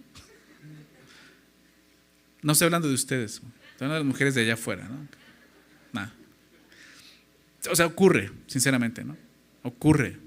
No 2.41 2.53
estoy 2.53 2.67
hablando 2.67 2.87
de 2.87 2.93
ustedes, 2.93 3.33
estoy 3.33 3.85
hablando 3.85 3.95
de 3.95 3.99
las 3.99 4.07
mujeres 4.07 4.35
de 4.35 4.41
allá 4.41 4.53
afuera, 4.53 4.87
¿no? 4.87 5.07
Nada. 5.91 6.13
O 7.69 7.75
sea, 7.75 7.85
ocurre, 7.85 8.31
sinceramente, 8.47 9.03
¿no? 9.03 9.17
Ocurre, 9.63 10.17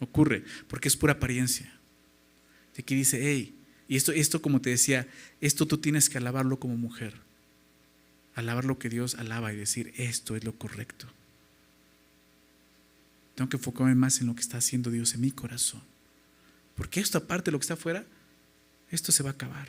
ocurre, 0.00 0.42
porque 0.66 0.88
es 0.88 0.96
pura 0.96 1.12
apariencia. 1.12 1.72
Y 2.76 2.80
aquí 2.80 2.96
dice, 2.96 3.20
hey, 3.22 3.54
y 3.86 3.96
esto, 3.96 4.10
esto 4.10 4.42
como 4.42 4.60
te 4.60 4.70
decía, 4.70 5.06
esto 5.40 5.66
tú 5.66 5.78
tienes 5.78 6.08
que 6.08 6.18
alabarlo 6.18 6.58
como 6.58 6.76
mujer 6.76 7.14
alabar 8.34 8.64
lo 8.64 8.78
que 8.78 8.88
Dios 8.88 9.14
alaba 9.14 9.52
y 9.52 9.56
decir, 9.56 9.92
esto 9.96 10.36
es 10.36 10.44
lo 10.44 10.56
correcto. 10.56 11.06
Tengo 13.34 13.48
que 13.48 13.56
enfocarme 13.56 13.94
más 13.94 14.20
en 14.20 14.26
lo 14.26 14.34
que 14.34 14.40
está 14.40 14.58
haciendo 14.58 14.90
Dios 14.90 15.14
en 15.14 15.20
mi 15.20 15.30
corazón. 15.30 15.82
Porque 16.76 17.00
esto, 17.00 17.18
aparte 17.18 17.46
de 17.46 17.52
lo 17.52 17.58
que 17.58 17.64
está 17.64 17.74
afuera, 17.74 18.04
esto 18.90 19.12
se 19.12 19.22
va 19.22 19.30
a 19.30 19.32
acabar. 19.32 19.68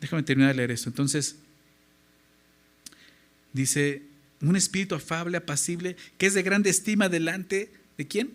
Déjame 0.00 0.22
terminar 0.22 0.50
de 0.50 0.56
leer 0.56 0.70
esto. 0.70 0.88
Entonces, 0.88 1.36
dice, 3.52 4.02
un 4.40 4.56
espíritu 4.56 4.94
afable, 4.94 5.36
apacible, 5.36 5.96
que 6.18 6.26
es 6.26 6.34
de 6.34 6.42
grande 6.42 6.70
estima 6.70 7.08
delante 7.08 7.72
de 7.98 8.06
quién? 8.06 8.32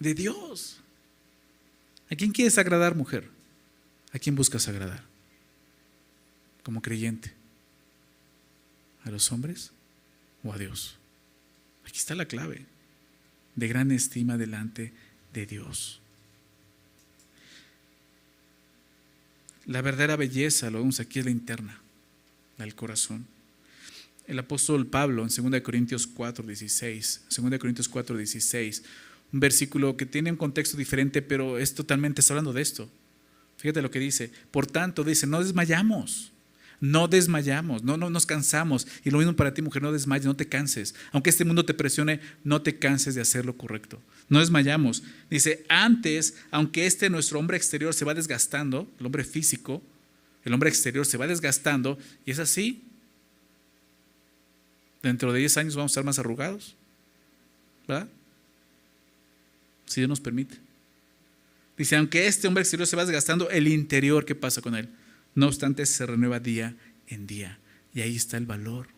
De 0.00 0.14
Dios. 0.14 0.80
¿A 2.10 2.16
quién 2.16 2.32
quieres 2.32 2.58
agradar, 2.58 2.94
mujer? 2.94 3.28
¿A 4.12 4.18
quién 4.18 4.34
buscas 4.34 4.68
agradar? 4.68 5.11
Como 6.62 6.82
creyente? 6.82 7.32
¿A 9.04 9.10
los 9.10 9.32
hombres 9.32 9.72
o 10.44 10.52
a 10.52 10.58
Dios? 10.58 10.96
Aquí 11.84 11.98
está 11.98 12.14
la 12.14 12.26
clave. 12.26 12.66
De 13.56 13.68
gran 13.68 13.90
estima 13.90 14.38
delante 14.38 14.92
de 15.32 15.46
Dios. 15.46 16.00
La 19.66 19.82
verdadera 19.82 20.16
belleza, 20.16 20.70
lo 20.70 20.78
vemos 20.78 21.00
aquí, 21.00 21.20
es 21.20 21.24
la 21.24 21.30
interna, 21.30 21.78
la 22.58 22.64
del 22.64 22.74
corazón. 22.74 23.26
El 24.26 24.38
apóstol 24.38 24.86
Pablo 24.86 25.22
en 25.22 25.50
2 25.50 25.60
Corintios 25.62 26.06
4, 26.06 26.46
16, 26.46 27.22
2 27.36 27.58
Corintios 27.58 27.88
4, 27.88 28.16
16, 28.16 28.82
un 29.32 29.40
versículo 29.40 29.96
que 29.96 30.06
tiene 30.06 30.30
un 30.30 30.36
contexto 30.36 30.76
diferente, 30.76 31.22
pero 31.22 31.58
es 31.58 31.74
totalmente, 31.74 32.20
está 32.20 32.34
hablando 32.34 32.52
de 32.52 32.62
esto. 32.62 32.88
Fíjate 33.56 33.82
lo 33.82 33.90
que 33.90 33.98
dice. 33.98 34.32
Por 34.50 34.66
tanto, 34.66 35.04
dice, 35.04 35.26
no 35.26 35.42
desmayamos 35.42 36.31
no 36.82 37.06
desmayamos, 37.06 37.84
no, 37.84 37.96
no 37.96 38.10
nos 38.10 38.26
cansamos. 38.26 38.88
Y 39.04 39.10
lo 39.10 39.18
mismo 39.18 39.36
para 39.36 39.54
ti, 39.54 39.62
mujer, 39.62 39.82
no 39.82 39.92
desmayes, 39.92 40.26
no 40.26 40.34
te 40.34 40.48
canses. 40.48 40.96
Aunque 41.12 41.30
este 41.30 41.44
mundo 41.44 41.64
te 41.64 41.74
presione, 41.74 42.18
no 42.42 42.60
te 42.60 42.76
canses 42.76 43.14
de 43.14 43.20
hacer 43.20 43.46
lo 43.46 43.56
correcto. 43.56 44.02
No 44.28 44.40
desmayamos. 44.40 45.04
Dice, 45.30 45.64
antes, 45.68 46.34
aunque 46.50 46.86
este 46.86 47.08
nuestro 47.08 47.38
hombre 47.38 47.56
exterior 47.56 47.94
se 47.94 48.04
va 48.04 48.14
desgastando, 48.14 48.90
el 48.98 49.06
hombre 49.06 49.22
físico, 49.22 49.80
el 50.44 50.52
hombre 50.52 50.70
exterior 50.70 51.06
se 51.06 51.16
va 51.16 51.28
desgastando, 51.28 51.98
y 52.26 52.32
es 52.32 52.40
así. 52.40 52.82
Dentro 55.04 55.32
de 55.32 55.38
10 55.38 55.56
años 55.58 55.76
vamos 55.76 55.92
a 55.92 55.92
estar 55.92 56.04
más 56.04 56.18
arrugados, 56.18 56.74
¿verdad? 57.86 58.08
Si 59.86 60.00
Dios 60.00 60.08
nos 60.08 60.20
permite. 60.20 60.56
Dice, 61.78 61.94
aunque 61.94 62.26
este 62.26 62.48
hombre 62.48 62.62
exterior 62.62 62.88
se 62.88 62.96
va 62.96 63.04
desgastando, 63.04 63.48
el 63.50 63.68
interior, 63.68 64.24
¿qué 64.24 64.34
pasa 64.34 64.60
con 64.60 64.74
él? 64.74 64.88
No 65.34 65.46
obstante, 65.46 65.86
se 65.86 66.06
renueva 66.06 66.40
día 66.40 66.76
en 67.08 67.26
día. 67.26 67.58
Y 67.94 68.00
ahí 68.00 68.16
está 68.16 68.36
el 68.36 68.46
valor. 68.46 68.88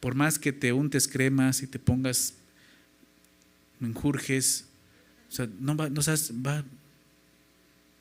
Por 0.00 0.14
más 0.14 0.38
que 0.38 0.52
te 0.52 0.72
untes 0.72 1.06
cremas 1.06 1.62
y 1.62 1.66
te 1.66 1.78
pongas 1.78 2.34
me 3.82 3.88
enjurges. 3.88 4.66
O 5.28 5.32
sea, 5.32 5.48
no 5.58 5.74
va, 5.74 5.90
no 5.90 6.02
sabes, 6.02 6.32
va. 6.34 6.64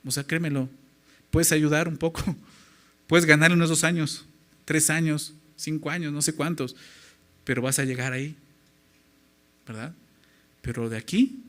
O 0.05 0.11
sea, 0.11 0.23
créemelo. 0.23 0.69
Puedes 1.31 1.51
ayudar 1.51 1.87
un 1.87 1.97
poco. 1.97 2.23
Puedes 3.07 3.25
ganar 3.25 3.51
unos 3.51 3.69
dos 3.69 3.83
años, 3.83 4.23
tres 4.63 4.91
años, 4.91 5.33
cinco 5.55 5.89
años, 5.89 6.13
no 6.13 6.21
sé 6.21 6.33
cuántos. 6.33 6.75
Pero 7.43 7.63
vas 7.63 7.79
a 7.79 7.83
llegar 7.83 8.13
ahí. 8.13 8.35
¿Verdad? 9.65 9.95
Pero 10.61 10.87
de 10.87 10.97
aquí 10.97 11.41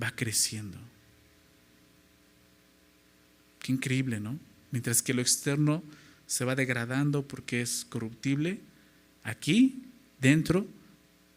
va 0.00 0.12
creciendo. 0.12 0.78
Qué 3.62 3.72
increíble, 3.72 4.20
¿no? 4.20 4.38
Mientras 4.72 5.02
que 5.02 5.14
lo 5.14 5.22
externo 5.22 5.82
se 6.26 6.44
va 6.44 6.54
degradando 6.56 7.26
porque 7.26 7.62
es 7.62 7.86
corruptible, 7.88 8.60
aquí, 9.22 9.82
dentro, 10.20 10.66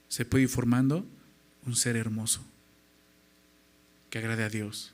se 0.10 0.26
puede 0.26 0.44
ir 0.44 0.50
formando 0.50 1.06
un 1.66 1.76
ser 1.76 1.96
hermoso 1.96 2.44
que 4.10 4.20
agrade 4.20 4.44
a 4.44 4.50
Dios. 4.50 4.94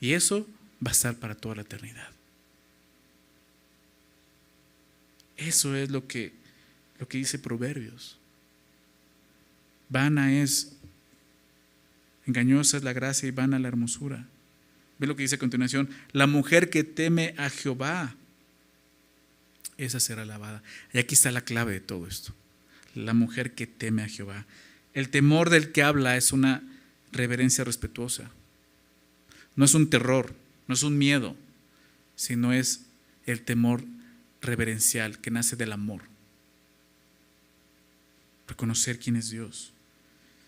Y 0.00 0.12
eso 0.12 0.48
va 0.84 0.90
a 0.90 0.92
estar 0.92 1.16
para 1.16 1.34
toda 1.34 1.56
la 1.56 1.62
eternidad. 1.62 2.10
Eso 5.36 5.76
es 5.76 5.90
lo 5.90 6.06
que, 6.06 6.32
lo 6.98 7.06
que 7.06 7.18
dice 7.18 7.38
Proverbios. 7.38 8.18
Vana 9.88 10.32
es, 10.40 10.72
engañosa 12.26 12.78
es 12.78 12.82
la 12.82 12.92
gracia 12.92 13.28
y 13.28 13.32
vana 13.32 13.58
la 13.58 13.68
hermosura. 13.68 14.26
Ve 15.02 15.08
lo 15.08 15.16
que 15.16 15.24
dice 15.24 15.34
a 15.34 15.38
continuación, 15.40 15.90
la 16.12 16.28
mujer 16.28 16.70
que 16.70 16.84
teme 16.84 17.34
a 17.36 17.50
Jehová, 17.50 18.14
esa 19.76 19.98
será 19.98 20.22
alabada. 20.22 20.62
Y 20.92 20.98
aquí 20.98 21.16
está 21.16 21.32
la 21.32 21.40
clave 21.40 21.72
de 21.72 21.80
todo 21.80 22.06
esto. 22.06 22.32
La 22.94 23.12
mujer 23.12 23.52
que 23.56 23.66
teme 23.66 24.04
a 24.04 24.08
Jehová. 24.08 24.46
El 24.94 25.08
temor 25.08 25.50
del 25.50 25.72
que 25.72 25.82
habla 25.82 26.16
es 26.16 26.30
una 26.30 26.62
reverencia 27.10 27.64
respetuosa. 27.64 28.30
No 29.56 29.64
es 29.64 29.74
un 29.74 29.90
terror, 29.90 30.36
no 30.68 30.74
es 30.74 30.84
un 30.84 30.96
miedo, 30.96 31.34
sino 32.14 32.52
es 32.52 32.82
el 33.26 33.42
temor 33.42 33.82
reverencial 34.40 35.18
que 35.18 35.32
nace 35.32 35.56
del 35.56 35.72
amor. 35.72 36.02
Reconocer 38.46 39.00
quién 39.00 39.16
es 39.16 39.30
Dios. 39.30 39.72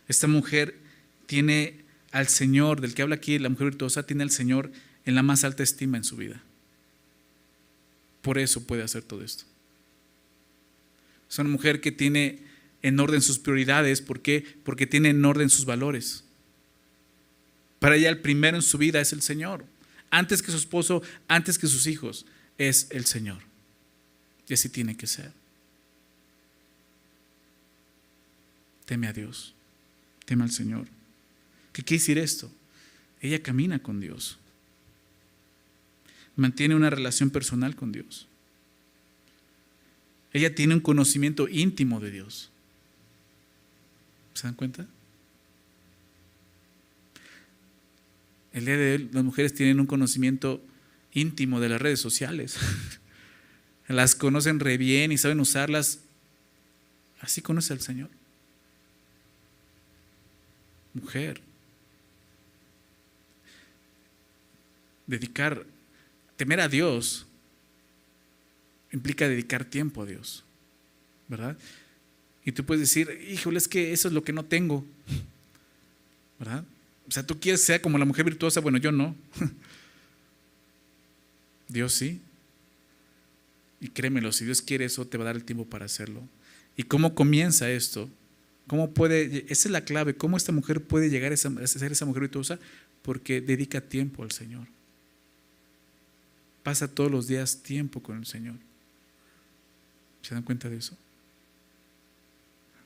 Esta 0.07 0.29
mujer 0.29 0.79
tiene 1.27 1.84
al 2.15 2.29
Señor, 2.29 2.81
del 2.81 2.95
que 2.95 3.03
habla 3.03 3.17
aquí, 3.17 3.41
la 3.41 3.49
mujer 3.49 3.71
virtuosa, 3.71 4.07
tiene 4.07 4.23
al 4.23 4.31
Señor 4.31 4.71
en 5.05 5.17
la 5.17 5.25
más 5.25 5.43
alta 5.43 5.65
estima 5.65 5.97
en 5.97 6.05
su 6.05 6.15
vida. 6.15 6.41
Por 8.23 8.39
eso 8.39 8.65
puede 8.69 8.85
hacer 8.85 9.03
todo 9.03 9.25
esto. 9.25 9.43
Es 11.29 11.37
una 11.41 11.51
mujer 11.51 11.81
que 11.81 11.91
tiene 11.91 12.39
en 12.83 13.01
orden 13.01 13.21
sus 13.21 13.41
prioridades. 13.41 14.01
¿Por 14.01 14.23
qué? 14.23 14.47
Porque 14.63 14.87
tiene 14.87 15.09
en 15.09 15.25
orden 15.25 15.51
sus 15.51 15.65
valores. 15.65 16.23
Para 17.81 17.97
ella 17.97 18.11
el 18.11 18.21
primero 18.21 18.57
en 18.57 18.63
su 18.63 18.79
vida 18.79 19.01
es 19.01 19.13
el 19.13 19.21
Señor. 19.21 19.65
Antes 20.09 20.41
que 20.41 20.53
su 20.53 20.57
esposo, 20.57 21.03
antes 21.27 21.59
que 21.59 21.67
sus 21.67 21.89
hijos, 21.89 22.27
es 22.59 22.87
el 22.91 23.07
Señor. 23.07 23.41
Y 24.47 24.55
así 24.55 24.69
tiene 24.69 24.97
que 24.97 25.09
ser. 25.09 25.33
Teme 28.85 29.09
a 29.09 29.13
Dios. 29.13 29.53
Teme 30.27 30.45
al 30.45 30.53
Señor. 30.53 30.94
¿Qué 31.75 31.83
quiere 31.83 32.01
decir 32.01 32.19
esto? 32.19 32.51
Ella 33.21 33.43
camina 33.43 33.81
con 33.81 34.01
Dios. 34.01 34.39
Mantiene 36.37 36.77
una 36.77 36.89
relación 36.89 37.31
personal 37.31 37.75
con 37.75 37.91
Dios. 37.91 38.29
Ella 40.33 40.55
tiene 40.55 40.75
un 40.75 40.81
conocimiento 40.81 41.49
íntimo 41.49 41.99
de 41.99 42.13
Dios. 42.13 42.51
¿Se 44.35 44.47
dan 44.47 44.55
cuenta? 44.55 44.87
El 48.53 48.67
día 48.67 48.77
de 48.77 48.93
hoy 48.93 49.11
las 49.13 49.25
mujeres 49.25 49.53
tienen 49.53 49.81
un 49.81 49.87
conocimiento 49.87 50.63
íntimo 51.13 51.59
de 51.59 51.71
las 51.71 51.83
redes 51.83 51.99
sociales. 51.99 52.57
las 53.89 54.15
conocen 54.15 54.61
re 54.61 54.79
bien 54.79 55.11
y 55.11 55.19
saben 55.19 55.41
usarlas. 55.41 55.99
Así 57.21 57.43
conoce 57.43 57.73
al 57.73 57.81
Señor. 57.81 58.11
Mujer. 60.93 61.43
Dedicar, 65.07 65.67
temer 66.37 66.61
a 66.61 66.69
Dios 66.69 67.27
implica 68.93 69.29
dedicar 69.29 69.65
tiempo 69.65 70.03
a 70.03 70.07
Dios, 70.07 70.45
¿verdad? 71.29 71.57
Y 72.45 72.53
tú 72.53 72.65
puedes 72.65 72.81
decir, 72.81 73.27
híjole, 73.29 73.59
es 73.59 73.67
que 73.67 73.93
eso 73.93 74.09
es 74.09 74.15
lo 74.15 74.23
que 74.23 74.33
no 74.33 74.45
tengo. 74.45 74.85
¿Verdad? 76.39 76.65
O 77.09 77.11
sea, 77.11 77.27
tú 77.27 77.41
quieres 77.41 77.63
ser 77.63 77.81
como 77.81 77.99
la 77.99 78.05
mujer 78.05 78.25
virtuosa, 78.25 78.61
bueno, 78.61 78.79
yo 78.79 78.93
no. 78.93 79.17
Dios 81.69 81.93
sí. 81.93 82.21
Y 83.81 83.89
créemelo, 83.89 84.33
si 84.33 84.45
Dios 84.45 84.63
quiere 84.63 84.85
eso, 84.85 85.07
te 85.07 85.19
va 85.19 85.25
a 85.25 85.27
dar 85.27 85.37
el 85.37 85.45
tiempo 85.45 85.65
para 85.65 85.87
hacerlo. 85.87 86.23
¿Y 86.77 86.85
cómo 86.85 87.15
comienza 87.15 87.71
esto? 87.71 88.09
¿Cómo 88.67 88.93
puede, 88.93 89.45
esa 89.49 89.69
es 89.69 89.73
la 89.73 89.85
clave, 89.85 90.15
cómo 90.15 90.37
esta 90.37 90.53
mujer 90.53 90.83
puede 90.83 91.11
llegar 91.11 91.33
a 91.33 91.37
ser 91.37 91.93
esa 91.93 92.07
mujer 92.07 92.23
virtuosa? 92.23 92.59
Porque 93.03 93.41
dedica 93.41 93.81
tiempo 93.81 94.23
al 94.23 94.33
Señor. 94.33 94.67
Pasa 96.65 96.89
todos 96.89 97.11
los 97.11 97.29
días 97.29 97.63
tiempo 97.63 98.03
con 98.03 98.19
el 98.19 98.27
Señor. 98.27 98.57
¿Se 100.23 100.35
dan 100.35 100.43
cuenta 100.43 100.71
de 100.71 100.79
eso? 100.79 100.97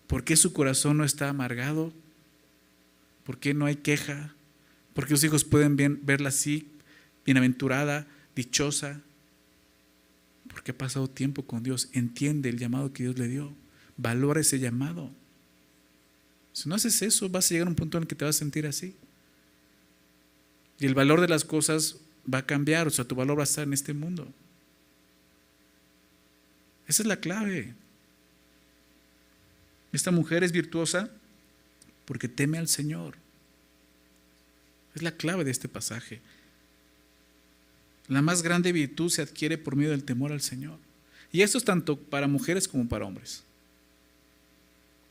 ¿Por 0.09 0.25
qué 0.25 0.37
su 0.37 0.53
corazón 0.53 0.99
no 0.99 1.05
está 1.05 1.29
amargado? 1.29 1.93
¿Por 3.25 3.39
qué 3.39 3.55
no 3.55 3.67
hay 3.67 3.77
queja? 3.77 4.35
¿Por 4.95 5.07
qué 5.07 5.13
los 5.13 5.23
hijos 5.23 5.45
pueden 5.45 5.77
verla 6.05 6.31
así, 6.31 6.69
bienaventurada, 7.25 8.09
dichosa? 8.35 9.01
Porque 10.49 10.73
ha 10.73 10.77
pasado 10.79 11.09
tiempo 11.09 11.47
con 11.47 11.63
Dios, 11.63 11.89
entiende 11.93 12.49
el 12.49 12.59
llamado 12.59 12.93
que 12.93 13.05
Dios 13.05 13.17
le 13.17 13.29
dio, 13.29 13.55
valora 13.97 14.41
ese 14.41 14.59
llamado. 14.59 15.13
Si 16.53 16.69
no 16.69 16.75
haces 16.75 17.01
eso, 17.03 17.29
vas 17.29 17.47
a 17.47 17.55
llegar 17.55 17.69
a 17.69 17.71
un 17.71 17.77
punto 17.77 17.97
en 17.97 18.03
el 18.03 18.09
que 18.09 18.17
te 18.17 18.25
vas 18.25 18.35
a 18.35 18.39
sentir 18.41 18.67
así. 18.67 18.97
Y 20.81 20.87
el 20.87 20.95
valor 20.95 21.21
de 21.21 21.29
las 21.29 21.45
cosas 21.45 21.99
va 22.33 22.39
a 22.39 22.47
cambiar, 22.47 22.87
o 22.87 22.91
sea, 22.91 23.05
tu 23.05 23.15
valor 23.15 23.39
va 23.39 23.43
a 23.43 23.45
estar 23.45 23.65
en 23.65 23.73
este 23.73 23.95
mundo. 23.95 24.27
Esa 26.87 27.03
es 27.03 27.07
la 27.07 27.17
clave. 27.17 27.75
Esta 29.93 30.11
mujer 30.11 30.45
es 30.45 30.53
virtuosa 30.53 31.11
porque 32.05 32.29
teme 32.29 32.59
al 32.59 32.69
Señor. 32.69 33.17
Es 34.95 35.03
la 35.03 35.13
clave 35.13 35.45
de 35.45 35.51
este 35.51 35.69
pasaje. 35.69 36.21
La 38.09 38.23
más 38.23 38.43
grande 38.43 38.73
virtud 38.73 39.11
se 39.11 39.23
adquiere 39.23 39.59
por 39.59 39.77
medio 39.77 39.91
del 39.91 40.05
temor 40.05 40.33
al 40.33 40.41
Señor. 40.41 40.79
Y 41.31 41.43
esto 41.43 41.59
es 41.59 41.65
tanto 41.65 41.99
para 41.99 42.27
mujeres 42.27 42.67
como 42.67 42.89
para 42.89 43.05
hombres. 43.05 43.43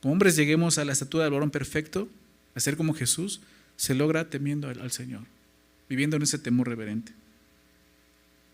Como 0.02 0.14
hombres 0.14 0.36
lleguemos 0.36 0.78
a 0.78 0.86
la 0.86 0.94
estatura 0.94 1.24
del 1.24 1.34
varón 1.34 1.52
perfecto, 1.52 2.10
a 2.56 2.60
ser 2.60 2.76
como 2.76 2.94
Jesús, 2.94 3.42
se 3.76 3.94
logra 3.94 4.30
temiendo 4.30 4.68
al 4.68 4.92
Señor, 4.92 5.24
viviendo 5.90 6.18
en 6.18 6.24
ese 6.24 6.38
temor 6.38 6.68
reverente. 6.68 7.14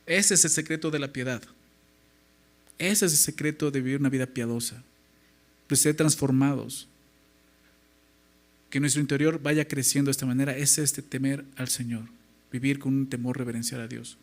Ese 0.05 0.34
es 0.34 0.43
el 0.45 0.51
secreto 0.51 0.91
de 0.91 0.99
la 0.99 1.13
piedad. 1.13 1.41
Ese 2.77 3.05
es 3.05 3.11
el 3.13 3.17
secreto 3.17 3.71
de 3.71 3.81
vivir 3.81 3.99
una 3.99 4.09
vida 4.09 4.25
piadosa 4.25 4.84
de 5.69 5.75
ser 5.75 5.95
transformados. 5.95 6.88
Que 8.69 8.79
nuestro 8.79 9.01
interior 9.01 9.41
vaya 9.41 9.67
creciendo 9.67 10.09
de 10.09 10.13
esta 10.13 10.25
manera 10.25 10.55
es 10.55 10.77
este 10.77 11.01
temer 11.01 11.45
al 11.55 11.67
Señor, 11.67 12.05
vivir 12.51 12.79
con 12.79 12.93
un 12.93 13.07
temor 13.07 13.38
reverencial 13.38 13.81
a 13.81 13.88
Dios. 13.88 14.17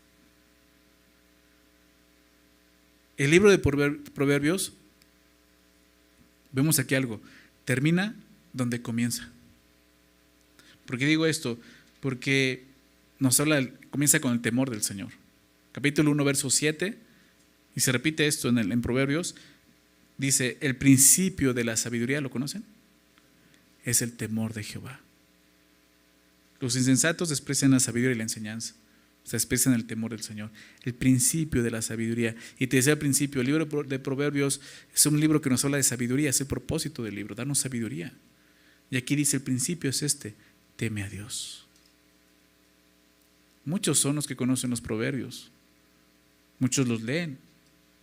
El 3.17 3.31
libro 3.31 3.51
de 3.51 3.59
Proverbios, 3.59 4.73
vemos 6.53 6.79
aquí 6.79 6.95
algo, 6.95 7.21
termina 7.65 8.15
donde 8.53 8.83
comienza. 8.83 9.29
¿Por 10.87 10.99
qué 10.99 11.07
digo 11.07 11.27
esto? 11.27 11.59
Porque 12.01 12.65
nos 13.21 13.39
habla, 13.39 13.69
comienza 13.91 14.19
con 14.21 14.33
el 14.33 14.41
temor 14.41 14.71
del 14.71 14.83
Señor. 14.83 15.11
Capítulo 15.73 16.11
1, 16.11 16.25
verso 16.25 16.51
7, 16.51 16.99
y 17.77 17.81
se 17.81 17.93
repite 17.93 18.27
esto 18.27 18.49
en, 18.49 18.83
Proverbios, 18.83 19.37
dice, 20.19 20.59
el 20.61 20.75
principio 20.77 21.55
de 21.55 21.65
la 21.65 21.77
sabiduría, 21.77 22.21
¿lo 22.21 22.31
conocen? 22.31 22.65
Es 23.85 24.03
el 24.03 24.15
temor 24.15 24.55
de 24.55 24.65
Jehová. 24.65 25.01
Los 26.61 26.77
insensatos 26.77 27.29
desprecian 27.29 27.71
la 27.71 27.81
sabiduría 27.81 28.15
y 28.15 28.19
la 28.19 28.25
enseñanza. 28.25 28.75
Se 29.25 29.37
desprecian 29.37 29.75
el 29.75 29.87
temor 29.87 30.11
del 30.11 30.23
Señor. 30.23 30.51
El 30.83 30.95
principio 30.95 31.63
de 31.63 31.71
la 31.71 31.83
sabiduría. 31.83 32.35
Y 32.59 32.67
te 32.67 32.77
decía 32.77 32.95
al 32.95 32.99
principio, 32.99 33.41
el 33.41 33.47
libro 33.47 33.85
de 33.85 33.99
Proverbios 33.99 34.61
es 34.95 35.07
un 35.07 35.21
libro 35.21 35.41
que 35.41 35.51
nos 35.51 35.65
habla 35.65 35.77
de 35.77 35.83
sabiduría, 35.83 36.31
es 36.31 36.41
el 36.41 36.47
propósito 36.47 37.03
del 37.03 37.15
libro, 37.15 37.35
darnos 37.35 37.59
sabiduría. 37.59 38.13
Y 38.91 38.97
aquí 38.97 39.15
dice, 39.15 39.37
el 39.37 39.43
principio 39.43 39.89
es 39.89 40.03
este, 40.03 40.35
teme 40.77 41.03
a 41.03 41.09
Dios. 41.09 41.70
Muchos 43.65 43.99
son 43.99 44.17
los 44.17 44.27
que 44.27 44.37
conocen 44.37 44.71
los 44.71 44.81
proverbios. 44.81 45.51
Muchos 46.59 46.89
los 46.89 47.03
leen. 47.03 47.39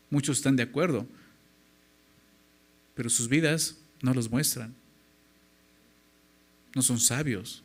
Muchos 0.09 0.37
están 0.37 0.55
de 0.55 0.63
acuerdo 0.63 1.07
pero 2.97 3.11
sus 3.11 3.29
vidas 3.29 3.77
no 4.01 4.11
los 4.15 4.29
muestran. 4.31 4.73
no 6.73 6.81
son 6.81 6.99
sabios. 6.99 7.63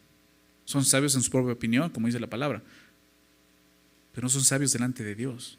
Son 0.66 0.84
sabios 0.84 1.14
en 1.14 1.22
su 1.22 1.30
propia 1.30 1.55
opinión, 1.55 1.88
como 1.88 2.07
dice 2.07 2.20
la 2.20 2.28
palabra, 2.28 2.62
pero 4.12 4.26
no 4.26 4.28
son 4.28 4.45
sabios 4.45 4.72
delante 4.72 5.03
de 5.03 5.14
Dios. 5.14 5.59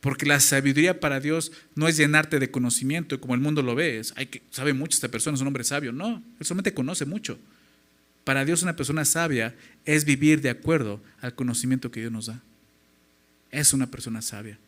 Porque 0.00 0.26
la 0.26 0.40
sabiduría 0.40 0.98
para 0.98 1.20
Dios 1.20 1.52
no 1.76 1.86
es 1.86 1.96
llenarte 1.96 2.40
de 2.40 2.50
conocimiento, 2.50 3.20
como 3.20 3.34
el 3.34 3.40
mundo 3.40 3.62
lo 3.62 3.76
ve. 3.76 4.02
hay 4.16 4.26
que, 4.26 4.42
sabe 4.50 4.74
mucho 4.74 4.96
esta 4.96 5.08
persona, 5.08 5.36
es 5.36 5.40
un 5.40 5.46
hombre 5.46 5.62
sabio. 5.62 5.92
No, 5.92 6.22
él 6.38 6.44
solamente 6.46 6.74
conoce 6.74 7.04
mucho. 7.04 7.38
Para 8.24 8.44
Dios 8.44 8.62
una 8.62 8.74
persona 8.76 9.04
sabia 9.04 9.54
es 9.84 10.04
vivir 10.04 10.40
de 10.40 10.50
acuerdo 10.50 11.00
al 11.20 11.34
conocimiento 11.34 11.90
que 11.90 12.00
Dios 12.00 12.12
nos 12.12 12.26
da. 12.26 12.42
Es 13.50 13.72
una 13.72 13.90
persona 13.90 14.22
sabia. 14.22 14.58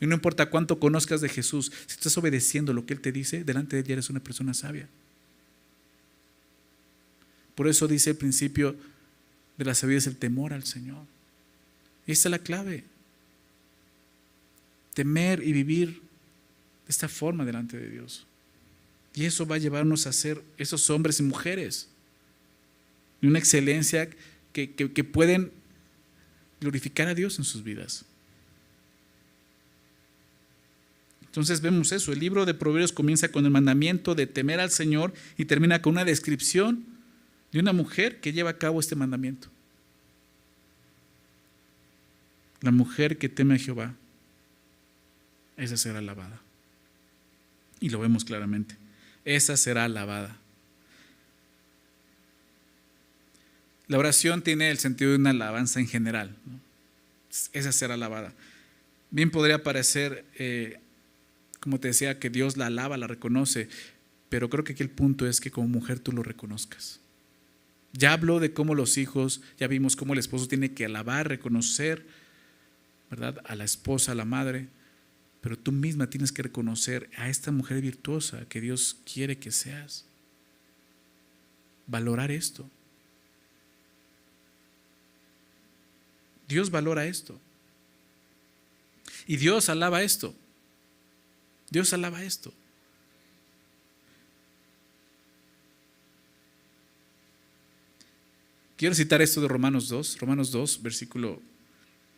Y 0.00 0.06
no 0.06 0.14
importa 0.14 0.50
cuánto 0.50 0.78
conozcas 0.78 1.22
de 1.22 1.30
Jesús, 1.30 1.72
si 1.86 1.94
estás 1.94 2.16
obedeciendo 2.18 2.74
lo 2.74 2.84
que 2.84 2.92
Él 2.94 3.00
te 3.00 3.12
dice, 3.12 3.42
delante 3.42 3.76
de 3.76 3.82
Él 3.82 3.90
eres 3.92 4.10
una 4.10 4.20
persona 4.20 4.52
sabia. 4.52 4.86
Por 7.54 7.66
eso 7.66 7.88
dice 7.88 8.10
el 8.10 8.16
principio 8.16 8.76
de 9.56 9.64
la 9.64 9.74
sabiduría 9.74 9.98
es 9.98 10.06
el 10.06 10.16
temor 10.16 10.52
al 10.52 10.64
Señor. 10.64 11.06
Y 12.06 12.12
esa 12.12 12.28
es 12.28 12.30
la 12.30 12.38
clave 12.38 12.84
temer 14.96 15.42
y 15.42 15.52
vivir 15.52 15.90
de 15.90 16.88
esta 16.88 17.06
forma 17.06 17.44
delante 17.44 17.76
de 17.76 17.90
Dios. 17.90 18.26
Y 19.14 19.26
eso 19.26 19.46
va 19.46 19.56
a 19.56 19.58
llevarnos 19.58 20.06
a 20.06 20.12
ser 20.12 20.42
esos 20.56 20.88
hombres 20.88 21.20
y 21.20 21.22
mujeres 21.22 21.88
una 23.26 23.38
excelencia 23.38 24.08
que, 24.52 24.74
que 24.74 25.04
pueden 25.04 25.52
glorificar 26.60 27.08
a 27.08 27.14
Dios 27.14 27.38
en 27.38 27.44
sus 27.44 27.62
vidas. 27.62 28.04
Entonces 31.36 31.60
vemos 31.60 31.92
eso. 31.92 32.12
El 32.12 32.20
libro 32.20 32.46
de 32.46 32.54
Proverbios 32.54 32.92
comienza 32.92 33.28
con 33.28 33.44
el 33.44 33.50
mandamiento 33.50 34.14
de 34.14 34.26
temer 34.26 34.58
al 34.58 34.70
Señor 34.70 35.12
y 35.36 35.44
termina 35.44 35.82
con 35.82 35.92
una 35.92 36.06
descripción 36.06 36.86
de 37.52 37.60
una 37.60 37.74
mujer 37.74 38.20
que 38.20 38.32
lleva 38.32 38.50
a 38.50 38.58
cabo 38.58 38.80
este 38.80 38.96
mandamiento. 38.96 39.48
La 42.62 42.70
mujer 42.70 43.18
que 43.18 43.28
teme 43.28 43.56
a 43.56 43.58
Jehová 43.58 43.94
esa 45.56 45.76
será 45.76 45.98
alabada. 45.98 46.40
Y 47.80 47.90
lo 47.90 47.98
vemos 47.98 48.24
claramente. 48.24 48.76
Esa 49.24 49.56
será 49.56 49.84
alabada. 49.84 50.36
La 53.88 53.98
oración 53.98 54.42
tiene 54.42 54.70
el 54.70 54.78
sentido 54.78 55.12
de 55.12 55.16
una 55.16 55.30
alabanza 55.30 55.78
en 55.78 55.86
general. 55.86 56.36
Esa 57.52 57.72
será 57.72 57.94
alabada. 57.94 58.32
Bien 59.10 59.30
podría 59.30 59.62
parecer, 59.62 60.24
eh, 60.38 60.80
como 61.60 61.78
te 61.78 61.88
decía, 61.88 62.18
que 62.18 62.30
Dios 62.30 62.56
la 62.56 62.66
alaba, 62.66 62.96
la 62.96 63.06
reconoce, 63.06 63.68
pero 64.28 64.50
creo 64.50 64.64
que 64.64 64.72
aquí 64.72 64.82
el 64.82 64.90
punto 64.90 65.26
es 65.26 65.40
que 65.40 65.50
como 65.50 65.68
mujer 65.68 66.00
tú 66.00 66.12
lo 66.12 66.22
reconozcas. 66.22 67.00
Ya 67.92 68.12
habló 68.12 68.40
de 68.40 68.52
cómo 68.52 68.74
los 68.74 68.98
hijos, 68.98 69.40
ya 69.58 69.68
vimos 69.68 69.96
cómo 69.96 70.12
el 70.12 70.18
esposo 70.18 70.48
tiene 70.48 70.72
que 70.72 70.84
alabar, 70.84 71.28
reconocer, 71.28 72.04
¿verdad? 73.10 73.40
A 73.44 73.54
la 73.54 73.64
esposa, 73.64 74.12
a 74.12 74.16
la 74.16 74.24
madre. 74.24 74.68
Pero 75.40 75.56
tú 75.56 75.70
misma 75.70 76.10
tienes 76.10 76.32
que 76.32 76.42
reconocer 76.42 77.08
a 77.16 77.28
esta 77.28 77.52
mujer 77.52 77.80
virtuosa 77.80 78.46
que 78.48 78.60
Dios 78.60 78.96
quiere 79.10 79.38
que 79.38 79.52
seas. 79.52 80.04
Valorar 81.86 82.32
esto. 82.32 82.68
Dios 86.48 86.70
valora 86.70 87.06
esto. 87.06 87.40
Y 89.26 89.36
Dios 89.36 89.68
alaba 89.68 90.02
esto. 90.02 90.34
Dios 91.70 91.92
alaba 91.92 92.22
esto. 92.22 92.52
Quiero 98.76 98.94
citar 98.94 99.22
esto 99.22 99.40
de 99.40 99.48
Romanos 99.48 99.88
2, 99.88 100.18
Romanos 100.20 100.50
2, 100.50 100.82
versículo 100.82 101.40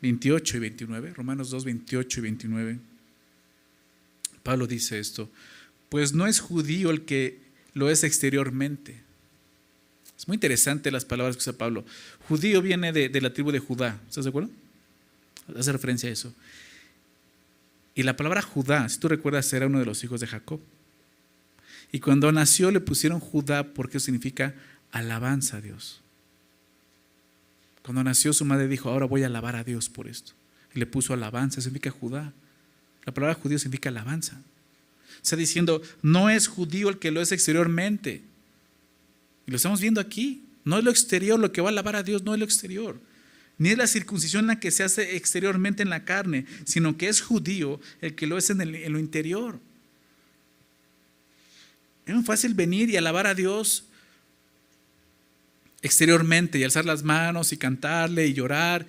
28 0.03 0.57
y 0.57 0.61
29, 0.61 1.15
Romanos 1.15 1.51
2, 1.51 1.65
28 1.65 2.19
y 2.19 2.23
29. 2.23 2.79
Pablo 4.43 4.67
dice 4.67 4.99
esto, 4.99 5.31
pues 5.89 6.13
no 6.13 6.27
es 6.27 6.41
judío 6.41 6.91
el 6.91 7.05
que 7.05 7.39
lo 7.75 7.91
es 7.91 8.03
exteriormente. 8.03 9.08
Es 10.19 10.27
muy 10.27 10.35
interesante 10.35 10.91
las 10.91 11.05
palabras 11.05 11.37
que 11.37 11.41
usa 11.41 11.53
Pablo. 11.53 11.85
Judío 12.29 12.61
viene 12.61 12.93
de, 12.93 13.21
la 13.21 13.33
tribu 13.33 13.53
de 13.53 13.61
Judá, 13.61 14.01
¿estás 14.09 14.25
de 14.25 14.31
acuerdo? 14.31 14.51
Hace 15.57 15.71
referencia 15.71 16.09
a 16.09 16.13
eso. 16.13 16.35
Y 17.95 18.03
la 18.03 18.17
palabra 18.17 18.43
Judá, 18.43 18.89
si 18.89 18.99
tú 18.99 19.09
recuerdas, 19.09 19.53
era 19.53 19.67
uno 19.67 19.79
de 19.79 19.85
los 19.85 20.03
hijos 20.03 20.21
de 20.21 20.27
Jacob. 20.27 20.61
Y 21.93 22.01
cuando 22.01 22.33
nació 22.33 22.71
le 22.71 22.81
pusieron 22.81 23.21
Judá 23.21 23.63
porque 23.73 24.01
significa 24.01 24.55
alabanza 24.91 25.59
a 25.59 25.61
Dios. 25.61 26.01
Cuando 27.83 28.03
nació 28.05 28.33
su 28.33 28.45
madre 28.45 28.69
dijo, 28.69 28.91
ahora 28.91 29.07
voy 29.07 29.23
a 29.23 29.27
alabar 29.27 29.57
a 29.57 29.65
Dios 29.65 29.89
por 29.89 30.09
esto. 30.09 30.33
Y 30.75 30.81
le 30.81 30.87
puso 30.87 31.15
alabanza, 31.15 31.61
significa 31.61 31.91
Judá. 31.91 32.33
La 33.07 33.15
palabra 33.15 33.41
judío 33.41 33.59
significa 33.59 33.89
alabanza. 33.89 34.43
Está 35.23 35.37
diciendo, 35.37 35.81
no 36.03 36.29
es 36.29 36.49
judío 36.49 36.89
el 36.89 36.99
que 36.99 37.11
lo 37.11 37.23
es 37.23 37.33
exteriormente. 37.33 38.23
Y 39.49 39.51
lo 39.51 39.57
estamos 39.57 39.81
viendo 39.81 40.01
aquí. 40.01 40.45
No 40.63 40.79
es 40.79 40.85
lo 40.85 40.93
exterior 40.93 41.41
lo 41.41 41.51
que 41.51 41.61
va 41.61 41.71
a 41.71 41.73
alabar 41.73 41.97
a 41.97 42.05
Dios, 42.05 42.23
no 42.23 42.35
es 42.35 42.39
lo 42.39 42.45
exterior. 42.45 43.01
Ni 43.57 43.71
es 43.71 43.79
la 43.79 43.89
circuncisión 43.89 44.47
la 44.47 44.61
que 44.61 44.71
se 44.71 44.85
hace 44.85 45.17
exteriormente 45.17 45.83
en 45.83 45.91
la 45.91 46.05
carne, 46.05 46.47
sino 46.65 46.97
que 46.97 47.09
es 47.09 47.21
judío 47.21 47.81
el 48.01 48.15
que 48.15 48.29
lo 48.29 48.39
es 48.39 48.51
en, 48.51 48.61
en 48.61 48.93
lo 48.93 49.01
interior. 49.01 49.59
Es 52.07 52.15
muy 52.15 52.23
fácil 52.23 52.55
venir 52.55 52.89
y 52.91 52.97
alabar 52.97 53.27
a 53.27 53.35
Dios 53.35 53.87
exteriormente 55.83 56.61
y 56.61 56.65
alzar 56.65 56.85
las 56.85 57.03
manos 57.03 57.53
y 57.53 57.57
cantarle 57.57 58.29
y 58.29 58.35
llorar. 58.35 58.87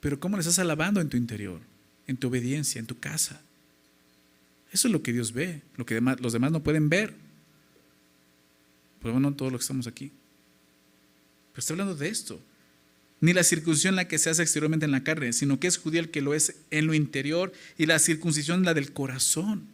Pero 0.00 0.20
¿cómo 0.20 0.36
le 0.36 0.42
estás 0.42 0.58
alabando 0.58 1.00
en 1.00 1.08
tu 1.08 1.16
interior? 1.16 1.60
en 2.08 2.16
tu 2.16 2.28
obediencia, 2.28 2.80
en 2.80 2.86
tu 2.86 2.98
casa. 2.98 3.40
Eso 4.72 4.88
es 4.88 4.92
lo 4.92 5.02
que 5.02 5.12
Dios 5.12 5.32
ve, 5.32 5.62
lo 5.76 5.86
que 5.86 6.00
los 6.00 6.32
demás 6.32 6.50
no 6.50 6.62
pueden 6.62 6.88
ver. 6.88 7.14
Lo 9.12 9.32
todos 9.32 9.52
los 9.52 9.60
que 9.60 9.64
estamos 9.64 9.86
aquí. 9.86 10.12
Pero 11.52 11.60
está 11.60 11.74
hablando 11.74 11.94
de 11.94 12.08
esto. 12.08 12.40
Ni 13.20 13.32
la 13.32 13.42
circuncisión 13.42 13.96
la 13.96 14.06
que 14.06 14.18
se 14.18 14.30
hace 14.30 14.42
exteriormente 14.42 14.86
en 14.86 14.92
la 14.92 15.02
carne, 15.02 15.32
sino 15.32 15.58
que 15.58 15.66
es 15.66 15.78
judío 15.78 16.00
el 16.00 16.10
que 16.10 16.22
lo 16.22 16.34
es 16.34 16.56
en 16.70 16.86
lo 16.86 16.94
interior 16.94 17.52
y 17.76 17.86
la 17.86 17.98
circuncisión 17.98 18.64
la 18.64 18.74
del 18.74 18.92
corazón. 18.92 19.66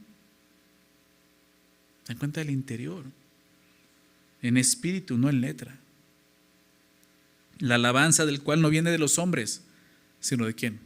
Se 2.05 2.13
dan 2.13 2.19
cuenta 2.19 2.41
del 2.41 2.51
interior. 2.51 3.05
En 4.41 4.57
espíritu, 4.57 5.19
no 5.19 5.29
en 5.29 5.41
letra. 5.41 5.79
La 7.59 7.77
alabanza 7.77 8.27
del 8.27 8.43
cual 8.43 8.63
no 8.63 8.71
viene 8.71 8.91
de 8.91 8.99
los 8.99 9.19
hombres, 9.19 9.63
sino 10.21 10.47
de 10.47 10.55
quién? 10.55 10.81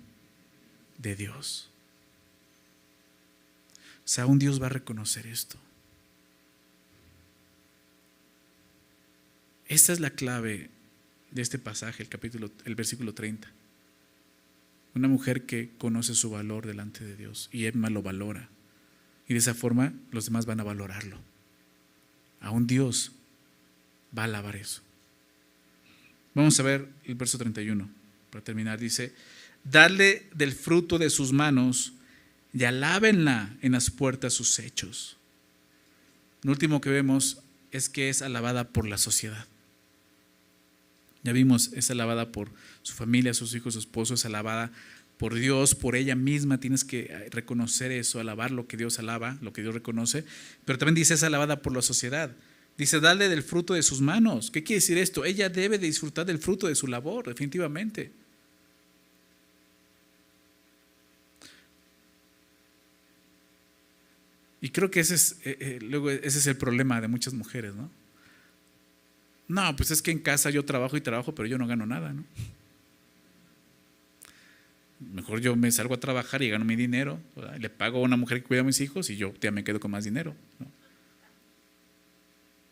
de 0.99 1.15
Dios. 1.17 1.71
O 4.05 4.09
sea, 4.09 4.27
un 4.27 4.39
Dios 4.39 4.61
va 4.61 4.67
a 4.67 4.71
reconocer 4.71 5.27
esto. 5.27 5.57
Esta 9.69 9.93
es 9.93 10.01
la 10.01 10.11
clave 10.11 10.71
de 11.31 11.43
este 11.43 11.59
pasaje, 11.59 12.03
el 12.03 12.09
capítulo, 12.09 12.51
el 12.65 12.75
versículo 12.75 13.13
30. 13.13 13.49
Una 14.95 15.09
mujer 15.09 15.45
que 15.45 15.71
conoce 15.77 16.15
su 16.15 16.31
valor 16.31 16.67
delante 16.67 17.05
de 17.05 17.17
Dios 17.17 17.51
y 17.53 17.67
Emma 17.67 17.91
lo 17.91 18.03
valora. 18.03 18.49
Y 19.29 19.35
de 19.35 19.41
esa 19.41 19.55
forma 19.55 19.93
los 20.11 20.25
demás 20.25 20.47
van 20.47 20.61
a 20.61 20.65
valorarlo. 20.65 21.19
A 22.41 22.51
un 22.51 22.67
Dios 22.67 23.13
va 24.17 24.23
a 24.23 24.25
alabar 24.25 24.57
eso. 24.57 24.81
Vamos 26.35 26.59
a 26.59 26.63
ver 26.63 26.89
el 27.05 27.15
verso 27.15 27.37
31. 27.37 27.91
Para 28.31 28.43
terminar, 28.43 28.81
dice, 28.81 29.13
Dale 29.65 30.27
del 30.35 30.53
fruto 30.53 30.99
de 30.99 31.11
sus 31.11 31.33
manos 31.33 31.93
y 32.55 32.65
alábenla 32.65 33.55
en 33.61 33.73
las 33.73 33.91
puertas 33.91 34.33
sus 34.33 34.59
hechos. 34.59 35.19
Lo 36.43 36.53
último 36.53 36.81
que 36.81 36.89
vemos 36.89 37.43
es 37.71 37.91
que 37.91 38.09
es 38.09 38.23
alabada 38.23 38.69
por 38.69 38.89
la 38.89 38.97
sociedad. 38.97 39.47
Ya 41.23 41.33
vimos, 41.33 41.73
es 41.75 41.91
alabada 41.91 42.31
por 42.33 42.51
su 42.83 42.95
familia, 42.95 43.35
sus 43.35 43.55
hijos, 43.55 43.75
su 43.75 43.81
esposo, 43.81 44.15
es 44.15 44.25
alabada 44.25 44.73
por 45.19 45.35
Dios, 45.35 45.75
por 45.75 45.97
ella 45.97 46.15
misma. 46.15 46.61
Tienes 46.61 46.85
que 46.85 47.29
reconocer 47.31 47.93
eso, 47.93 48.21
alabar 48.21 48.51
lo 48.51 48.67
que 48.67 48.77
Dios 48.77 48.99
alaba, 48.99 49.37
lo 49.43 49.53
que 49.53 49.63
Dios 49.63 49.75
reconoce. 49.75 50.25
Pero 50.65 50.79
también 50.79 50.95
dice, 50.95 51.15
es 51.15 51.23
alabada 51.23 51.61
por 51.61 51.75
la 51.75 51.83
sociedad. 51.83 52.35
Dice, 52.79 53.01
dale 53.01 53.29
del 53.29 53.43
fruto 53.43 53.75
de 53.75 53.83
sus 53.83 54.01
manos. 54.01 54.53
¿Qué 54.53 54.63
quiere 54.63 54.81
decir 54.81 54.99
esto? 54.99 55.25
Ella 55.25 55.49
debe 55.49 55.79
de 55.79 55.87
disfrutar 55.87 56.25
del 56.25 56.39
fruto 56.39 56.69
de 56.69 56.77
su 56.77 56.87
labor, 56.87 57.27
definitivamente. 57.27 58.13
Y 64.61 64.71
creo 64.71 64.91
que 64.91 65.01
ese 65.01 65.15
es, 65.17 65.37
eh, 65.45 65.57
eh, 65.61 65.79
luego 65.83 66.11
ese 66.11 66.39
es 66.39 66.47
el 66.47 66.57
problema 66.57 67.01
de 67.01 67.09
muchas 67.09 67.35
mujeres, 67.35 67.75
¿no? 67.75 67.91
No, 69.49 69.75
pues 69.77 69.91
es 69.91 70.03
que 70.03 70.11
en 70.11 70.19
casa 70.19 70.51
yo 70.51 70.65
trabajo 70.65 70.97
y 70.97 71.01
trabajo, 71.01 71.35
pero 71.35 71.49
yo 71.49 71.59
no 71.59 71.67
gano 71.67 71.87
nada, 71.87 72.13
¿no? 72.13 72.25
Mejor 75.13 75.41
yo 75.41 75.57
me 75.57 75.71
salgo 75.71 75.95
a 75.95 76.01
trabajar 76.01 76.43
y 76.43 76.51
gano 76.51 76.65
mi 76.65 76.77
dinero, 76.77 77.21
le 77.59 77.71
pago 77.71 77.99
a 77.99 78.03
una 78.03 78.17
mujer 78.17 78.43
que 78.43 78.49
cuida 78.49 78.61
a 78.61 78.65
mis 78.65 78.81
hijos 78.81 79.11
y 79.11 79.17
yo 79.17 79.33
ya 79.41 79.51
me 79.51 79.65
quedo 79.65 79.79
con 79.79 79.93
más 79.93 80.05
dinero. 80.05 80.35
¿no? 80.59 80.67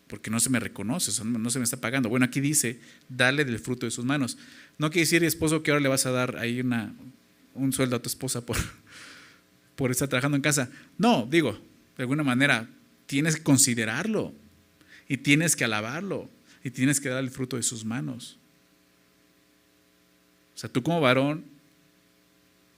porque 0.06 0.30
no 0.30 0.38
se 0.38 0.50
me 0.50 0.60
reconoce, 0.60 1.24
no 1.24 1.50
se 1.50 1.58
me 1.58 1.64
está 1.64 1.78
pagando. 1.78 2.08
Bueno, 2.08 2.26
aquí 2.26 2.40
dice, 2.40 2.78
dale 3.08 3.44
del 3.44 3.58
fruto 3.58 3.86
de 3.86 3.90
sus 3.90 4.04
manos. 4.04 4.38
No 4.78 4.90
quiere 4.90 5.00
decir, 5.00 5.24
esposo, 5.24 5.62
que 5.62 5.72
ahora 5.72 5.80
le 5.80 5.88
vas 5.88 6.06
a 6.06 6.12
dar 6.12 6.36
ahí 6.36 6.60
una, 6.60 6.94
un 7.54 7.72
sueldo 7.72 7.96
a 7.96 8.02
tu 8.02 8.08
esposa 8.08 8.46
por, 8.46 8.56
por 9.76 9.90
estar 9.90 10.08
trabajando 10.08 10.36
en 10.36 10.42
casa. 10.42 10.70
No, 10.96 11.26
digo, 11.28 11.58
de 11.96 12.04
alguna 12.04 12.22
manera, 12.22 12.68
tienes 13.06 13.36
que 13.36 13.42
considerarlo 13.42 14.32
y 15.08 15.16
tienes 15.18 15.56
que 15.56 15.64
alabarlo 15.64 16.30
y 16.66 16.70
tienes 16.72 17.00
que 17.00 17.08
dar 17.08 17.22
el 17.22 17.30
fruto 17.30 17.56
de 17.56 17.62
sus 17.62 17.84
manos. 17.84 18.36
O 20.56 20.58
sea, 20.58 20.68
tú 20.68 20.82
como 20.82 21.00
varón, 21.00 21.44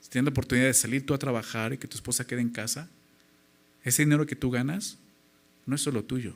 si 0.03 0.11
tienes 0.11 0.27
la 0.27 0.31
oportunidad 0.31 0.67
de 0.67 0.75
salir 0.75 1.07
tú 1.07 1.15
a 1.15 1.19
trabajar 1.19 1.73
y 1.73 1.79
que 1.79 1.89
tu 1.89 1.97
esposa 1.97 2.27
quede 2.27 2.43
en 2.43 2.51
casa, 2.51 2.91
ese 3.83 4.05
dinero 4.05 4.27
que 4.27 4.37
tú 4.37 4.51
ganas 4.51 4.99
no 5.65 5.75
es 5.75 5.81
solo 5.81 6.05
tuyo. 6.05 6.35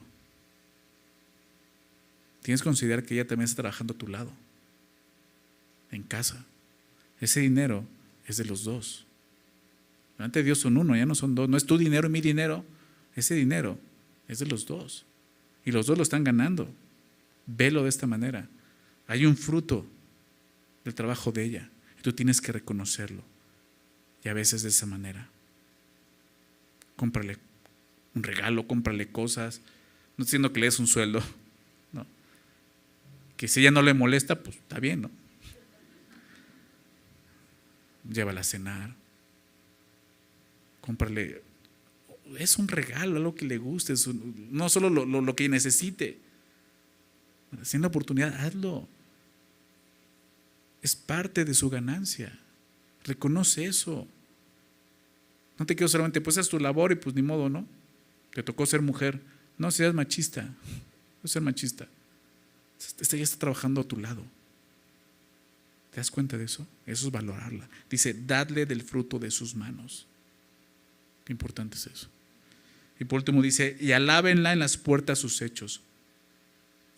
Tienes 2.40 2.62
que 2.62 2.70
considerar 2.70 3.04
que 3.04 3.12
ella 3.12 3.26
también 3.26 3.44
está 3.44 3.60
trabajando 3.60 3.92
a 3.92 3.98
tu 3.98 4.08
lado, 4.08 4.32
en 5.90 6.04
casa. 6.04 6.46
Ese 7.20 7.40
dinero 7.40 7.84
es 8.26 8.38
de 8.38 8.46
los 8.46 8.64
dos. 8.64 9.04
Delante 10.16 10.38
de 10.38 10.46
Dios 10.46 10.58
son 10.58 10.78
uno, 10.78 10.96
ya 10.96 11.04
no 11.04 11.14
son 11.14 11.34
dos. 11.34 11.50
No 11.50 11.58
es 11.58 11.66
tu 11.66 11.76
dinero 11.76 12.08
y 12.08 12.12
mi 12.12 12.22
dinero. 12.22 12.64
Ese 13.14 13.34
dinero 13.34 13.78
es 14.26 14.38
de 14.38 14.46
los 14.46 14.64
dos. 14.64 15.04
Y 15.66 15.70
los 15.70 15.84
dos 15.84 15.98
lo 15.98 16.02
están 16.02 16.24
ganando. 16.24 16.66
Velo 17.46 17.82
de 17.82 17.88
esta 17.88 18.06
manera. 18.06 18.48
Hay 19.06 19.26
un 19.26 19.36
fruto 19.36 19.86
del 20.84 20.94
trabajo 20.94 21.32
de 21.32 21.44
ella. 21.44 21.70
Y 21.98 22.02
tú 22.02 22.12
tienes 22.12 22.40
que 22.40 22.52
reconocerlo. 22.52 23.22
Y 24.24 24.28
a 24.28 24.34
veces 24.34 24.62
de 24.62 24.68
esa 24.68 24.86
manera. 24.86 25.28
Cómprale 26.96 27.38
un 28.14 28.22
regalo, 28.22 28.66
cómprale 28.66 29.10
cosas. 29.10 29.60
No 30.16 30.24
diciendo 30.24 30.52
que 30.52 30.60
le 30.60 30.66
des 30.66 30.78
un 30.78 30.86
sueldo. 30.86 31.22
No. 31.92 32.06
Que 33.36 33.48
si 33.48 33.60
ella 33.60 33.70
no 33.70 33.82
le 33.82 33.92
molesta, 33.92 34.42
pues 34.42 34.56
está 34.56 34.80
bien, 34.80 35.02
¿no? 35.02 35.10
Llévala 38.10 38.40
a 38.40 38.44
cenar. 38.44 38.94
Cómprale. 40.80 41.42
Es 42.38 42.56
un 42.56 42.66
regalo, 42.68 43.18
algo 43.18 43.34
que 43.34 43.44
le 43.44 43.58
guste, 43.58 43.92
no 44.50 44.70
solo 44.70 44.88
lo, 44.88 45.04
lo 45.04 45.36
que 45.36 45.50
necesite. 45.50 46.18
Si 47.62 47.78
la 47.78 47.88
oportunidad, 47.88 48.34
hazlo. 48.44 48.88
Es 50.80 50.96
parte 50.96 51.44
de 51.44 51.54
su 51.54 51.70
ganancia. 51.70 52.38
Reconoce 53.04 53.66
eso. 53.66 54.06
No 55.58 55.66
te 55.66 55.76
quiero 55.76 55.88
solamente, 55.88 56.20
pues 56.20 56.38
haz 56.38 56.48
tu 56.48 56.58
labor 56.58 56.92
y 56.92 56.96
pues 56.96 57.14
ni 57.14 57.22
modo, 57.22 57.48
¿no? 57.48 57.66
Te 58.32 58.42
tocó 58.42 58.66
ser 58.66 58.82
mujer. 58.82 59.20
No 59.58 59.70
seas 59.70 59.94
machista. 59.94 60.42
No 61.22 61.28
ser 61.28 61.42
machista. 61.42 61.86
Este 62.98 63.16
ya 63.16 63.24
está 63.24 63.38
trabajando 63.38 63.82
a 63.82 63.84
tu 63.84 63.96
lado. 63.96 64.24
¿Te 65.90 65.98
das 65.98 66.10
cuenta 66.10 66.38
de 66.38 66.44
eso? 66.44 66.66
Eso 66.86 67.06
es 67.06 67.12
valorarla. 67.12 67.68
Dice, 67.90 68.14
dadle 68.14 68.66
del 68.66 68.82
fruto 68.82 69.18
de 69.18 69.30
sus 69.30 69.54
manos. 69.54 70.06
Qué 71.24 71.32
importante 71.32 71.76
es 71.76 71.86
eso. 71.86 72.08
Y 72.98 73.04
por 73.04 73.18
último 73.18 73.42
dice, 73.42 73.76
y 73.78 73.92
alábenla 73.92 74.52
en 74.52 74.58
las 74.58 74.76
puertas 74.78 75.18
sus 75.18 75.42
hechos. 75.42 75.82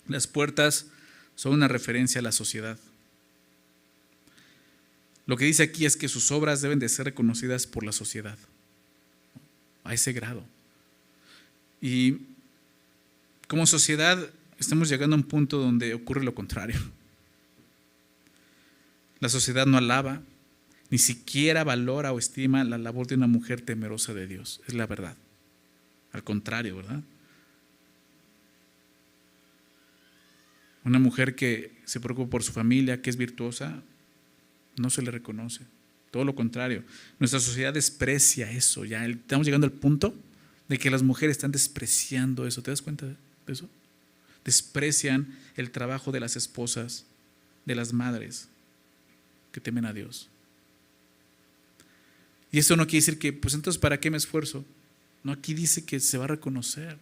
Las 0.09 0.27
puertas 0.27 0.87
son 1.35 1.53
una 1.53 1.69
referencia 1.69 2.19
a 2.19 2.23
la 2.23 2.33
sociedad. 2.33 2.79
Lo 5.27 5.37
que 5.37 5.47
dice 5.47 5.63
aquí 5.63 5.87
es 5.87 5.97
que 5.97 6.09
sus 6.09 6.31
obras 6.31 6.61
deben 6.61 6.79
de 6.79 6.89
ser 6.89 7.07
reconocidas 7.07 7.67
por 7.67 7.85
la 7.85 7.93
sociedad, 7.93 8.39
a 9.85 9.95
ese 9.95 10.13
grado. 10.13 10.45
Y 11.81 12.19
como 13.49 13.67
sociedad 13.67 14.31
estamos 14.59 14.89
llegando 14.89 15.17
a 15.17 15.19
un 15.19 15.25
punto 15.25 15.59
donde 15.59 15.95
ocurre 15.95 16.25
lo 16.25 16.35
contrario. 16.35 16.81
La 19.21 19.29
sociedad 19.29 19.65
no 19.65 19.79
alaba, 19.79 20.21
ni 20.91 20.99
siquiera 20.99 21.65
valora 21.65 22.13
o 22.13 22.19
estima 22.19 22.63
la 22.65 22.79
labor 22.79 23.07
de 23.07 23.15
una 23.15 23.27
mujer 23.27 23.63
temerosa 23.63 24.13
de 24.13 24.27
Dios. 24.27 24.61
Es 24.67 24.75
la 24.75 24.87
verdad. 24.87 25.17
Al 26.13 26.23
contrario, 26.23 26.77
¿verdad? 26.77 27.01
Una 30.85 30.99
mujer 30.99 31.35
que 31.35 31.73
se 31.85 32.01
preocupa 32.01 32.31
por 32.31 32.43
su 32.43 32.53
familia, 32.53 33.01
que 33.01 33.11
es 33.11 33.17
virtuosa, 33.17 33.83
no 34.77 34.91
se 34.91 35.03
le 35.03 35.11
reconoce. 35.11 35.63
Todo 36.11 36.25
lo 36.25 36.35
contrario. 36.35 36.85
Nuestra 37.19 37.41
sociedad 37.41 37.73
desprecia 37.73 38.51
eso. 38.51 38.85
Ya 38.85 39.05
estamos 39.07 39.47
llegando 39.47 39.67
al 39.67 39.73
punto 39.73 40.15
de 40.69 40.79
que 40.79 40.91
las 40.91 41.03
mujeres 41.03 41.37
están 41.37 41.53
despreciando 41.53 42.47
eso. 42.47 42.63
¿Te 42.63 42.71
das 42.71 42.83
cuenta 42.83 43.07
de 43.07 43.17
eso? 43.53 43.69
Desprecian 44.45 45.37
el 45.57 45.71
trabajo 45.71 46.13
de 46.13 46.21
las 46.21 46.37
esposas, 46.37 47.07
de 47.65 47.75
las 47.75 47.93
madres 47.93 48.49
que 49.53 49.61
temen 49.61 49.87
a 49.87 49.93
Dios. 49.93 50.29
Y 52.53 52.59
eso 52.59 52.77
no 52.77 52.87
quiere 52.87 52.99
decir 52.99 53.19
que, 53.19 53.33
pues 53.33 53.55
entonces, 53.55 53.81
¿para 53.81 53.99
qué 53.99 54.11
me 54.11 54.17
esfuerzo? 54.17 54.65
No, 55.25 55.33
aquí 55.33 55.55
dice 55.55 55.85
que 55.85 55.99
se 55.99 56.19
va 56.19 56.25
a 56.25 56.29
reconocer. 56.29 56.99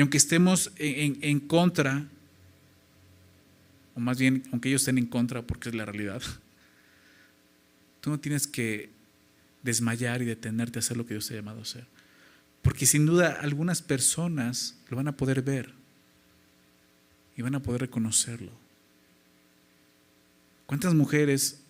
Y 0.00 0.02
aunque 0.02 0.16
estemos 0.16 0.72
en, 0.78 1.40
contra, 1.40 2.08
o 3.94 4.00
más 4.00 4.18
bien, 4.18 4.44
aunque 4.50 4.70
ellos 4.70 4.80
estén 4.80 4.96
en 4.96 5.04
contra, 5.04 5.42
porque 5.42 5.68
es 5.68 5.74
la 5.74 5.84
realidad, 5.84 6.22
tú 8.00 8.08
no 8.08 8.18
tienes 8.18 8.46
que 8.46 8.88
desmayar 9.62 10.22
y 10.22 10.24
detenerte 10.24 10.78
a 10.78 10.80
hacer 10.80 10.96
lo 10.96 11.04
que 11.04 11.12
Dios 11.12 11.28
te 11.28 11.34
ha 11.34 11.36
llamado 11.36 11.58
a 11.58 11.64
hacer. 11.64 11.84
Porque 12.62 12.86
sin 12.86 13.04
duda 13.04 13.40
algunas 13.42 13.82
personas 13.82 14.74
lo 14.88 14.96
van 14.96 15.08
a 15.08 15.18
poder 15.18 15.42
ver 15.42 15.70
y 17.36 17.42
van 17.42 17.56
a 17.56 17.60
poder 17.60 17.82
reconocerlo. 17.82 18.52
¿Cuántas 20.64 20.94
mujeres 20.94 21.60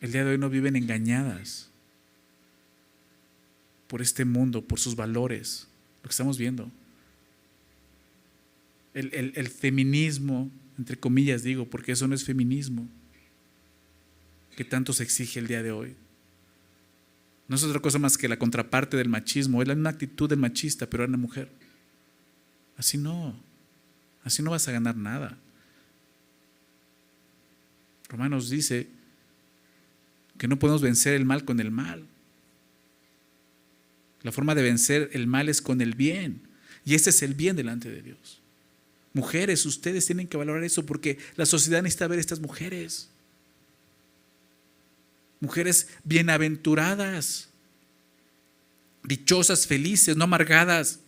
el 0.00 0.12
día 0.12 0.24
de 0.24 0.30
hoy 0.30 0.38
no 0.38 0.48
viven 0.48 0.76
engañadas 0.76 1.70
por 3.88 4.00
este 4.00 4.24
mundo, 4.24 4.62
por 4.62 4.78
sus 4.78 4.94
valores? 4.94 5.66
Lo 6.04 6.08
que 6.08 6.12
estamos 6.12 6.38
viendo 6.38 6.70
el, 8.96 9.48
feminismo, 9.48 10.50
entre 10.78 10.98
comillas 10.98 11.42
digo, 11.42 11.68
porque 11.68 11.92
eso 11.92 12.08
no 12.08 12.14
es 12.14 12.24
feminismo, 12.24 12.88
que 14.56 14.64
tanto 14.64 14.92
se 14.92 15.02
exige 15.02 15.38
el 15.38 15.46
día 15.46 15.62
de 15.62 15.70
hoy. 15.70 15.94
No 17.46 17.56
es 17.56 17.62
otra 17.62 17.80
cosa 17.80 17.98
más 17.98 18.16
que 18.16 18.28
la 18.28 18.38
contraparte 18.38 18.96
del 18.96 19.08
machismo, 19.08 19.60
es 19.60 19.68
la 19.68 19.74
misma 19.74 19.90
actitud 19.90 20.28
del 20.28 20.38
machista, 20.38 20.88
pero 20.88 21.04
era 21.04 21.10
una 21.10 21.18
mujer. 21.18 21.50
Así 22.76 22.96
no, 22.96 23.38
así 24.24 24.42
no 24.42 24.50
vas 24.50 24.66
a 24.66 24.72
ganar 24.72 24.96
nada. 24.96 25.38
Romanos 28.08 28.48
dice 28.48 28.88
que 30.38 30.48
no 30.48 30.58
podemos 30.58 30.80
vencer 30.80 31.14
el 31.14 31.24
mal 31.24 31.44
con 31.44 31.60
el 31.60 31.70
mal. 31.70 32.06
La 34.22 34.32
forma 34.32 34.54
de 34.54 34.62
vencer 34.62 35.10
el 35.12 35.26
mal 35.26 35.48
es 35.48 35.60
con 35.60 35.80
el 35.80 35.94
bien. 35.94 36.40
Y 36.84 36.94
ese 36.94 37.10
es 37.10 37.22
el 37.22 37.34
bien 37.34 37.56
delante 37.56 37.90
de 37.90 38.02
Dios. 38.02 38.40
Mujeres, 39.16 39.64
ustedes 39.64 40.04
tienen 40.04 40.28
que 40.28 40.36
valorar 40.36 40.62
eso 40.62 40.84
porque 40.84 41.16
la 41.36 41.46
sociedad 41.46 41.82
necesita 41.82 42.06
ver 42.06 42.18
estas 42.18 42.38
mujeres. 42.38 43.08
Mujeres 45.40 45.88
bienaventuradas, 46.04 47.48
dichosas, 49.04 49.66
felices, 49.66 50.18
no 50.18 50.24
amargadas, 50.24 51.00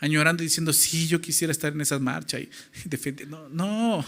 añorando 0.00 0.42
y 0.42 0.46
diciendo, 0.46 0.72
sí, 0.72 1.06
yo 1.06 1.20
quisiera 1.20 1.52
estar 1.52 1.72
en 1.72 1.80
esa 1.80 2.00
marcha 2.00 2.40
y 2.40 2.50
defender. 2.86 3.28
No, 3.28 3.48
no. 3.50 4.04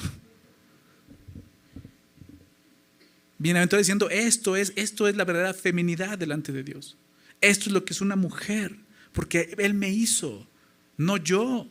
Bienaventuradas 3.39 3.87
diciendo, 3.87 4.11
esto 4.11 4.57
es, 4.57 4.73
esto 4.75 5.07
es 5.07 5.15
la 5.15 5.25
verdadera 5.25 5.55
feminidad 5.55 6.19
delante 6.19 6.51
de 6.51 6.65
Dios. 6.65 6.97
Esto 7.41 7.67
es 7.67 7.73
lo 7.75 7.85
que 7.85 7.93
es 7.93 8.01
una 8.01 8.17
mujer, 8.17 8.75
porque 9.13 9.55
Él 9.57 9.75
me 9.75 9.89
hizo, 9.89 10.49
no 10.97 11.17
yo. 11.17 11.69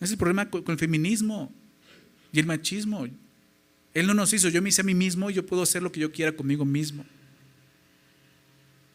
Ese 0.00 0.06
es 0.06 0.10
el 0.12 0.18
problema 0.18 0.48
con 0.48 0.64
el 0.66 0.78
feminismo 0.78 1.52
y 2.32 2.40
el 2.40 2.46
machismo. 2.46 3.06
Él 3.92 4.06
no 4.06 4.14
nos 4.14 4.32
hizo, 4.32 4.48
yo 4.48 4.62
me 4.62 4.70
hice 4.70 4.80
a 4.80 4.84
mí 4.84 4.94
mismo 4.94 5.30
y 5.30 5.34
yo 5.34 5.44
puedo 5.44 5.62
hacer 5.62 5.82
lo 5.82 5.92
que 5.92 6.00
yo 6.00 6.10
quiera 6.10 6.32
conmigo 6.32 6.64
mismo. 6.64 7.04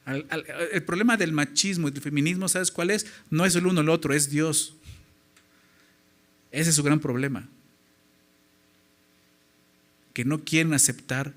el 0.07 0.83
problema 0.83 1.15
del 1.15 1.31
machismo 1.31 1.87
y 1.87 1.91
del 1.91 2.01
feminismo, 2.01 2.47
¿sabes 2.47 2.71
cuál 2.71 2.89
es? 2.89 3.05
No 3.29 3.45
es 3.45 3.55
el 3.55 3.67
uno 3.67 3.81
el 3.81 3.89
otro, 3.89 4.13
es 4.13 4.29
Dios. 4.31 4.75
Ese 6.51 6.71
es 6.71 6.75
su 6.75 6.83
gran 6.83 6.99
problema. 6.99 7.47
Que 10.13 10.25
no 10.25 10.43
quieren 10.43 10.73
aceptar 10.73 11.33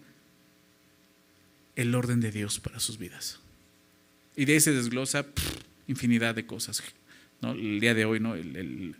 el 1.76 1.94
orden 1.94 2.20
de 2.20 2.32
Dios 2.32 2.58
para 2.58 2.80
sus 2.80 2.98
vidas. 2.98 3.38
Y 4.34 4.44
de 4.44 4.54
ahí 4.54 4.60
se 4.60 4.72
desglosa 4.72 5.26
infinidad 5.88 6.34
de 6.34 6.46
cosas. 6.46 6.82
¿no? 7.40 7.52
El 7.52 7.80
día 7.80 7.94
de 7.94 8.04
hoy, 8.04 8.20
¿no? 8.20 8.34
el, 8.34 8.94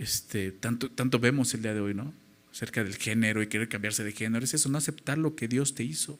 este, 0.00 0.50
tanto, 0.50 0.90
tanto 0.90 1.18
vemos 1.18 1.52
el 1.52 1.60
día 1.60 1.74
de 1.74 1.80
hoy, 1.80 1.92
¿no? 1.92 2.14
Acerca 2.50 2.82
del 2.82 2.96
género 2.96 3.42
y 3.42 3.48
querer 3.48 3.68
cambiarse 3.68 4.02
de 4.02 4.12
género. 4.12 4.42
Es 4.42 4.54
eso, 4.54 4.70
no 4.70 4.78
aceptar 4.78 5.18
lo 5.18 5.36
que 5.36 5.46
Dios 5.46 5.74
te 5.74 5.84
hizo, 5.84 6.18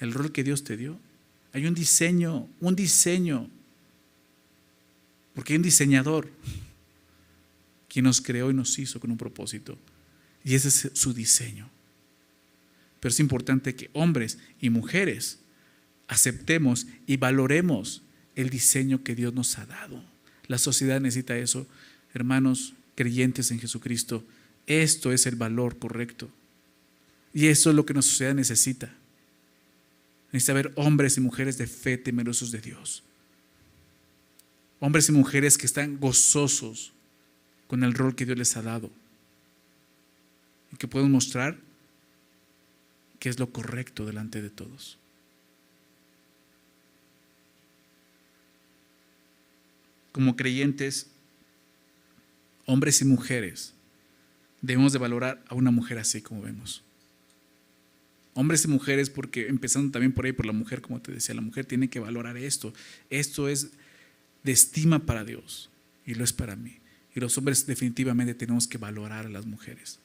el 0.00 0.12
rol 0.12 0.32
que 0.32 0.42
Dios 0.42 0.64
te 0.64 0.76
dio. 0.76 0.98
Hay 1.52 1.66
un 1.66 1.74
diseño, 1.74 2.48
un 2.60 2.74
diseño. 2.74 3.48
Porque 5.32 5.52
hay 5.52 5.58
un 5.58 5.62
diseñador 5.62 6.28
quien 7.88 8.04
nos 8.04 8.20
creó 8.20 8.50
y 8.50 8.54
nos 8.54 8.76
hizo 8.80 8.98
con 8.98 9.12
un 9.12 9.16
propósito. 9.16 9.78
Y 10.42 10.56
ese 10.56 10.66
es 10.66 10.90
su 10.94 11.14
diseño. 11.14 11.70
Pero 12.98 13.10
es 13.10 13.20
importante 13.20 13.76
que 13.76 13.90
hombres 13.92 14.38
y 14.60 14.70
mujeres 14.70 15.38
aceptemos 16.08 16.88
y 17.06 17.16
valoremos 17.16 18.02
el 18.34 18.50
diseño 18.50 19.04
que 19.04 19.14
Dios 19.14 19.32
nos 19.34 19.56
ha 19.56 19.66
dado. 19.66 20.02
La 20.48 20.58
sociedad 20.58 21.00
necesita 21.00 21.38
eso. 21.38 21.64
Hermanos 22.12 22.74
creyentes 22.98 23.52
en 23.52 23.60
Jesucristo, 23.60 24.24
esto 24.66 25.12
es 25.12 25.24
el 25.26 25.36
valor 25.36 25.78
correcto. 25.78 26.28
Y 27.32 27.46
eso 27.46 27.70
es 27.70 27.76
lo 27.76 27.86
que 27.86 27.94
nuestra 27.94 28.10
sociedad 28.10 28.34
necesita. 28.34 28.92
Necesita 30.32 30.54
ver 30.54 30.72
hombres 30.74 31.16
y 31.16 31.20
mujeres 31.20 31.58
de 31.58 31.68
fe 31.68 31.96
temerosos 31.96 32.50
de 32.50 32.60
Dios. 32.60 33.04
Hombres 34.80 35.08
y 35.08 35.12
mujeres 35.12 35.56
que 35.56 35.66
están 35.66 36.00
gozosos 36.00 36.92
con 37.68 37.84
el 37.84 37.94
rol 37.94 38.16
que 38.16 38.26
Dios 38.26 38.36
les 38.36 38.56
ha 38.56 38.62
dado. 38.62 38.90
Y 40.72 40.76
que 40.76 40.88
pueden 40.88 41.12
mostrar 41.12 41.56
que 43.20 43.28
es 43.28 43.38
lo 43.38 43.52
correcto 43.52 44.06
delante 44.06 44.42
de 44.42 44.50
todos. 44.50 44.98
Como 50.10 50.34
creyentes, 50.34 51.06
hombres 52.68 53.00
y 53.00 53.06
mujeres, 53.06 53.72
debemos 54.60 54.92
de 54.92 54.98
valorar 54.98 55.42
a 55.48 55.54
una 55.54 55.70
mujer 55.70 55.98
así 55.98 56.20
como 56.20 56.42
vemos. 56.42 56.82
Hombres 58.34 58.64
y 58.66 58.68
mujeres, 58.68 59.08
porque 59.08 59.48
empezando 59.48 59.90
también 59.90 60.12
por 60.12 60.26
ahí, 60.26 60.32
por 60.32 60.46
la 60.46 60.52
mujer, 60.52 60.82
como 60.82 61.00
te 61.00 61.10
decía, 61.10 61.34
la 61.34 61.40
mujer 61.40 61.64
tiene 61.64 61.88
que 61.88 61.98
valorar 61.98 62.36
esto. 62.36 62.74
Esto 63.08 63.48
es 63.48 63.70
de 64.44 64.52
estima 64.52 65.00
para 65.00 65.24
Dios 65.24 65.70
y 66.06 66.14
lo 66.14 66.24
es 66.24 66.32
para 66.34 66.56
mí. 66.56 66.76
Y 67.14 67.20
los 67.20 67.36
hombres 67.38 67.66
definitivamente 67.66 68.34
tenemos 68.34 68.68
que 68.68 68.78
valorar 68.78 69.26
a 69.26 69.30
las 69.30 69.46
mujeres. 69.46 69.98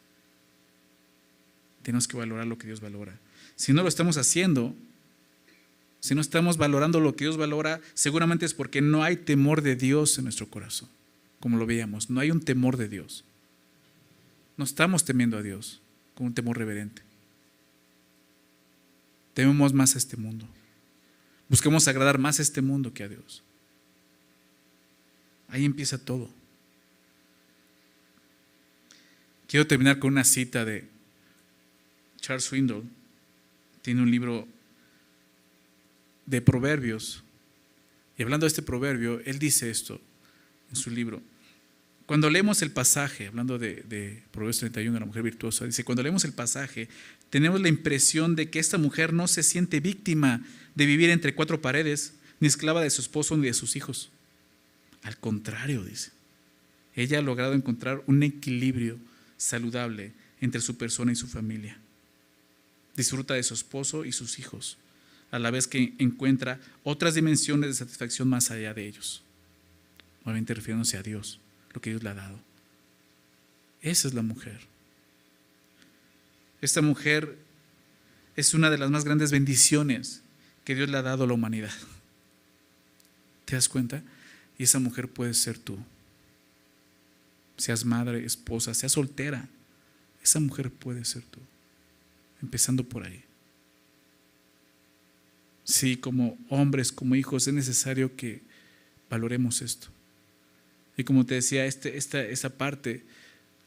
Tenemos 1.83 2.07
que 2.07 2.15
valorar 2.15 2.47
lo 2.47 2.57
que 2.57 2.67
Dios 2.67 2.79
valora. 2.79 3.19
Si 3.57 3.73
no 3.73 3.83
lo 3.83 3.89
estamos 3.89 4.17
haciendo, 4.17 4.73
si 5.99 6.15
no 6.15 6.21
estamos 6.21 6.57
valorando 6.57 7.01
lo 7.01 7.15
que 7.15 7.25
Dios 7.25 7.35
valora, 7.35 7.81
seguramente 7.93 8.45
es 8.45 8.53
porque 8.53 8.81
no 8.81 9.03
hay 9.03 9.17
temor 9.17 9.61
de 9.61 9.75
Dios 9.75 10.17
en 10.17 10.23
nuestro 10.23 10.47
corazón, 10.47 10.89
como 11.43 11.57
lo 11.57 11.65
veíamos. 11.65 12.09
No 12.09 12.21
hay 12.21 12.31
un 12.31 12.39
temor 12.39 12.77
de 12.77 12.87
Dios. 12.87 13.25
No 14.55 14.63
estamos 14.63 15.03
temiendo 15.03 15.37
a 15.37 15.41
Dios 15.41 15.81
con 16.15 16.27
un 16.27 16.33
temor 16.33 16.57
reverente. 16.57 17.01
Tememos 19.33 19.73
más 19.73 19.95
a 19.95 19.97
este 19.97 20.15
mundo. 20.15 20.47
Busquemos 21.49 21.85
agradar 21.89 22.17
más 22.17 22.39
a 22.39 22.43
este 22.43 22.61
mundo 22.61 22.93
que 22.93 23.03
a 23.03 23.09
Dios. 23.09 23.43
Ahí 25.49 25.65
empieza 25.65 25.97
todo. 25.97 26.29
Quiero 29.45 29.67
terminar 29.67 29.99
con 29.99 30.13
una 30.13 30.23
cita 30.23 30.63
de 30.63 30.87
Charles 32.21 32.45
Swindoll 32.45 32.85
tiene 33.81 34.01
un 34.01 34.09
libro 34.09 34.47
de 36.25 36.41
proverbios. 36.41 37.21
Y 38.17 38.23
hablando 38.23 38.45
de 38.45 38.47
este 38.47 38.61
proverbio, 38.61 39.19
él 39.25 39.39
dice 39.39 39.69
esto 39.69 39.99
en 40.69 40.77
su 40.77 40.89
libro. 40.89 41.21
Cuando 42.13 42.29
leemos 42.29 42.61
el 42.61 42.69
pasaje, 42.69 43.25
hablando 43.25 43.57
de, 43.57 43.77
de 43.89 44.21
Proverbios 44.29 44.59
31, 44.59 44.99
la 44.99 45.05
mujer 45.07 45.23
virtuosa, 45.23 45.65
dice, 45.65 45.83
cuando 45.83 46.03
leemos 46.03 46.23
el 46.25 46.31
pasaje, 46.31 46.87
tenemos 47.31 47.59
la 47.59 47.69
impresión 47.69 48.35
de 48.35 48.51
que 48.51 48.59
esta 48.59 48.77
mujer 48.77 49.13
no 49.13 49.27
se 49.27 49.41
siente 49.41 49.79
víctima 49.79 50.45
de 50.75 50.85
vivir 50.85 51.09
entre 51.09 51.33
cuatro 51.33 51.59
paredes, 51.59 52.13
ni 52.39 52.47
esclava 52.47 52.83
de 52.83 52.91
su 52.91 53.01
esposo 53.01 53.35
ni 53.35 53.47
de 53.47 53.55
sus 53.55 53.75
hijos. 53.75 54.11
Al 55.01 55.17
contrario, 55.17 55.83
dice, 55.83 56.11
ella 56.95 57.17
ha 57.17 57.23
logrado 57.23 57.55
encontrar 57.55 58.03
un 58.05 58.21
equilibrio 58.21 58.99
saludable 59.37 60.11
entre 60.39 60.61
su 60.61 60.77
persona 60.77 61.13
y 61.13 61.15
su 61.15 61.25
familia. 61.25 61.79
Disfruta 62.95 63.33
de 63.33 63.41
su 63.41 63.55
esposo 63.55 64.05
y 64.05 64.11
sus 64.11 64.37
hijos, 64.37 64.77
a 65.31 65.39
la 65.39 65.49
vez 65.49 65.65
que 65.65 65.95
encuentra 65.97 66.59
otras 66.83 67.15
dimensiones 67.15 67.69
de 67.69 67.73
satisfacción 67.73 68.27
más 68.27 68.51
allá 68.51 68.75
de 68.75 68.87
ellos. 68.87 69.23
Obviamente 70.25 70.53
refiriéndose 70.53 70.95
a 70.97 71.01
Dios, 71.01 71.39
lo 71.73 71.81
que 71.81 71.89
Dios 71.89 72.03
le 72.03 72.09
ha 72.09 72.13
dado. 72.13 72.39
Esa 73.81 74.07
es 74.07 74.13
la 74.13 74.21
mujer. 74.21 74.61
Esta 76.61 76.81
mujer 76.81 77.37
es 78.35 78.53
una 78.53 78.69
de 78.69 78.77
las 78.77 78.89
más 78.89 79.03
grandes 79.03 79.31
bendiciones 79.31 80.21
que 80.63 80.75
Dios 80.75 80.89
le 80.89 80.97
ha 80.97 81.01
dado 81.01 81.25
a 81.25 81.27
la 81.27 81.33
humanidad. 81.33 81.73
¿Te 83.45 83.55
das 83.55 83.67
cuenta? 83.67 84.01
Y 84.57 84.63
esa 84.63 84.79
mujer 84.79 85.09
puede 85.09 85.33
ser 85.33 85.57
tú. 85.57 85.77
Seas 87.57 87.83
madre, 87.83 88.25
esposa, 88.25 88.73
seas 88.73 88.93
soltera. 88.93 89.47
Esa 90.23 90.39
mujer 90.39 90.71
puede 90.71 91.03
ser 91.03 91.23
tú 91.23 91.39
empezando 92.43 92.83
por 92.83 93.05
ahí. 93.05 93.23
Sí, 95.63 95.95
como 95.95 96.37
hombres, 96.49 96.91
como 96.91 97.15
hijos, 97.15 97.47
es 97.47 97.53
necesario 97.53 98.15
que 98.17 98.41
valoremos 99.09 99.61
esto. 99.61 99.87
Y 100.97 101.03
como 101.03 101.25
te 101.25 101.35
decía, 101.35 101.65
este, 101.65 101.97
esta, 101.97 102.23
esa 102.23 102.57
parte, 102.57 103.03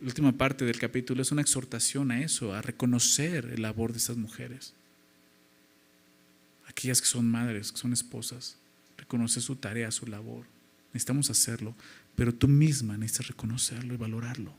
la 0.00 0.06
última 0.06 0.32
parte 0.32 0.64
del 0.64 0.78
capítulo 0.78 1.22
es 1.22 1.32
una 1.32 1.42
exhortación 1.42 2.10
a 2.10 2.20
eso, 2.20 2.54
a 2.54 2.62
reconocer 2.62 3.46
el 3.46 3.62
labor 3.62 3.92
de 3.92 3.98
esas 3.98 4.16
mujeres. 4.16 4.74
Aquellas 6.68 7.00
que 7.00 7.08
son 7.08 7.28
madres, 7.30 7.72
que 7.72 7.78
son 7.78 7.92
esposas, 7.92 8.56
reconocer 8.96 9.42
su 9.42 9.56
tarea, 9.56 9.90
su 9.90 10.06
labor. 10.06 10.46
Necesitamos 10.92 11.30
hacerlo, 11.30 11.74
pero 12.14 12.34
tú 12.34 12.48
misma 12.48 12.96
necesitas 12.96 13.28
reconocerlo 13.28 13.94
y 13.94 13.96
valorarlo. 13.96 14.54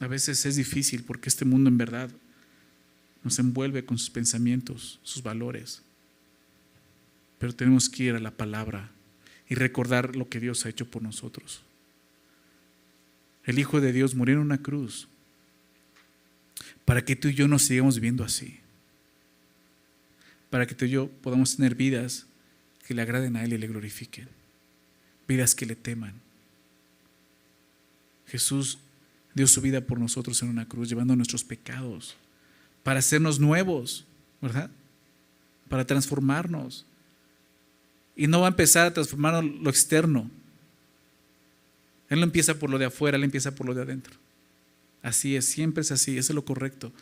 A 0.00 0.06
veces 0.06 0.44
es 0.44 0.56
difícil 0.56 1.02
porque 1.04 1.28
este 1.28 1.44
mundo 1.44 1.70
en 1.70 1.78
verdad 1.78 2.10
nos 3.22 3.38
envuelve 3.38 3.86
con 3.86 3.96
sus 3.96 4.10
pensamientos, 4.10 5.00
sus 5.02 5.22
valores. 5.22 5.83
Pero 7.44 7.54
tenemos 7.54 7.90
que 7.90 8.04
ir 8.04 8.14
a 8.14 8.20
la 8.20 8.30
palabra 8.30 8.90
y 9.50 9.54
recordar 9.54 10.16
lo 10.16 10.30
que 10.30 10.40
Dios 10.40 10.64
ha 10.64 10.70
hecho 10.70 10.90
por 10.90 11.02
nosotros. 11.02 11.60
El 13.44 13.58
Hijo 13.58 13.82
de 13.82 13.92
Dios 13.92 14.14
murió 14.14 14.36
en 14.36 14.40
una 14.40 14.62
cruz 14.62 15.08
para 16.86 17.04
que 17.04 17.16
tú 17.16 17.28
y 17.28 17.34
yo 17.34 17.46
nos 17.46 17.64
sigamos 17.64 17.96
viviendo 17.96 18.24
así. 18.24 18.60
Para 20.48 20.66
que 20.66 20.74
tú 20.74 20.86
y 20.86 20.88
yo 20.88 21.10
podamos 21.20 21.56
tener 21.56 21.74
vidas 21.74 22.24
que 22.86 22.94
le 22.94 23.02
agraden 23.02 23.36
a 23.36 23.44
Él 23.44 23.52
y 23.52 23.58
le 23.58 23.68
glorifiquen. 23.68 24.26
Vidas 25.28 25.54
que 25.54 25.66
le 25.66 25.76
teman. 25.76 26.14
Jesús 28.26 28.78
dio 29.34 29.46
su 29.46 29.60
vida 29.60 29.82
por 29.82 30.00
nosotros 30.00 30.42
en 30.42 30.48
una 30.48 30.66
cruz, 30.66 30.88
llevando 30.88 31.14
nuestros 31.14 31.44
pecados, 31.44 32.16
para 32.82 33.00
hacernos 33.00 33.38
nuevos, 33.38 34.06
¿verdad? 34.40 34.70
Para 35.68 35.86
transformarnos. 35.86 36.86
Y 38.16 38.26
no 38.26 38.40
va 38.40 38.46
a 38.46 38.50
empezar 38.50 38.86
a 38.86 38.94
transformar 38.94 39.42
lo 39.42 39.70
externo. 39.70 40.30
Él 42.08 42.20
no 42.20 42.24
empieza 42.24 42.58
por 42.58 42.70
lo 42.70 42.78
de 42.78 42.84
afuera, 42.84 43.16
Él 43.16 43.24
empieza 43.24 43.54
por 43.54 43.66
lo 43.66 43.74
de 43.74 43.82
adentro. 43.82 44.14
Así 45.02 45.36
es, 45.36 45.44
siempre 45.44 45.82
es 45.82 45.90
así, 45.90 46.16
eso 46.16 46.32
es 46.32 46.34
lo 46.34 46.44
correcto. 46.44 46.92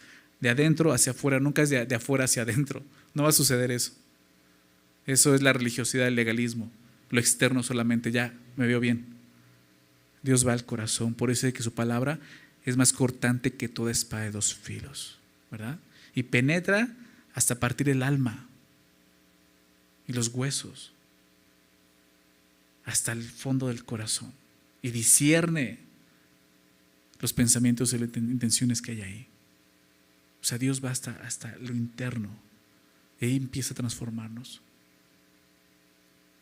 De 0.40 0.48
adentro 0.48 0.92
hacia 0.92 1.12
afuera, 1.12 1.38
nunca 1.38 1.62
es 1.62 1.70
de, 1.70 1.86
de 1.86 1.94
afuera 1.94 2.24
hacia 2.24 2.42
adentro. 2.42 2.82
No 3.14 3.24
va 3.24 3.28
a 3.28 3.32
suceder 3.32 3.70
eso. 3.70 3.92
Eso 5.06 5.34
es 5.34 5.42
la 5.42 5.52
religiosidad, 5.52 6.06
el 6.06 6.16
legalismo. 6.16 6.70
Lo 7.10 7.20
externo 7.20 7.62
solamente, 7.62 8.10
ya, 8.10 8.34
me 8.56 8.66
veo 8.66 8.80
bien. 8.80 9.06
Dios 10.22 10.46
va 10.46 10.52
al 10.52 10.64
corazón. 10.64 11.14
Por 11.14 11.30
eso 11.30 11.46
es 11.46 11.54
que 11.54 11.62
su 11.62 11.74
palabra 11.74 12.18
es 12.64 12.76
más 12.76 12.92
cortante 12.92 13.52
que 13.52 13.68
toda 13.68 13.90
espada 13.90 14.24
de 14.24 14.30
dos 14.30 14.54
filos, 14.54 15.18
¿verdad? 15.50 15.78
Y 16.14 16.24
penetra 16.24 16.88
hasta 17.34 17.58
partir 17.58 17.88
el 17.88 18.02
alma 18.02 18.46
y 20.06 20.12
los 20.12 20.28
huesos, 20.28 20.92
hasta 22.92 23.12
el 23.12 23.22
fondo 23.22 23.68
del 23.68 23.84
corazón. 23.84 24.32
Y 24.82 24.90
discierne 24.90 25.78
los 27.20 27.32
pensamientos 27.32 27.92
y 27.92 27.98
las 27.98 28.14
intenciones 28.16 28.82
que 28.82 28.92
hay 28.92 29.00
ahí. 29.00 29.26
O 30.42 30.44
sea, 30.44 30.58
Dios 30.58 30.84
va 30.84 30.90
hasta, 30.90 31.12
hasta 31.24 31.56
lo 31.56 31.72
interno. 31.72 32.28
Y 33.18 33.24
ahí 33.24 33.36
empieza 33.36 33.72
a 33.72 33.76
transformarnos. 33.76 34.60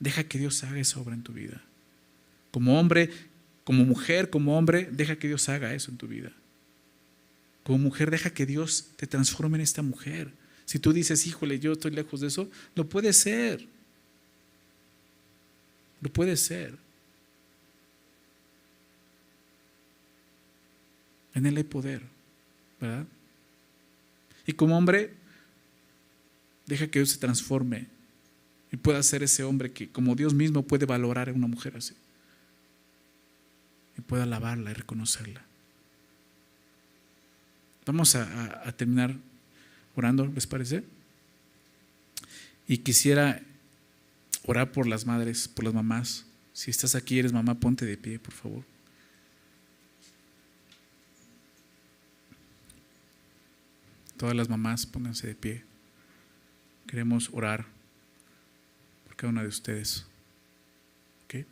Deja 0.01 0.25
que 0.25 0.39
Dios 0.39 0.65
haga 0.65 0.81
esa 0.81 0.99
obra 0.99 1.15
en 1.15 1.23
tu 1.23 1.33
vida. 1.33 1.63
Como 2.51 2.81
hombre, 2.81 3.11
como 3.63 3.85
mujer, 3.85 4.29
como 4.29 4.59
hombre, 4.59 4.89
deja 4.91 5.17
que 5.17 5.29
Dios 5.29 5.49
haga 5.49 5.73
eso 5.75 5.93
en 5.93 5.99
tu 5.99 6.09
vida. 6.09 6.33
Como 7.63 7.79
mujer, 7.79 8.11
deja 8.11 8.31
que 8.31 8.47
Dios 8.47 8.89
te 8.97 9.07
transforme 9.07 9.59
en 9.59 9.63
esta 9.63 9.83
mujer. 9.83 10.33
Si 10.65 10.81
tú 10.81 10.93
dices, 10.93 11.27
híjole, 11.29 11.61
yo 11.61 11.73
estoy 11.73 11.93
lejos 11.93 12.21
de 12.21 12.27
eso, 12.27 12.51
lo 12.75 12.89
puede 12.89 13.13
ser. 13.13 13.69
Lo 16.01 16.13
puede 16.13 16.37
ser. 16.37 16.79
En 21.35 21.47
Él 21.47 21.57
hay 21.57 21.65
poder, 21.65 22.03
¿verdad? 22.81 23.07
Y 24.47 24.53
como 24.53 24.77
hombre, 24.77 25.15
deja 26.67 26.89
que 26.89 26.99
Dios 26.99 27.11
se 27.11 27.19
transforme 27.19 27.87
y 28.73 28.77
pueda 28.77 29.03
ser 29.03 29.23
ese 29.23 29.45
hombre 29.45 29.73
que 29.73 29.89
como 29.89 30.15
Dios 30.15 30.35
mismo 30.35 30.63
puede 30.63 30.87
valorar 30.87 31.29
a 31.29 31.33
una 31.33 31.47
mujer 31.47 31.77
así. 31.77 31.95
Y 33.99 34.01
pueda 34.01 34.25
alabarla 34.25 34.71
y 34.71 34.75
reconocerla. 34.75 35.45
Vamos 37.87 38.15
a, 38.15 38.69
a 38.69 38.73
terminar 38.73 39.17
orando, 39.97 40.27
¿les 40.27 40.47
parece? 40.47 40.85
Y 42.69 42.79
quisiera 42.79 43.43
orar 44.47 44.73
por 44.73 44.87
las 44.87 45.07
madres, 45.07 45.49
por 45.49 45.65
las 45.65 45.75
mamás. 45.75 46.27
Si 46.53 46.71
estás 46.71 46.95
aquí, 46.95 47.19
eres 47.19 47.33
mamá, 47.33 47.59
ponte 47.59 47.87
de 47.87 47.97
pie, 47.97 48.19
por 48.19 48.35
favor. 48.35 48.65
Todas 54.17 54.37
las 54.37 54.49
mamás, 54.49 54.85
pónganse 54.85 55.27
de 55.27 55.35
pie. 55.35 55.65
Queremos 56.87 57.31
orar 57.33 57.67
por 59.07 59.17
cada 59.17 59.31
una 59.31 59.43
de 59.43 59.49
ustedes. 59.49 60.07
¿Ok? 61.25 61.47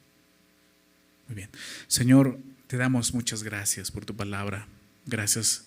Muy 1.28 1.36
bien. 1.36 1.50
Señor, 1.86 2.38
te 2.66 2.76
damos 2.76 3.14
muchas 3.14 3.42
gracias 3.42 3.90
por 3.90 4.04
tu 4.04 4.14
palabra. 4.14 4.66
Gracias 5.06 5.66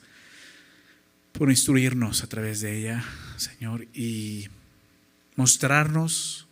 por 1.31 1.49
instruirnos 1.49 2.23
a 2.23 2.27
través 2.27 2.61
de 2.61 2.77
ella, 2.77 3.03
Señor, 3.37 3.87
y 3.93 4.49
mostrarnos 5.35 6.47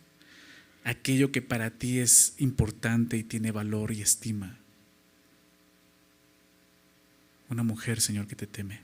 aquello 0.84 1.32
que 1.32 1.42
para 1.42 1.70
ti 1.70 1.98
es 1.98 2.34
importante 2.38 3.16
y 3.16 3.24
tiene 3.24 3.52
valor 3.52 3.92
y 3.92 4.02
estima. 4.02 4.58
Una 7.48 7.62
mujer, 7.62 8.00
Señor, 8.00 8.26
que 8.26 8.36
te 8.36 8.46
teme. 8.46 8.80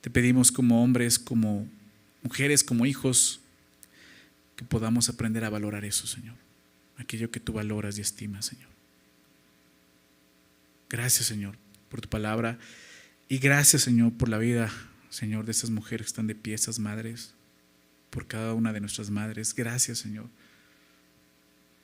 Te 0.00 0.10
pedimos 0.10 0.52
como 0.52 0.82
hombres, 0.82 1.18
como 1.18 1.68
mujeres, 2.22 2.64
como 2.64 2.86
hijos, 2.86 3.40
que 4.56 4.64
podamos 4.64 5.08
aprender 5.08 5.44
a 5.44 5.50
valorar 5.50 5.84
eso, 5.84 6.06
Señor. 6.06 6.36
Aquello 6.96 7.30
que 7.30 7.40
tú 7.40 7.52
valoras 7.52 7.98
y 7.98 8.00
estimas, 8.00 8.46
Señor. 8.46 8.68
Gracias, 10.88 11.26
Señor, 11.26 11.56
por 11.88 12.00
tu 12.00 12.08
palabra. 12.08 12.58
Y 13.28 13.38
gracias, 13.38 13.82
Señor, 13.82 14.12
por 14.12 14.28
la 14.28 14.38
vida, 14.38 14.72
Señor, 15.08 15.44
de 15.44 15.52
estas 15.52 15.70
mujeres 15.70 16.06
que 16.06 16.10
están 16.10 16.26
de 16.26 16.34
pie, 16.34 16.54
estas 16.54 16.78
madres, 16.78 17.34
por 18.10 18.26
cada 18.26 18.54
una 18.54 18.72
de 18.72 18.80
nuestras 18.80 19.10
madres. 19.10 19.54
Gracias, 19.54 19.98
Señor, 19.98 20.26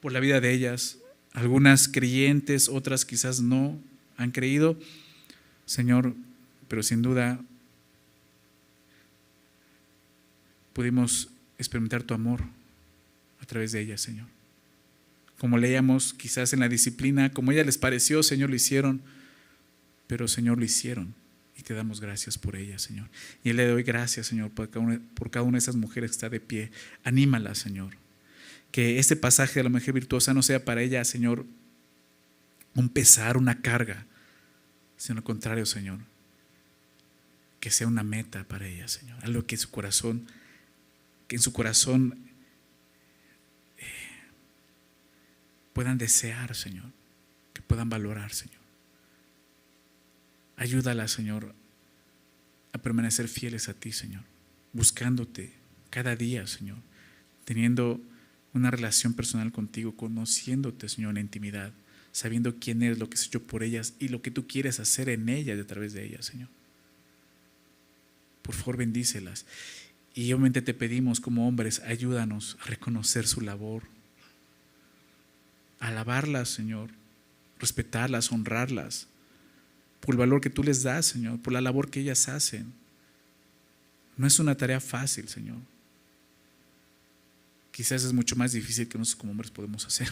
por 0.00 0.12
la 0.12 0.20
vida 0.20 0.40
de 0.40 0.52
ellas. 0.52 0.98
Algunas 1.32 1.88
creyentes, 1.88 2.68
otras 2.68 3.04
quizás 3.04 3.40
no 3.40 3.78
han 4.16 4.30
creído, 4.30 4.78
Señor, 5.66 6.14
pero 6.68 6.82
sin 6.82 7.02
duda 7.02 7.40
pudimos 10.72 11.30
experimentar 11.58 12.02
tu 12.02 12.14
amor 12.14 12.42
a 13.40 13.46
través 13.46 13.72
de 13.72 13.80
ellas, 13.80 14.00
Señor. 14.00 14.26
Como 15.38 15.58
leíamos 15.58 16.14
quizás 16.14 16.52
en 16.52 16.60
la 16.60 16.68
disciplina, 16.68 17.30
como 17.30 17.52
ella 17.52 17.64
les 17.64 17.76
pareció, 17.76 18.22
Señor, 18.22 18.50
lo 18.50 18.56
hicieron, 18.56 19.02
pero 20.06 20.28
Señor, 20.28 20.58
lo 20.58 20.64
hicieron 20.64 21.14
te 21.66 21.74
damos 21.74 22.00
gracias 22.00 22.38
por 22.38 22.54
ella, 22.54 22.78
Señor. 22.78 23.08
Y 23.42 23.52
le 23.52 23.66
doy 23.66 23.82
gracias, 23.82 24.28
Señor, 24.28 24.52
por 24.52 24.70
cada, 24.70 25.42
una, 25.42 25.56
de 25.56 25.58
esas 25.58 25.74
mujeres 25.74 26.10
que 26.10 26.14
está 26.14 26.28
de 26.28 26.38
pie. 26.38 26.70
Anímala, 27.02 27.56
Señor. 27.56 27.96
Que 28.70 29.00
este 29.00 29.16
pasaje 29.16 29.58
de 29.58 29.64
la 29.64 29.68
mujer 29.68 29.92
virtuosa 29.92 30.32
no 30.32 30.44
sea 30.44 30.64
para 30.64 30.80
ella, 30.80 31.04
Señor, 31.04 31.44
un 32.76 32.88
pesar, 32.88 33.36
una 33.36 33.62
carga, 33.62 34.06
sino 34.96 35.18
al 35.18 35.24
contrario, 35.24 35.66
Señor. 35.66 35.98
Que 37.58 37.72
sea 37.72 37.88
una 37.88 38.04
meta 38.04 38.44
para 38.44 38.68
ella, 38.68 38.86
Señor. 38.86 39.18
Algo 39.24 39.44
que 39.44 39.56
su 39.56 39.68
corazón, 39.68 40.28
que 41.26 41.34
en 41.34 41.42
su 41.42 41.52
corazón 41.52 42.30
eh, 43.76 43.84
puedan 45.72 45.98
desear, 45.98 46.54
Señor. 46.54 46.92
Que 47.52 47.60
puedan 47.60 47.90
valorar, 47.90 48.32
Señor. 48.32 48.55
Ayúdala, 50.56 51.06
Señor, 51.06 51.54
a 52.72 52.78
permanecer 52.78 53.28
fieles 53.28 53.68
a 53.68 53.74
ti, 53.74 53.92
Señor, 53.92 54.22
buscándote 54.72 55.52
cada 55.90 56.16
día, 56.16 56.46
Señor, 56.46 56.78
teniendo 57.44 58.00
una 58.54 58.70
relación 58.70 59.12
personal 59.12 59.52
contigo, 59.52 59.96
conociéndote, 59.96 60.88
Señor, 60.88 61.16
en 61.16 61.24
intimidad, 61.24 61.72
sabiendo 62.12 62.56
quién 62.56 62.82
eres, 62.82 62.98
lo 62.98 63.10
que 63.10 63.14
has 63.14 63.26
hecho 63.26 63.42
por 63.42 63.62
ellas 63.62 63.94
y 63.98 64.08
lo 64.08 64.22
que 64.22 64.30
tú 64.30 64.46
quieres 64.46 64.80
hacer 64.80 65.10
en 65.10 65.28
ellas 65.28 65.58
y 65.58 65.60
a 65.60 65.66
través 65.66 65.92
de 65.92 66.04
ellas, 66.04 66.24
Señor. 66.24 66.48
Por 68.40 68.54
favor, 68.54 68.78
bendícelas. 68.78 69.44
Y 70.14 70.32
obviamente 70.32 70.62
te 70.62 70.72
pedimos 70.72 71.20
como 71.20 71.46
hombres, 71.46 71.80
ayúdanos 71.80 72.56
a 72.62 72.66
reconocer 72.66 73.26
su 73.26 73.42
labor, 73.42 73.82
alabarlas, 75.78 76.48
Señor, 76.48 76.90
respetarlas, 77.58 78.32
honrarlas 78.32 79.08
por 80.06 80.14
el 80.14 80.20
valor 80.20 80.40
que 80.40 80.50
tú 80.50 80.62
les 80.62 80.84
das, 80.84 81.06
Señor, 81.06 81.40
por 81.40 81.52
la 81.52 81.60
labor 81.60 81.90
que 81.90 81.98
ellas 81.98 82.28
hacen. 82.28 82.72
No 84.16 84.28
es 84.28 84.38
una 84.38 84.56
tarea 84.56 84.78
fácil, 84.78 85.28
Señor. 85.28 85.58
Quizás 87.72 88.04
es 88.04 88.12
mucho 88.12 88.36
más 88.36 88.52
difícil 88.52 88.88
que 88.88 88.96
nosotros 88.96 89.20
como 89.20 89.32
hombres 89.32 89.50
podemos 89.50 89.84
hacer. 89.84 90.08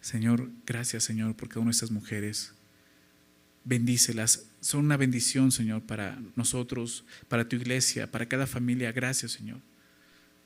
Señor, 0.00 0.50
gracias, 0.64 1.04
Señor, 1.04 1.36
por 1.36 1.50
cada 1.50 1.60
una 1.60 1.68
de 1.68 1.74
estas 1.74 1.90
mujeres. 1.90 2.54
Bendícelas. 3.62 4.46
Son 4.62 4.82
una 4.82 4.96
bendición, 4.96 5.52
Señor, 5.52 5.82
para 5.82 6.18
nosotros, 6.34 7.04
para 7.28 7.46
tu 7.46 7.56
iglesia, 7.56 8.10
para 8.10 8.26
cada 8.26 8.46
familia. 8.46 8.90
Gracias, 8.90 9.32
Señor. 9.32 9.60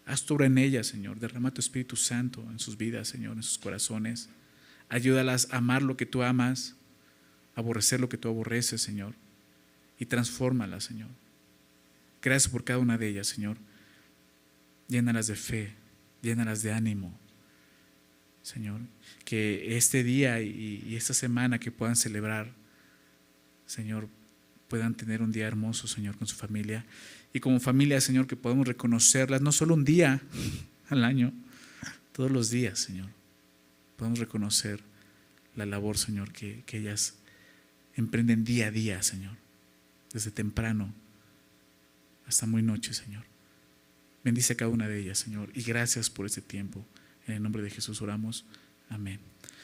Haz 0.05 0.24
tu 0.24 0.35
obra 0.35 0.47
en 0.47 0.59
ellas, 0.59 0.89
Señor. 0.89 1.20
Derrama 1.20 1.55
tu 1.55 1.61
Espíritu 1.61 1.95
Santo 1.95 2.45
en 2.51 2.59
sus 2.59 2.76
vidas, 2.76 3.07
Señor, 3.07 3.37
en 3.37 3.45
sus 3.45 3.57
corazones. 3.57 4.29
Ayúdalas 4.89 5.47
a 5.53 5.59
amar 5.59 5.83
lo 5.83 5.97
que 5.97 6.07
tú 6.07 6.24
amas 6.24 6.74
aborrecer 7.59 7.99
lo 8.01 8.09
que 8.09 8.17
tú 8.17 8.29
aborreces, 8.29 8.81
Señor, 8.81 9.15
y 9.99 10.07
transfórmala, 10.07 10.81
Señor. 10.81 11.09
Gracias 12.23 12.53
por 12.53 12.63
cada 12.63 12.79
una 12.79 12.97
de 12.97 13.09
ellas, 13.09 13.27
Señor. 13.27 13.57
Llénalas 14.87 15.27
de 15.27 15.35
fe, 15.35 15.75
llénalas 16.23 16.63
de 16.63 16.73
ánimo, 16.73 17.19
Señor. 18.43 18.81
Que 19.25 19.77
este 19.77 20.05
día 20.05 20.41
y, 20.41 20.95
esta 20.95 21.15
semana 21.15 21.59
que 21.59 21.73
puedan 21.73 21.97
celebrar, 21.97 22.53
Señor, 23.67 24.09
puedan 24.69 24.95
tener 24.95 25.21
un 25.21 25.33
día 25.33 25.49
hermoso, 25.49 25.89
Señor, 25.89 26.17
con 26.17 26.29
su 26.29 26.37
familia. 26.37 26.87
Y 27.33 27.41
como 27.41 27.59
familia, 27.59 28.01
Señor, 28.01 28.29
que 28.29 28.37
podamos 28.37 28.69
reconocerlas 28.69 29.43
no 29.43 29.51
solo 29.51 29.75
un 29.75 29.85
día 29.85 30.23
al 30.91 31.03
año, 31.03 31.33
todos 32.13 32.31
los 32.31 32.51
días, 32.51 32.79
Señor. 32.79 33.09
Podamos 33.97 34.21
reconocer 34.21 34.81
la 35.57 35.67
labor, 35.67 35.99
Señor, 35.99 36.33
que, 36.33 36.63
que 36.65 36.79
ellas 36.79 37.18
emprenden 37.99 38.45
día 38.45 38.69
a 38.69 38.71
día, 38.71 39.03
Señor, 39.03 39.37
desde 40.13 40.31
temprano 40.31 40.95
hasta 42.27 42.47
muy 42.47 42.63
noche, 42.63 42.95
Señor. 42.95 43.25
Bendice 44.23 44.53
a 44.53 44.57
cada 44.57 44.71
una 44.71 44.87
de 44.87 45.01
ellas, 45.01 45.19
Señor, 45.19 45.51
y 45.55 45.63
gracias 45.63 46.09
por 46.09 46.27
este 46.27 46.41
tiempo. 46.41 46.87
En 47.27 47.35
el 47.35 47.43
nombre 47.43 47.63
de 47.63 47.71
Jesús 47.71 48.01
oramos. 48.01 48.45
Amén. 48.89 49.19